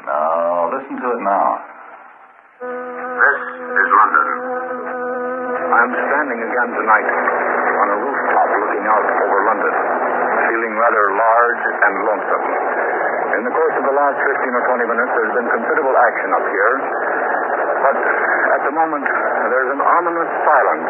No, 0.00 0.72
listen 0.72 0.96
to 0.96 1.08
it 1.12 1.22
now. 1.28 1.48
This 2.60 3.40
is 3.52 3.88
London. 3.92 4.28
I'm 5.70 5.92
standing 5.92 6.40
again 6.40 6.70
tonight 6.72 7.08
on 7.10 7.86
a 7.92 7.96
rooftop 8.00 8.48
looking 8.48 8.84
out 8.88 9.04
over 9.04 9.38
London, 9.44 9.74
feeling 10.48 10.72
rather 10.72 11.04
large 11.20 11.64
and 11.84 11.94
lonesome. 12.08 12.44
In 13.36 13.42
the 13.44 13.52
course 13.52 13.76
of 13.76 13.84
the 13.84 13.96
last 13.96 14.16
15 14.24 14.56
or 14.56 14.64
20 14.72 14.88
minutes, 14.88 15.12
there's 15.20 15.34
been 15.36 15.50
considerable 15.52 15.96
action 15.96 16.30
up 16.32 16.46
here, 16.48 16.74
but 17.84 17.96
at 18.56 18.62
the 18.64 18.72
moment, 18.72 19.04
there's 19.04 19.70
an 19.76 19.82
ominous 19.84 20.30
silence 20.48 20.88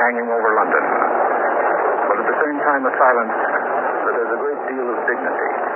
hanging 0.00 0.28
over 0.32 0.48
London. 0.56 0.84
But 2.08 2.16
at 2.24 2.26
the 2.28 2.38
same 2.40 2.58
time, 2.64 2.82
a 2.88 2.94
silence 2.96 3.36
that 3.36 4.14
has 4.16 4.28
a 4.32 4.38
great 4.40 4.60
deal 4.72 4.86
of 4.88 4.96
dignity. 5.04 5.75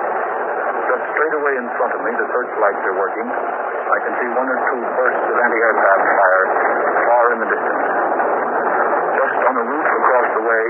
Just 0.91 1.07
straight 1.15 1.37
away 1.39 1.55
in 1.55 1.71
front 1.79 1.95
of 1.95 2.03
me, 2.03 2.11
the 2.19 2.27
searchlights 2.35 2.83
are 2.83 2.99
working. 2.99 3.29
I 3.31 3.99
can 4.03 4.13
see 4.19 4.27
one 4.35 4.49
or 4.51 4.59
two 4.59 4.81
bursts 4.99 5.23
of 5.23 5.37
anti-aircraft 5.39 6.03
fire 6.19 6.47
far 7.07 7.25
in 7.31 7.39
the 7.47 7.47
distance. 7.47 7.87
Just 9.15 9.39
on 9.39 9.55
the 9.55 9.67
roof 9.71 9.87
across 9.87 10.29
the 10.35 10.45
way, 10.51 10.65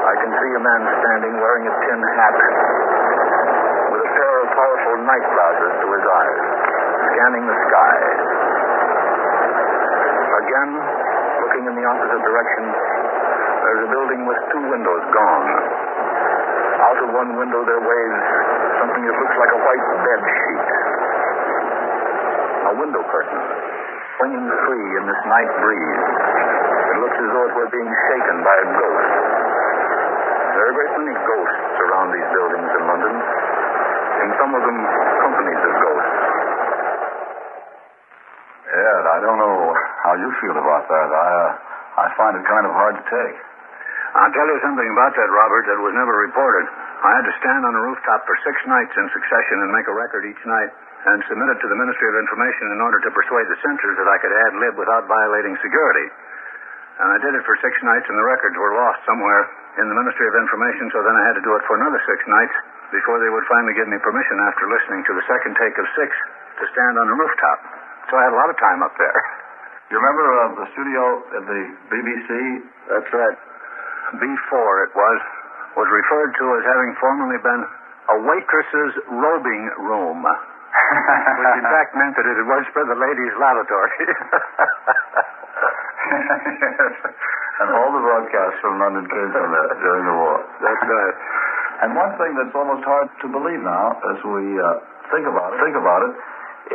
I 0.00 0.14
can 0.16 0.32
see 0.32 0.50
a 0.56 0.62
man 0.64 0.80
standing 0.96 1.34
wearing 1.44 1.64
a 1.68 1.74
tin 1.76 2.00
hat 2.16 2.36
with 3.92 4.00
a 4.00 4.10
pair 4.16 4.34
of 4.40 4.46
powerful 4.48 4.94
night 5.04 5.26
glasses 5.28 5.72
to 5.76 5.86
his 5.92 6.04
eyes, 6.08 6.40
scanning 7.12 7.44
the 7.44 7.58
sky. 7.68 7.96
Again, 10.40 10.70
looking 11.44 11.64
in 11.68 11.74
the 11.76 11.84
opposite 11.84 12.22
direction, 12.24 12.64
there's 13.60 13.82
a 13.84 13.90
building 13.92 14.24
with 14.24 14.40
two 14.56 14.64
windows 14.72 15.04
gone. 15.12 15.48
Out 16.74 16.98
of 16.98 17.08
one 17.14 17.30
window 17.38 17.60
there 17.62 17.78
waves 17.78 18.24
something 18.82 19.04
that 19.06 19.14
looks 19.14 19.36
like 19.38 19.52
a 19.54 19.60
white 19.62 19.86
bed 20.02 20.20
sheet. 20.26 20.66
A 22.64 22.74
window 22.82 23.02
curtain, 23.06 23.42
swinging 24.18 24.48
free 24.66 24.88
in 24.98 25.04
this 25.06 25.22
night 25.30 25.52
breeze. 25.62 26.04
It 26.90 26.96
looks 26.98 27.18
as 27.18 27.28
though 27.30 27.46
it 27.46 27.54
were 27.54 27.70
being 27.70 27.92
shaken 28.10 28.36
by 28.42 28.56
a 28.58 28.66
ghost. 28.74 29.12
There 30.54 30.62
are 30.66 30.70
a 30.70 30.74
great 30.74 30.92
many 30.98 31.14
ghosts 31.14 31.74
around 31.78 32.08
these 32.10 32.28
buildings 32.34 32.70
in 32.74 32.82
London, 32.90 33.14
and 33.14 34.28
some 34.38 34.50
of 34.58 34.62
them 34.66 34.78
companies 35.22 35.62
of 35.62 35.72
ghosts. 35.78 36.18
Ed, 38.74 39.02
I 39.14 39.18
don't 39.22 39.38
know 39.38 39.58
how 40.02 40.14
you 40.18 40.28
feel 40.42 40.58
about 40.58 40.84
that. 40.90 41.08
I, 41.14 41.22
uh, 41.22 41.48
I 41.94 42.06
find 42.18 42.34
it 42.34 42.42
kind 42.42 42.66
of 42.66 42.72
hard 42.74 42.94
to 42.98 43.04
take. 43.06 43.53
I'll 44.14 44.30
tell 44.30 44.46
you 44.46 44.62
something 44.62 44.88
about 44.94 45.10
that, 45.18 45.26
Robert, 45.26 45.64
that 45.66 45.80
was 45.82 45.90
never 45.90 46.14
reported. 46.22 46.70
I 46.70 47.10
had 47.18 47.26
to 47.26 47.34
stand 47.42 47.66
on 47.66 47.74
a 47.74 47.82
rooftop 47.82 48.22
for 48.22 48.38
six 48.46 48.54
nights 48.70 48.94
in 48.94 49.10
succession 49.10 49.58
and 49.66 49.74
make 49.74 49.90
a 49.90 49.96
record 49.96 50.22
each 50.22 50.38
night 50.46 50.70
and 51.10 51.18
submit 51.26 51.50
it 51.50 51.58
to 51.58 51.68
the 51.68 51.74
Ministry 51.74 52.06
of 52.14 52.16
Information 52.22 52.78
in 52.78 52.80
order 52.80 53.02
to 53.02 53.10
persuade 53.10 53.50
the 53.50 53.58
censors 53.66 53.98
that 53.98 54.06
I 54.06 54.16
could 54.22 54.30
ad 54.30 54.54
lib 54.62 54.74
without 54.78 55.10
violating 55.10 55.58
security. 55.58 56.06
And 57.02 57.10
I 57.10 57.18
did 57.26 57.34
it 57.34 57.42
for 57.42 57.58
six 57.58 57.74
nights, 57.82 58.06
and 58.06 58.14
the 58.14 58.22
records 58.22 58.54
were 58.54 58.78
lost 58.78 59.02
somewhere 59.02 59.50
in 59.82 59.90
the 59.90 59.98
Ministry 59.98 60.30
of 60.30 60.34
Information, 60.38 60.94
so 60.94 61.02
then 61.02 61.18
I 61.18 61.24
had 61.26 61.34
to 61.34 61.42
do 61.42 61.50
it 61.58 61.66
for 61.66 61.74
another 61.74 61.98
six 62.06 62.22
nights 62.30 62.54
before 62.94 63.18
they 63.18 63.34
would 63.34 63.42
finally 63.50 63.74
give 63.74 63.90
me 63.90 63.98
permission 63.98 64.38
after 64.46 64.70
listening 64.70 65.02
to 65.10 65.12
the 65.18 65.26
second 65.26 65.58
take 65.58 65.74
of 65.74 65.90
six 65.98 66.14
to 66.62 66.64
stand 66.70 66.94
on 67.02 67.10
a 67.10 67.16
rooftop. 67.18 67.58
So 68.08 68.12
I 68.14 68.30
had 68.30 68.32
a 68.32 68.38
lot 68.38 68.46
of 68.46 68.56
time 68.62 68.78
up 68.86 68.94
there. 68.94 69.18
You 69.90 69.98
remember 69.98 70.22
uh, 70.22 70.38
the 70.62 70.66
studio 70.70 71.02
at 71.34 71.44
the 71.50 71.60
BBC? 71.90 72.30
That's 72.94 73.10
right. 73.10 73.38
B4 74.18 74.86
it 74.86 74.92
was, 74.94 75.20
was 75.76 75.88
referred 75.90 76.34
to 76.38 76.44
as 76.58 76.64
having 76.66 76.94
formerly 77.00 77.38
been 77.42 77.64
a 78.10 78.16
waitress's 78.22 78.94
robing 79.10 79.70
room. 79.84 80.24
which 80.74 81.56
in 81.58 81.66
fact 81.70 81.94
meant 81.94 82.16
that 82.18 82.26
it 82.26 82.46
was 82.46 82.66
for 82.74 82.84
the 82.84 82.96
ladies' 82.98 83.34
lavatory. 83.38 84.06
And 87.54 87.70
all 87.70 87.94
the 87.94 88.02
broadcasts 88.02 88.58
from 88.58 88.82
London 88.82 89.06
came 89.06 89.30
from 89.30 89.54
there 89.54 89.70
during 89.78 90.04
the 90.10 90.16
war. 90.18 90.42
That's 90.58 90.84
right. 90.90 91.16
And 91.86 91.94
one 91.94 92.10
thing 92.18 92.34
that's 92.34 92.50
almost 92.50 92.82
hard 92.82 93.06
to 93.22 93.30
believe 93.30 93.62
now, 93.62 93.94
as 94.10 94.18
we 94.26 94.58
uh, 94.58 94.82
think 95.14 95.30
about 95.30 95.54
it, 95.54 95.62
think 95.62 95.78
about 95.78 96.02
it, 96.02 96.14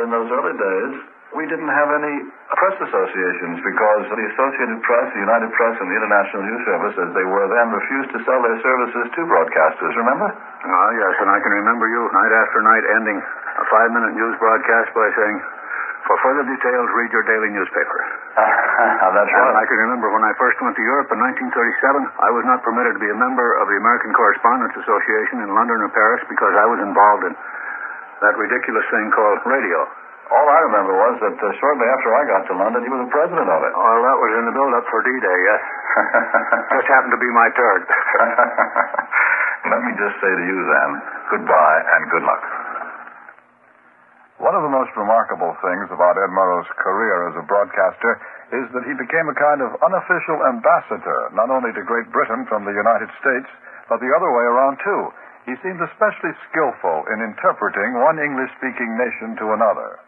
in 0.00 0.08
those 0.08 0.32
early 0.32 0.56
days, 0.56 0.92
we 1.36 1.44
didn't 1.52 1.68
have 1.68 1.92
any 2.00 2.32
press 2.60 2.76
associations 2.76 3.56
because 3.64 4.02
the 4.12 4.26
Associated 4.36 4.78
Press, 4.84 5.06
the 5.16 5.24
United 5.24 5.48
Press, 5.56 5.74
and 5.80 5.88
the 5.88 5.96
International 5.96 6.42
News 6.44 6.62
Service, 6.68 6.94
as 7.00 7.10
they 7.16 7.24
were 7.24 7.48
then, 7.48 7.72
refused 7.72 8.10
to 8.12 8.20
sell 8.28 8.40
their 8.44 8.60
services 8.60 9.04
to 9.16 9.20
broadcasters. 9.24 9.92
Remember? 9.96 10.28
Oh, 10.28 10.90
yes, 10.92 11.14
and 11.24 11.28
I 11.32 11.40
can 11.40 11.52
remember 11.56 11.88
you 11.88 12.02
night 12.12 12.32
after 12.36 12.60
night 12.60 12.84
ending 13.00 13.16
a 13.16 13.64
five-minute 13.72 14.12
news 14.12 14.34
broadcast 14.36 14.92
by 14.92 15.08
saying, 15.16 15.36
"For 16.04 16.16
further 16.20 16.44
details, 16.44 16.86
read 16.92 17.10
your 17.16 17.24
daily 17.24 17.48
newspaper." 17.48 17.98
Ah, 18.80 19.12
that's 19.12 19.28
And 19.28 19.44
right. 19.44 19.60
I 19.60 19.64
can 19.68 19.76
remember 19.76 20.08
when 20.08 20.24
I 20.24 20.32
first 20.40 20.56
went 20.64 20.72
to 20.72 20.80
Europe 20.80 21.12
in 21.12 21.20
1937, 21.20 22.00
I 22.00 22.30
was 22.32 22.44
not 22.48 22.64
permitted 22.64 22.96
to 22.96 23.00
be 23.02 23.12
a 23.12 23.18
member 23.18 23.60
of 23.60 23.68
the 23.68 23.76
American 23.76 24.12
Correspondents 24.16 24.72
Association 24.72 25.44
in 25.44 25.52
London 25.52 25.84
or 25.84 25.92
Paris 25.92 26.24
because 26.32 26.54
I 26.56 26.64
was 26.64 26.80
involved 26.80 27.28
in 27.28 27.34
that 28.24 28.34
ridiculous 28.40 28.86
thing 28.88 29.12
called 29.12 29.44
radio. 29.44 29.84
All 30.30 30.46
I 30.46 30.60
remember 30.70 30.94
was 30.94 31.18
that 31.26 31.34
uh, 31.34 31.46
shortly 31.58 31.90
after 31.90 32.14
I 32.14 32.22
got 32.22 32.46
to 32.46 32.54
London, 32.54 32.86
you 32.86 32.90
were 32.94 33.02
the 33.02 33.10
president 33.10 33.50
of 33.50 33.60
it. 33.66 33.72
Well, 33.74 33.98
that 33.98 34.14
was 34.14 34.30
in 34.38 34.44
the 34.46 34.54
build-up 34.54 34.86
for 34.86 35.02
D-Day, 35.02 35.38
yes. 35.42 35.62
Just 36.78 36.86
happened 36.86 37.10
to 37.10 37.20
be 37.20 37.30
my 37.34 37.50
turn. 37.50 37.80
Let 39.74 39.80
me 39.84 39.92
just 39.98 40.16
say 40.22 40.32
to 40.32 40.44
you, 40.46 40.58
then, 40.70 40.90
goodbye 41.34 41.80
and 41.82 42.02
good 42.14 42.24
luck. 42.24 42.42
One 44.40 44.56
of 44.56 44.64
the 44.64 44.72
most 44.72 44.94
remarkable 44.96 45.52
things 45.60 45.90
about 45.92 46.16
Ed 46.16 46.32
Murrow's 46.32 46.70
career 46.80 47.28
as 47.28 47.36
a 47.36 47.44
broadcaster 47.44 48.16
is 48.56 48.64
that 48.72 48.88
he 48.88 48.96
became 48.96 49.28
a 49.28 49.36
kind 49.36 49.60
of 49.60 49.76
unofficial 49.84 50.40
ambassador, 50.48 51.28
not 51.36 51.52
only 51.52 51.76
to 51.76 51.84
Great 51.84 52.08
Britain 52.08 52.48
from 52.48 52.64
the 52.64 52.72
United 52.72 53.12
States, 53.20 53.50
but 53.92 54.00
the 54.00 54.14
other 54.16 54.30
way 54.32 54.46
around, 54.48 54.80
too. 54.80 55.02
He 55.44 55.58
seemed 55.60 55.82
especially 55.84 56.32
skillful 56.48 57.04
in 57.12 57.20
interpreting 57.20 58.00
one 58.00 58.16
English 58.16 58.48
speaking 58.56 58.96
nation 58.96 59.36
to 59.44 59.52
another. 59.52 60.00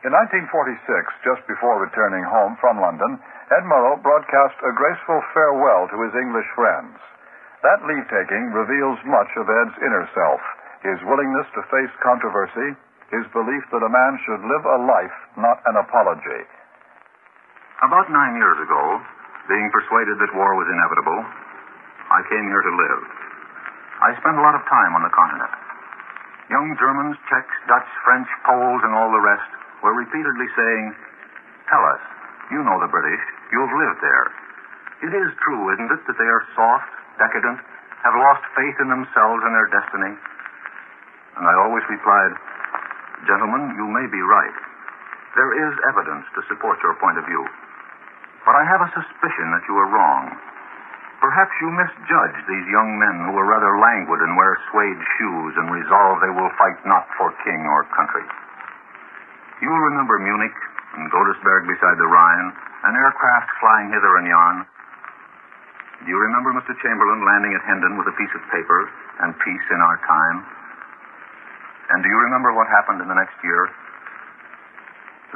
In 0.00 0.16
1946, 0.16 0.80
just 1.28 1.44
before 1.44 1.76
returning 1.76 2.24
home 2.24 2.56
from 2.56 2.80
London, 2.80 3.20
Ed 3.52 3.68
Murrow 3.68 4.00
broadcast 4.00 4.56
a 4.64 4.72
graceful 4.72 5.20
farewell 5.36 5.92
to 5.92 6.00
his 6.08 6.16
English 6.16 6.48
friends. 6.56 6.96
That 7.60 7.84
leave 7.84 8.08
taking 8.08 8.48
reveals 8.48 8.96
much 9.04 9.28
of 9.36 9.44
Ed's 9.44 9.76
inner 9.84 10.08
self 10.16 10.40
his 10.80 10.96
willingness 11.04 11.44
to 11.52 11.60
face 11.68 11.92
controversy, 12.00 12.72
his 13.12 13.28
belief 13.36 13.60
that 13.68 13.84
a 13.84 13.92
man 13.92 14.16
should 14.24 14.40
live 14.40 14.64
a 14.64 14.80
life, 14.88 15.18
not 15.36 15.60
an 15.68 15.76
apology. 15.76 16.42
About 17.84 18.08
nine 18.08 18.40
years 18.40 18.56
ago, 18.64 18.84
being 19.52 19.68
persuaded 19.68 20.16
that 20.16 20.32
war 20.32 20.56
was 20.56 20.72
inevitable, 20.72 21.20
I 22.08 22.24
came 22.32 22.48
here 22.48 22.64
to 22.64 22.74
live. 22.80 23.02
I 24.00 24.16
spent 24.16 24.40
a 24.40 24.44
lot 24.44 24.56
of 24.56 24.64
time 24.72 24.96
on 24.96 25.04
the 25.04 25.12
continent. 25.12 25.52
Young 26.48 26.72
Germans, 26.80 27.20
Czechs, 27.28 27.56
Dutch, 27.68 27.90
French, 28.00 28.28
Poles, 28.48 28.80
and 28.80 28.96
all 28.96 29.12
the 29.12 29.20
rest 29.20 29.52
were 29.82 29.96
repeatedly 29.96 30.48
saying, 30.56 30.84
Tell 31.68 31.84
us, 31.94 32.02
you 32.50 32.60
know 32.64 32.78
the 32.82 32.90
British, 32.90 33.22
you've 33.52 33.74
lived 33.74 34.00
there. 34.02 34.26
It 35.06 35.12
is 35.16 35.30
true, 35.40 35.72
isn't 35.72 35.92
it, 35.92 36.02
that 36.04 36.18
they 36.18 36.28
are 36.28 36.44
soft, 36.52 36.90
decadent, 37.16 37.58
have 38.04 38.16
lost 38.16 38.44
faith 38.56 38.76
in 38.80 38.88
themselves 38.88 39.42
and 39.44 39.52
their 39.54 39.70
destiny? 39.72 40.12
And 41.40 41.44
I 41.48 41.54
always 41.56 41.84
replied, 41.88 42.32
Gentlemen, 43.28 43.76
you 43.76 43.86
may 43.88 44.08
be 44.08 44.20
right. 44.20 44.56
There 45.36 45.52
is 45.56 45.72
evidence 45.94 46.26
to 46.34 46.48
support 46.48 46.80
your 46.82 46.96
point 46.98 47.20
of 47.20 47.28
view. 47.28 47.44
But 48.44 48.56
I 48.56 48.64
have 48.64 48.82
a 48.82 48.92
suspicion 48.96 49.52
that 49.52 49.64
you 49.68 49.76
are 49.76 49.92
wrong. 49.92 50.32
Perhaps 51.20 51.52
you 51.60 51.68
misjudge 51.68 52.38
these 52.48 52.66
young 52.72 52.96
men 52.96 53.28
who 53.28 53.36
are 53.36 53.44
rather 53.44 53.76
languid 53.76 54.24
and 54.24 54.36
wear 54.40 54.56
suede 54.72 55.00
shoes 55.20 55.52
and 55.60 55.68
resolve 55.68 56.24
they 56.24 56.32
will 56.32 56.48
fight 56.56 56.80
not 56.88 57.04
for 57.20 57.28
king 57.44 57.60
or 57.68 57.84
country. 57.92 58.24
You 59.60 59.68
will 59.68 59.84
remember 59.92 60.16
Munich 60.18 60.56
and 60.96 61.12
Godesberg 61.12 61.68
beside 61.68 61.96
the 62.00 62.08
Rhine, 62.08 62.48
and 62.84 62.92
aircraft 62.96 63.48
flying 63.60 63.92
hither 63.92 64.16
and 64.16 64.26
yon. 64.26 64.56
Do 66.00 66.08
you 66.08 66.16
remember 66.16 66.56
Mr. 66.56 66.72
Chamberlain 66.80 67.20
landing 67.20 67.52
at 67.52 67.60
Hendon 67.68 68.00
with 68.00 68.08
a 68.08 68.16
piece 68.16 68.32
of 68.32 68.40
paper 68.48 68.88
and 69.20 69.36
peace 69.36 69.66
in 69.68 69.80
our 69.84 70.00
time? 70.08 70.38
And 71.92 72.00
do 72.00 72.08
you 72.08 72.18
remember 72.24 72.56
what 72.56 72.72
happened 72.72 73.04
in 73.04 73.08
the 73.12 73.18
next 73.18 73.36
year? 73.44 73.68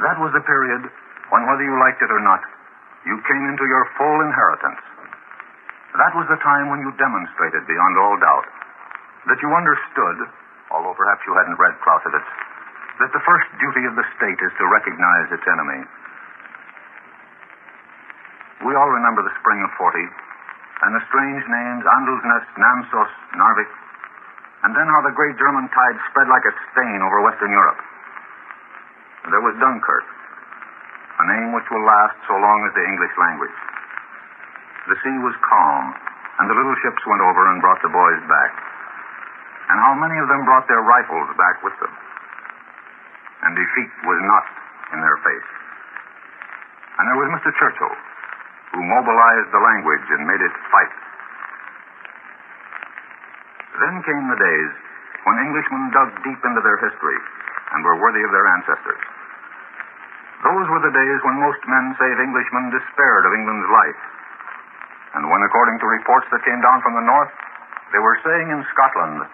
That 0.01 0.17
was 0.17 0.33
the 0.33 0.41
period 0.41 0.89
when, 1.29 1.45
whether 1.45 1.61
you 1.61 1.77
liked 1.77 2.01
it 2.01 2.09
or 2.09 2.19
not, 2.19 2.41
you 3.05 3.21
came 3.29 3.45
into 3.45 3.65
your 3.69 3.85
full 3.93 4.25
inheritance. 4.25 4.81
That 6.01 6.17
was 6.17 6.25
the 6.33 6.41
time 6.41 6.73
when 6.73 6.81
you 6.81 6.89
demonstrated 6.97 7.63
beyond 7.69 7.93
all 8.01 8.17
doubt 8.17 8.47
that 9.29 9.39
you 9.39 9.53
understood, 9.53 10.17
although 10.73 10.97
perhaps 10.97 11.21
you 11.29 11.33
hadn't 11.37 11.61
read 11.61 11.77
Clausewitz, 11.85 12.25
that 12.99 13.11
the 13.11 13.23
first 13.27 13.47
duty 13.59 13.83
of 13.87 13.95
the 13.99 14.07
state 14.15 14.39
is 14.39 14.53
to 14.55 14.65
recognize 14.71 15.27
its 15.35 15.43
enemy. 15.43 15.81
We 18.63 18.73
all 18.73 18.87
remember 18.87 19.21
the 19.21 19.35
spring 19.43 19.59
of 19.61 19.71
40 19.75 19.99
and 20.85 20.91
the 20.95 21.03
strange 21.07 21.43
names 21.43 21.83
Andalsnes, 21.83 22.45
Namsos, 22.55 23.11
Narvik, 23.35 23.71
and 24.63 24.71
then 24.75 24.87
how 24.87 25.01
the 25.03 25.15
great 25.15 25.35
German 25.37 25.67
tide 25.71 25.97
spread 26.11 26.27
like 26.27 26.43
a 26.47 26.53
stain 26.71 26.99
over 27.03 27.21
Western 27.21 27.51
Europe. 27.51 27.79
There 29.29 29.43
was 29.43 29.59
Dunkirk, 29.59 30.07
a 31.19 31.25
name 31.35 31.53
which 31.55 31.67
will 31.69 31.83
last 31.83 32.17
so 32.27 32.35
long 32.37 32.59
as 32.67 32.73
the 32.75 32.85
English 32.85 33.15
language. 33.19 33.57
The 34.87 34.97
sea 35.01 35.17
was 35.21 35.33
calm, 35.41 35.93
and 36.39 36.45
the 36.45 36.57
little 36.57 36.77
ships 36.85 37.01
went 37.09 37.23
over 37.25 37.43
and 37.49 37.61
brought 37.61 37.81
the 37.81 37.89
boys 37.89 38.21
back. 38.29 38.51
And 39.69 39.77
how 39.81 39.97
many 39.97 40.17
of 40.21 40.29
them 40.29 40.45
brought 40.45 40.69
their 40.69 40.85
rifles 40.85 41.29
back 41.37 41.57
with 41.65 41.73
them? 41.81 41.93
And 43.43 43.51
defeat 43.57 43.91
was 44.07 44.19
not 44.23 44.45
in 44.95 44.99
their 45.03 45.19
face. 45.25 45.49
And 46.95 47.03
there 47.11 47.19
was 47.19 47.29
Mr. 47.35 47.51
Churchill, 47.59 47.95
who 48.71 48.81
mobilized 48.87 49.49
the 49.51 49.59
language 49.59 50.07
and 50.15 50.23
made 50.23 50.39
it 50.39 50.55
fight. 50.71 50.95
Then 53.75 53.95
came 54.07 54.25
the 54.31 54.39
days 54.39 54.71
when 55.27 55.43
Englishmen 55.43 55.91
dug 55.91 56.09
deep 56.23 56.41
into 56.47 56.61
their 56.63 56.79
history 56.79 57.19
and 57.75 57.83
were 57.83 57.99
worthy 57.99 58.23
of 58.23 58.31
their 58.31 58.47
ancestors. 58.55 59.03
Those 60.45 60.67
were 60.69 60.83
the 60.85 60.95
days 60.95 61.19
when 61.25 61.41
most 61.41 61.59
men 61.67 61.95
save 61.99 62.21
Englishmen 62.21 62.71
despaired 62.71 63.23
of 63.27 63.35
England's 63.35 63.67
life. 63.67 64.01
And 65.15 65.27
when, 65.31 65.41
according 65.43 65.79
to 65.79 65.87
reports 65.87 66.27
that 66.31 66.43
came 66.43 66.61
down 66.61 66.79
from 66.83 66.95
the 66.95 67.07
north, 67.07 67.33
they 67.91 67.99
were 67.99 68.19
saying 68.23 68.47
in 68.51 68.61
Scotland, 68.71 69.25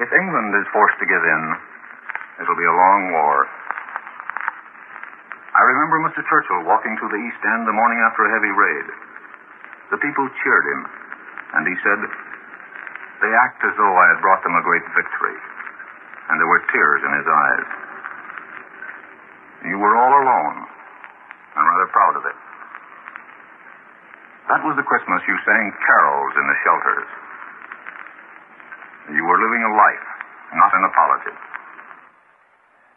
if 0.00 0.10
England 0.10 0.50
is 0.58 0.66
forced 0.74 0.98
to 0.98 1.06
give 1.06 1.22
in, 1.22 1.42
it'll 2.40 2.58
be 2.58 2.66
a 2.66 2.74
long 2.74 3.12
war. 3.14 3.46
I 5.54 5.62
remember 5.62 6.02
Mr. 6.10 6.26
Churchill 6.26 6.66
walking 6.66 6.98
through 6.98 7.14
the 7.14 7.22
East 7.22 7.38
End 7.46 7.62
the 7.62 7.76
morning 7.78 8.02
after 8.02 8.26
a 8.26 8.34
heavy 8.34 8.50
raid. 8.50 8.86
The 9.94 10.02
people 10.02 10.26
cheered 10.42 10.66
him, 10.74 10.82
and 11.54 11.62
he 11.70 11.76
said, 11.78 12.00
They 13.22 13.30
act 13.38 13.62
as 13.62 13.74
though 13.78 13.94
I 13.94 14.06
had 14.10 14.18
brought 14.18 14.42
them 14.42 14.58
a 14.58 14.66
great 14.66 14.82
victory. 14.98 15.38
And 16.26 16.42
there 16.42 16.50
were 16.50 16.64
tears 16.74 17.00
in 17.06 17.12
his 17.14 17.28
eyes. 17.30 17.68
You 19.70 19.78
were 19.78 19.94
all 19.94 20.14
alone, 20.26 20.58
and 21.54 21.62
rather 21.62 21.88
proud 21.94 22.16
of 22.18 22.24
it. 22.26 22.38
That 24.50 24.60
was 24.66 24.74
the 24.74 24.84
Christmas 24.84 25.22
you 25.30 25.38
sang 25.46 25.70
carols 25.86 26.34
in 26.34 26.46
the 26.50 26.58
shelters. 26.66 27.08
You 29.14 29.22
were 29.22 29.38
living 29.38 29.62
a 29.62 29.72
life, 29.72 30.06
not 30.52 30.72
an 30.74 30.84
apology. 30.84 31.53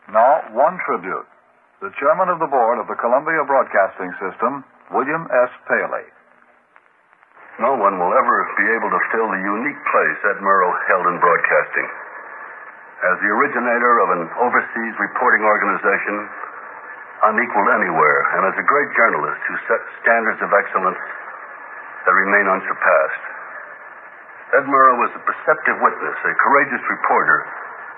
Now, 0.08 0.55
one 0.55 0.80
tribute. 0.88 1.28
the 1.84 1.93
chairman 1.99 2.32
of 2.34 2.39
the 2.41 2.49
board 2.49 2.80
of 2.82 2.88
the 2.89 2.97
Columbia 2.97 3.43
Broadcasting 3.45 4.10
System, 4.18 4.66
William 4.89 5.28
S. 5.30 5.51
Paley. 5.70 6.08
No 7.62 7.78
one 7.78 8.01
will 8.01 8.14
ever 8.18 8.38
be 8.58 8.66
able 8.74 8.89
to 8.89 9.01
fill 9.14 9.30
the 9.30 9.43
unique 9.45 9.82
place 9.93 10.20
Ed 10.32 10.41
Murrow 10.41 10.74
held 10.89 11.05
in 11.12 11.22
broadcasting. 11.22 11.88
As 13.14 13.16
the 13.22 13.30
originator 13.30 13.93
of 14.01 14.10
an 14.18 14.24
overseas 14.41 14.95
reporting 14.97 15.45
organization, 15.45 16.16
unequaled 17.30 17.70
anywhere, 17.78 18.20
and 18.38 18.41
as 18.49 18.55
a 18.58 18.66
great 18.66 18.89
journalist 18.97 19.41
who 19.45 19.55
set 19.70 19.82
standards 20.01 20.41
of 20.41 20.49
excellence 20.49 21.01
that 22.10 22.14
remain 22.16 22.47
unsurpassed. 22.47 23.26
Ed 24.55 24.66
Murrow 24.66 24.97
was 24.97 25.14
a 25.14 25.22
perceptive 25.28 25.78
witness, 25.78 26.18
a 26.26 26.34
courageous 26.41 26.82
reporter, 26.89 27.45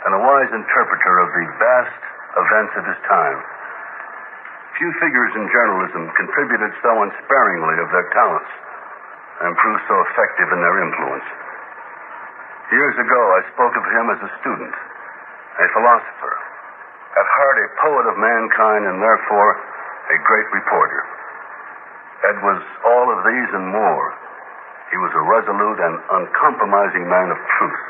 and 0.05 0.11
a 0.15 0.21
wise 0.23 0.51
interpreter 0.55 1.13
of 1.19 1.29
the 1.35 1.45
vast 1.59 2.01
events 2.39 2.73
of 2.79 2.83
his 2.87 2.99
time. 3.09 3.39
Few 4.79 4.91
figures 5.03 5.33
in 5.35 5.43
journalism 5.51 6.07
contributed 6.15 6.71
so 6.79 6.91
unsparingly 7.03 7.77
of 7.83 7.91
their 7.91 8.07
talents 8.15 8.51
and 9.43 9.59
proved 9.59 9.83
so 9.91 9.95
effective 10.07 10.47
in 10.55 10.59
their 10.63 10.77
influence. 10.83 11.27
Years 12.71 12.95
ago, 13.01 13.21
I 13.33 13.41
spoke 13.55 13.75
of 13.75 13.85
him 13.87 14.05
as 14.13 14.19
a 14.23 14.31
student, 14.39 14.71
a 14.71 15.67
philosopher, 15.73 16.35
at 17.17 17.27
heart 17.27 17.57
a 17.59 17.67
poet 17.81 18.05
of 18.13 18.15
mankind, 18.21 18.83
and 18.87 19.01
therefore 19.01 19.51
a 19.57 20.17
great 20.21 20.49
reporter. 20.53 21.01
Ed 22.29 22.37
was 22.45 22.61
all 22.85 23.07
of 23.09 23.19
these 23.25 23.49
and 23.57 23.67
more. 23.73 24.07
He 24.91 24.97
was 25.01 25.13
a 25.17 25.23
resolute 25.27 25.79
and 25.81 25.95
uncompromising 26.23 27.05
man 27.09 27.31
of 27.31 27.39
truth. 27.57 27.89